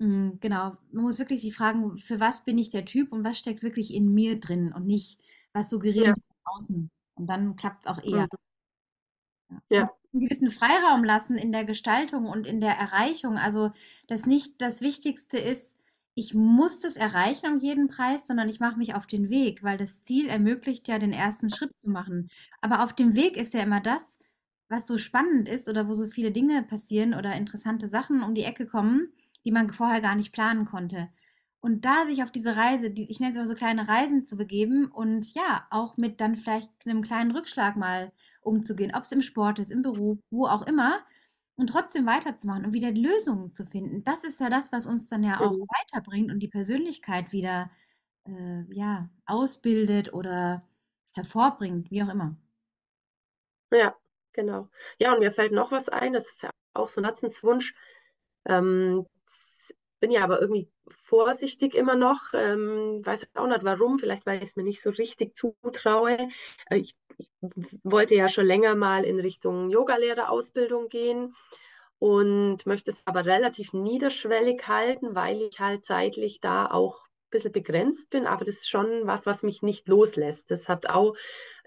[0.00, 3.38] Mm, genau, man muss wirklich sich fragen, für was bin ich der Typ und was
[3.38, 5.20] steckt wirklich in mir drin und nicht,
[5.52, 6.14] was suggerieren Ja.
[6.44, 6.90] außen.
[7.16, 8.28] Und dann klappt es auch eher.
[9.50, 9.60] Mhm.
[9.70, 9.82] Ja.
[9.82, 9.90] Ja.
[10.12, 13.36] einen gewissen Freiraum lassen in der Gestaltung und in der Erreichung.
[13.36, 13.72] Also,
[14.06, 15.76] dass nicht das Wichtigste ist,
[16.14, 19.76] ich muss das erreichen um jeden Preis, sondern ich mache mich auf den Weg, weil
[19.76, 22.30] das Ziel ermöglicht ja den ersten Schritt zu machen.
[22.60, 24.18] Aber auf dem Weg ist ja immer das,
[24.68, 28.42] was so spannend ist oder wo so viele Dinge passieren oder interessante Sachen um die
[28.44, 29.12] Ecke kommen,
[29.44, 31.08] die man vorher gar nicht planen konnte.
[31.60, 34.36] Und da sich auf diese Reise, die, ich nenne es immer so kleine Reisen zu
[34.36, 38.12] begeben und ja, auch mit dann vielleicht einem kleinen Rückschlag mal
[38.42, 41.00] umzugehen, ob es im Sport ist, im Beruf, wo auch immer,
[41.56, 44.04] und trotzdem weiterzumachen und wieder Lösungen zu finden.
[44.04, 45.68] Das ist ja das, was uns dann ja auch Mhm.
[45.68, 47.70] weiterbringt und die Persönlichkeit wieder
[48.26, 50.62] äh, ja, ausbildet oder
[51.14, 52.36] hervorbringt, wie auch immer.
[53.72, 53.94] Ja,
[54.32, 54.68] genau.
[54.98, 57.74] Ja, und mir fällt noch was ein, das ist ja auch so ein Herzenswunsch.
[58.46, 59.06] Ähm,
[60.00, 62.32] bin ja aber irgendwie vorsichtig immer noch.
[62.34, 66.28] Ähm, weiß auch nicht warum, vielleicht weil ich es mir nicht so richtig zutraue.
[66.70, 67.30] Äh, ich, ich,
[67.82, 71.34] wollte ja schon länger mal in Richtung Yogalehrerausbildung gehen
[71.98, 77.52] und möchte es aber relativ niederschwellig halten, weil ich halt zeitlich da auch ein bisschen
[77.52, 78.26] begrenzt bin.
[78.26, 80.50] Aber das ist schon was, was mich nicht loslässt.
[80.50, 81.16] Das hat auch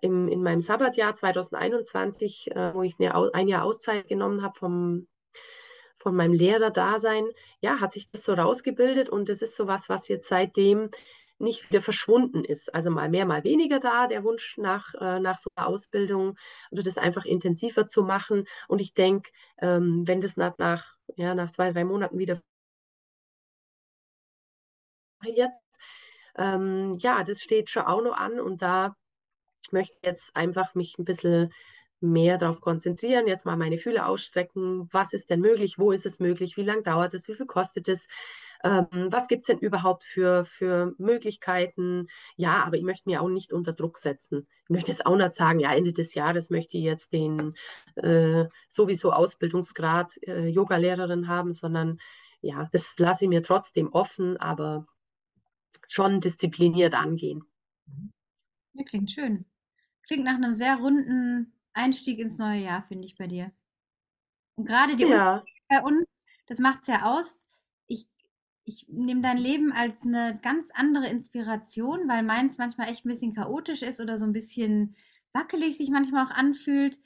[0.01, 5.07] im, in meinem Sabbatjahr 2021, äh, wo ich eine, ein Jahr Auszeit genommen habe vom
[6.01, 7.29] von meinem Lehrerdasein,
[7.61, 10.89] ja, hat sich das so rausgebildet und das ist so was, was jetzt seitdem
[11.41, 12.73] nicht wieder verschwunden ist.
[12.73, 16.37] Also mal mehr, mal weniger da, der Wunsch nach, äh, nach so einer Ausbildung
[16.71, 18.45] oder das einfach intensiver zu machen.
[18.67, 22.39] Und ich denke, ähm, wenn das nach, nach, ja, nach zwei, drei Monaten wieder
[25.23, 25.63] jetzt,
[26.37, 28.95] ähm, ja, das steht schon auch noch an und da
[29.71, 31.53] möchte ich jetzt einfach mich ein bisschen
[32.01, 36.19] mehr darauf konzentrieren, jetzt mal meine Fühler ausstrecken, was ist denn möglich, wo ist es
[36.19, 38.07] möglich, wie lange dauert es, wie viel kostet es,
[38.63, 42.07] ähm, was gibt es denn überhaupt für, für Möglichkeiten.
[42.35, 44.47] Ja, aber ich möchte mir auch nicht unter Druck setzen.
[44.63, 47.55] Ich möchte jetzt auch nicht sagen, ja, Ende des Jahres möchte ich jetzt den
[47.95, 51.99] äh, sowieso Ausbildungsgrad äh, Yoga-Lehrerin haben, sondern
[52.41, 54.87] ja, das lasse ich mir trotzdem offen, aber
[55.87, 57.43] schon diszipliniert angehen.
[58.73, 59.45] Ja, klingt schön.
[60.03, 63.51] Klingt nach einem sehr runden Einstieg ins neue Jahr, finde ich bei dir.
[64.55, 67.39] Und gerade die Ja, bei uns, das macht es ja aus.
[67.87, 68.07] Ich,
[68.65, 73.33] ich nehme dein Leben als eine ganz andere Inspiration, weil meins manchmal echt ein bisschen
[73.33, 74.95] chaotisch ist oder so ein bisschen
[75.33, 76.99] wackelig sich manchmal auch anfühlt.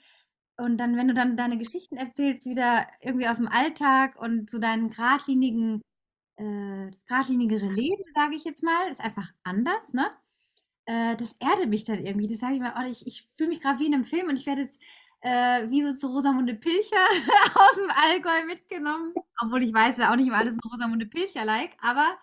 [0.57, 4.57] Und dann, wenn du dann deine Geschichten erzählst, wieder irgendwie aus dem Alltag und so
[4.59, 5.81] deinen geradlinigen,
[6.37, 10.09] äh, das geradlinigere Leben, sage ich jetzt mal, ist einfach anders, ne?
[10.85, 12.27] Äh, das erdet mich dann irgendwie.
[12.27, 14.39] Das sage ich mal, oh, ich, ich fühle mich gerade wie in einem Film und
[14.39, 14.79] ich werde jetzt
[15.21, 16.95] äh, wie so zu Rosamunde Pilcher
[17.55, 19.13] aus dem Allgäu mitgenommen.
[19.41, 22.17] Obwohl ich weiß ja auch nicht immer alles Rosamunde Pilcher-like, aber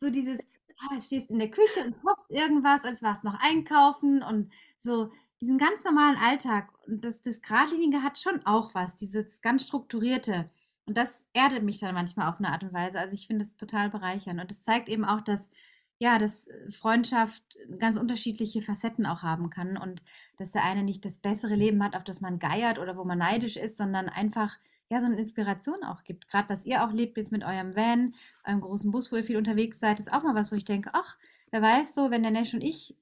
[0.00, 0.40] so dieses,
[0.78, 5.10] ah, stehst in der Küche und kochst irgendwas, als warst noch einkaufen und so
[5.40, 6.72] diesen ganz normalen Alltag.
[6.86, 10.46] Und das, das Geradlinige hat schon auch was, dieses ganz Strukturierte.
[10.86, 12.98] Und das erdet mich dann manchmal auf eine Art und Weise.
[12.98, 14.40] Also ich finde es total bereichernd.
[14.40, 15.50] Und das zeigt eben auch, dass
[15.98, 17.42] ja, dass äh, Freundschaft
[17.78, 20.02] ganz unterschiedliche Facetten auch haben kann und
[20.36, 23.18] dass der eine nicht das bessere Leben hat, auf das man geiert oder wo man
[23.18, 26.28] neidisch ist, sondern einfach ja so eine Inspiration auch gibt.
[26.28, 29.36] Gerade was ihr auch lebt jetzt mit eurem Van, eurem großen Bus, wo ihr viel
[29.36, 31.16] unterwegs seid, ist auch mal was, wo ich denke, ach,
[31.50, 32.96] wer weiß so, wenn der Nesch und ich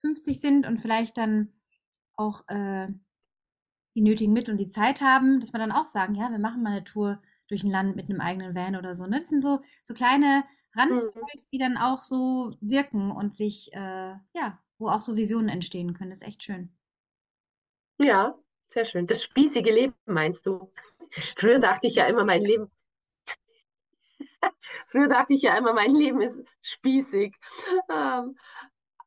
[0.00, 1.52] 50 sind und vielleicht dann
[2.16, 2.88] auch äh,
[3.94, 6.62] die nötigen Mittel und die Zeit haben, dass wir dann auch sagen, ja, wir machen
[6.62, 9.06] mal eine Tour durch ein Land mit einem eigenen Van oder so.
[9.06, 9.18] Ne?
[9.18, 10.44] Das sind so, so kleine
[10.76, 11.50] Randstories, mhm.
[11.52, 16.10] die dann auch so wirken und sich, äh, ja, wo auch so Visionen entstehen können.
[16.10, 16.70] Das ist echt schön.
[17.98, 19.06] Ja, sehr schön.
[19.06, 20.70] Das spießige Leben meinst du?
[21.36, 22.70] Früher dachte ich ja immer, mein Leben.
[24.88, 27.34] Früher dachte ich ja immer, mein Leben ist spießig.
[27.88, 28.36] Ähm,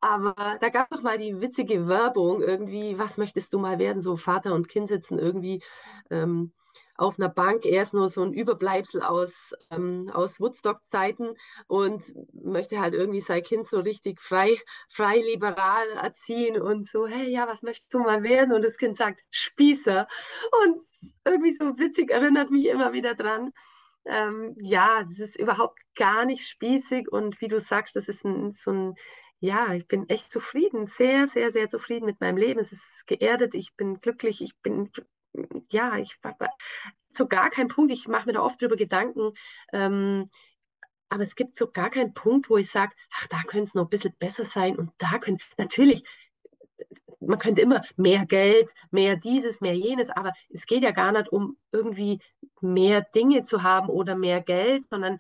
[0.02, 4.02] aber da gab es doch mal die witzige Werbung irgendwie, was möchtest du mal werden?
[4.02, 5.62] So Vater und Kind sitzen irgendwie
[6.10, 6.54] ähm,
[7.00, 7.66] auf einer Bank.
[7.66, 11.36] Er ist nur so ein Überbleibsel aus, ähm, aus Woodstock-Zeiten
[11.68, 14.58] und möchte halt irgendwie sein Kind so richtig frei,
[14.90, 18.54] frei liberal erziehen und so, hey, ja, was möchtest du mal werden?
[18.54, 20.08] Und das Kind sagt, Spießer.
[20.64, 20.84] Und
[21.26, 23.52] irgendwie so witzig erinnert mich immer wieder dran.
[24.06, 28.52] Ähm, ja, es ist überhaupt gar nicht spießig und wie du sagst, das ist ein,
[28.52, 28.96] so ein
[29.42, 32.60] ja, ich bin echt zufrieden, sehr, sehr, sehr zufrieden mit meinem Leben.
[32.60, 34.92] Es ist geerdet, ich bin glücklich, ich bin
[35.70, 36.18] ja, ich
[37.12, 39.34] so gar keinen Punkt, ich mache mir da oft drüber Gedanken,
[39.74, 40.30] ähm,
[41.10, 43.84] aber es gibt so gar keinen Punkt, wo ich sage, ach, da könnte es noch
[43.86, 46.04] ein bisschen besser sein und da können, natürlich,
[47.20, 51.30] man könnte immer mehr Geld, mehr dieses, mehr jenes, aber es geht ja gar nicht
[51.30, 52.20] um irgendwie
[52.62, 55.20] mehr Dinge zu haben oder mehr Geld, sondern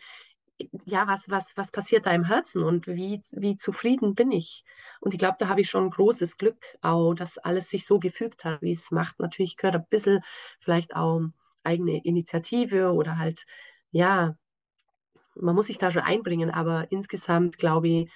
[0.86, 4.64] ja, was, was, was passiert da im Herzen und wie, wie zufrieden bin ich?
[5.00, 8.44] Und ich glaube, da habe ich schon großes Glück, auch, dass alles sich so gefügt
[8.46, 9.20] hat, wie es macht.
[9.20, 10.22] Natürlich gehört ein bisschen
[10.60, 11.22] vielleicht auch
[11.64, 13.46] eigene Initiative oder halt,
[13.92, 14.36] ja,
[15.36, 18.12] man muss sich da schon einbringen, aber insgesamt glaube ich,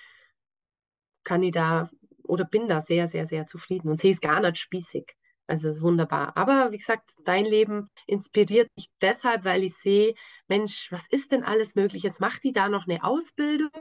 [1.23, 1.89] kann ich da
[2.23, 5.15] oder bin da sehr, sehr, sehr zufrieden und sehe es gar nicht spießig.
[5.47, 6.35] Also es ist wunderbar.
[6.37, 10.15] Aber wie gesagt, dein Leben inspiriert mich deshalb, weil ich sehe,
[10.47, 12.03] Mensch, was ist denn alles möglich?
[12.03, 13.71] Jetzt macht die da noch eine Ausbildung,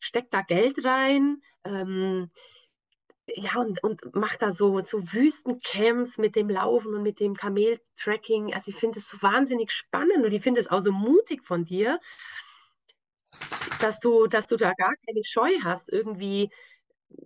[0.00, 2.30] steckt da Geld rein, ähm,
[3.26, 8.52] ja, und, und macht da so, so Wüstencamps mit dem Laufen und mit dem Kameltracking.
[8.54, 11.64] Also ich finde es so wahnsinnig spannend und ich finde es auch so mutig von
[11.64, 12.00] dir,
[13.80, 16.50] dass du, dass du da gar keine Scheu hast, irgendwie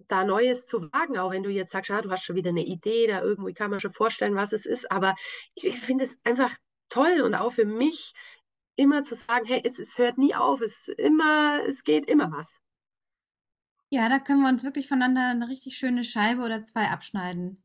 [0.08, 2.64] da Neues zu wagen, auch wenn du jetzt sagst, ah, du hast schon wieder eine
[2.64, 5.14] Idee, da irgendwie kann man schon vorstellen, was es ist, aber
[5.54, 6.54] ich, ich finde es einfach
[6.88, 8.14] toll und auch für mich
[8.76, 12.60] immer zu sagen, hey, es, es hört nie auf, es, immer, es geht immer was.
[13.88, 17.62] Ja, da können wir uns wirklich voneinander eine richtig schöne Scheibe oder zwei abschneiden.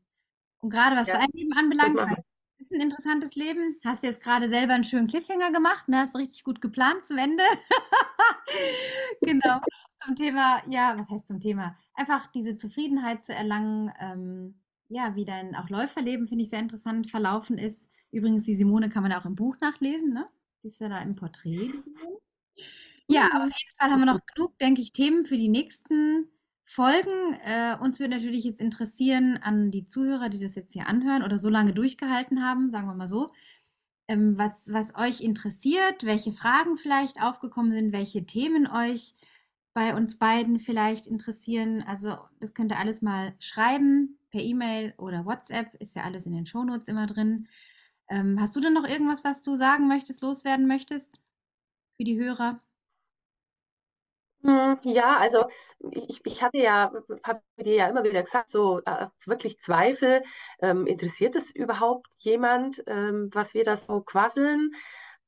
[0.60, 1.98] Und gerade was Ja, dein Leben anbelangt,
[2.72, 3.76] ein interessantes Leben.
[3.84, 5.98] Hast du jetzt gerade selber einen schönen Cliffhanger gemacht, ne?
[5.98, 7.42] Hast richtig gut geplant zum Ende.
[9.24, 9.60] Genau.
[10.04, 11.76] Zum Thema, ja, was heißt zum Thema?
[11.94, 17.08] Einfach diese Zufriedenheit zu erlangen, ähm, ja, wie dein auch Läuferleben, finde ich sehr interessant
[17.10, 17.90] verlaufen ist.
[18.10, 20.26] Übrigens, die Simone kann man auch im Buch nachlesen, ne?
[20.62, 21.70] Die ist ja da im Porträt.
[23.08, 23.52] Ja, aber auf Mhm.
[23.52, 26.28] jeden Fall haben wir noch genug, denke ich, Themen für die nächsten
[26.72, 27.34] Folgen.
[27.44, 31.38] Äh, uns würde natürlich jetzt interessieren an die Zuhörer, die das jetzt hier anhören oder
[31.38, 33.28] so lange durchgehalten haben, sagen wir mal so,
[34.08, 39.14] ähm, was, was euch interessiert, welche Fragen vielleicht aufgekommen sind, welche Themen euch
[39.74, 41.82] bei uns beiden vielleicht interessieren.
[41.86, 46.32] Also das könnt ihr alles mal schreiben per E-Mail oder WhatsApp, ist ja alles in
[46.32, 47.48] den Shownotes immer drin.
[48.08, 51.20] Ähm, hast du denn noch irgendwas, was du sagen möchtest, loswerden möchtest
[51.96, 52.58] für die Hörer?
[54.44, 55.44] Hm, Ja, also
[55.92, 56.90] ich, ich hatte ja,
[57.22, 60.22] habe dir ja immer wieder gesagt, so äh, wirklich Zweifel,
[60.60, 64.72] ähm, interessiert es überhaupt jemand, ähm, was wir da so quasseln?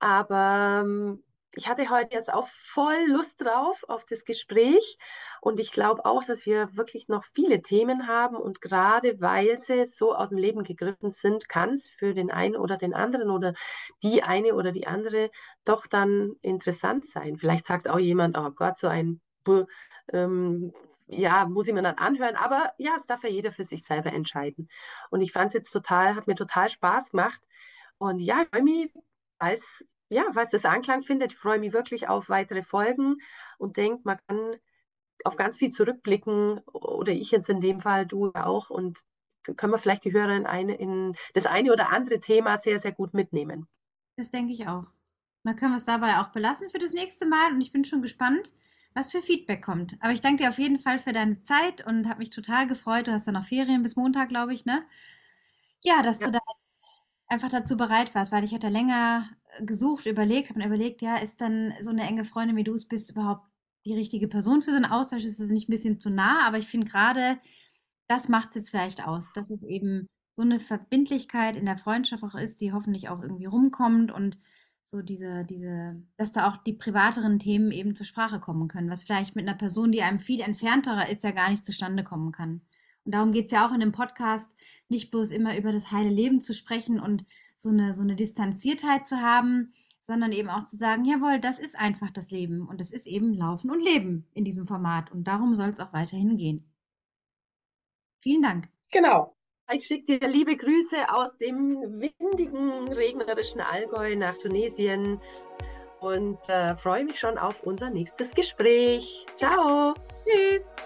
[0.01, 1.23] Aber ähm,
[1.57, 4.99] ich hatte heute jetzt auch voll Lust drauf, auf das Gespräch.
[5.41, 8.37] Und ich glaube auch, dass wir wirklich noch viele Themen haben.
[8.37, 12.57] Und gerade weil sie so aus dem Leben gegriffen sind, kann es für den einen
[12.57, 13.55] oder den anderen oder
[14.03, 15.31] die eine oder die andere
[15.65, 17.37] doch dann interessant sein.
[17.37, 19.67] Vielleicht sagt auch jemand, oh Gott, so ein, Buh,
[20.13, 20.73] ähm,
[21.07, 22.37] ja, muss ich mir dann anhören.
[22.37, 24.69] Aber ja, es darf ja jeder für sich selber entscheiden.
[25.11, 27.43] Und ich fand es jetzt total, hat mir total Spaß gemacht.
[27.99, 28.91] Und ja, ich
[29.39, 29.85] als,
[30.15, 33.17] ja, falls das Anklang findet, ich freue mich wirklich auf weitere Folgen
[33.59, 34.57] und denke, man kann
[35.25, 38.71] auf ganz viel zurückblicken oder ich jetzt in dem Fall, du auch.
[38.71, 38.99] Und
[39.57, 42.93] können wir vielleicht die Hörer in, eine, in das eine oder andere Thema sehr, sehr
[42.93, 43.69] gut mitnehmen.
[44.17, 44.87] Das denke ich auch.
[45.45, 48.03] Dann können wir es dabei auch belassen für das nächste Mal und ich bin schon
[48.03, 48.53] gespannt,
[48.95, 49.97] was für Feedback kommt.
[50.01, 53.07] Aber ich danke dir auf jeden Fall für deine Zeit und habe mich total gefreut.
[53.09, 54.85] Du hast ja noch Ferien bis Montag, glaube ich, ne?
[55.83, 56.33] Ja, dass du Ja.
[56.33, 56.89] da jetzt
[57.29, 59.29] einfach dazu bereit warst, weil ich hatte länger
[59.61, 62.87] gesucht, überlegt, habe mir überlegt, ja, ist dann so eine enge Freundin wie du es
[62.87, 63.47] bist überhaupt
[63.85, 65.25] die richtige Person für so einen Austausch?
[65.25, 66.47] Ist es nicht ein bisschen zu nah?
[66.47, 67.39] Aber ich finde gerade,
[68.09, 72.25] das macht es jetzt vielleicht aus, dass es eben so eine Verbindlichkeit in der Freundschaft
[72.25, 74.37] auch ist, die hoffentlich auch irgendwie rumkommt und
[74.83, 79.05] so diese, diese, dass da auch die privateren Themen eben zur Sprache kommen können, was
[79.05, 82.61] vielleicht mit einer Person, die einem viel entfernterer ist, ja gar nicht zustande kommen kann.
[83.05, 84.51] Und darum geht es ja auch in dem Podcast,
[84.89, 87.25] nicht bloß immer über das heile Leben zu sprechen und
[87.65, 91.79] so eine, so eine Distanziertheit zu haben, sondern eben auch zu sagen, jawohl, das ist
[91.79, 95.57] einfach das Leben und das ist eben Laufen und Leben in diesem Format und darum
[95.57, 96.71] soll es auch weiterhin gehen.
[98.21, 98.69] Vielen Dank.
[98.93, 99.35] Genau.
[99.73, 105.21] Ich schicke dir liebe Grüße aus dem windigen, regnerischen Allgäu nach Tunesien
[106.01, 109.27] und äh, freue mich schon auf unser nächstes Gespräch.
[109.37, 109.95] Ciao.
[110.23, 110.77] Tschüss.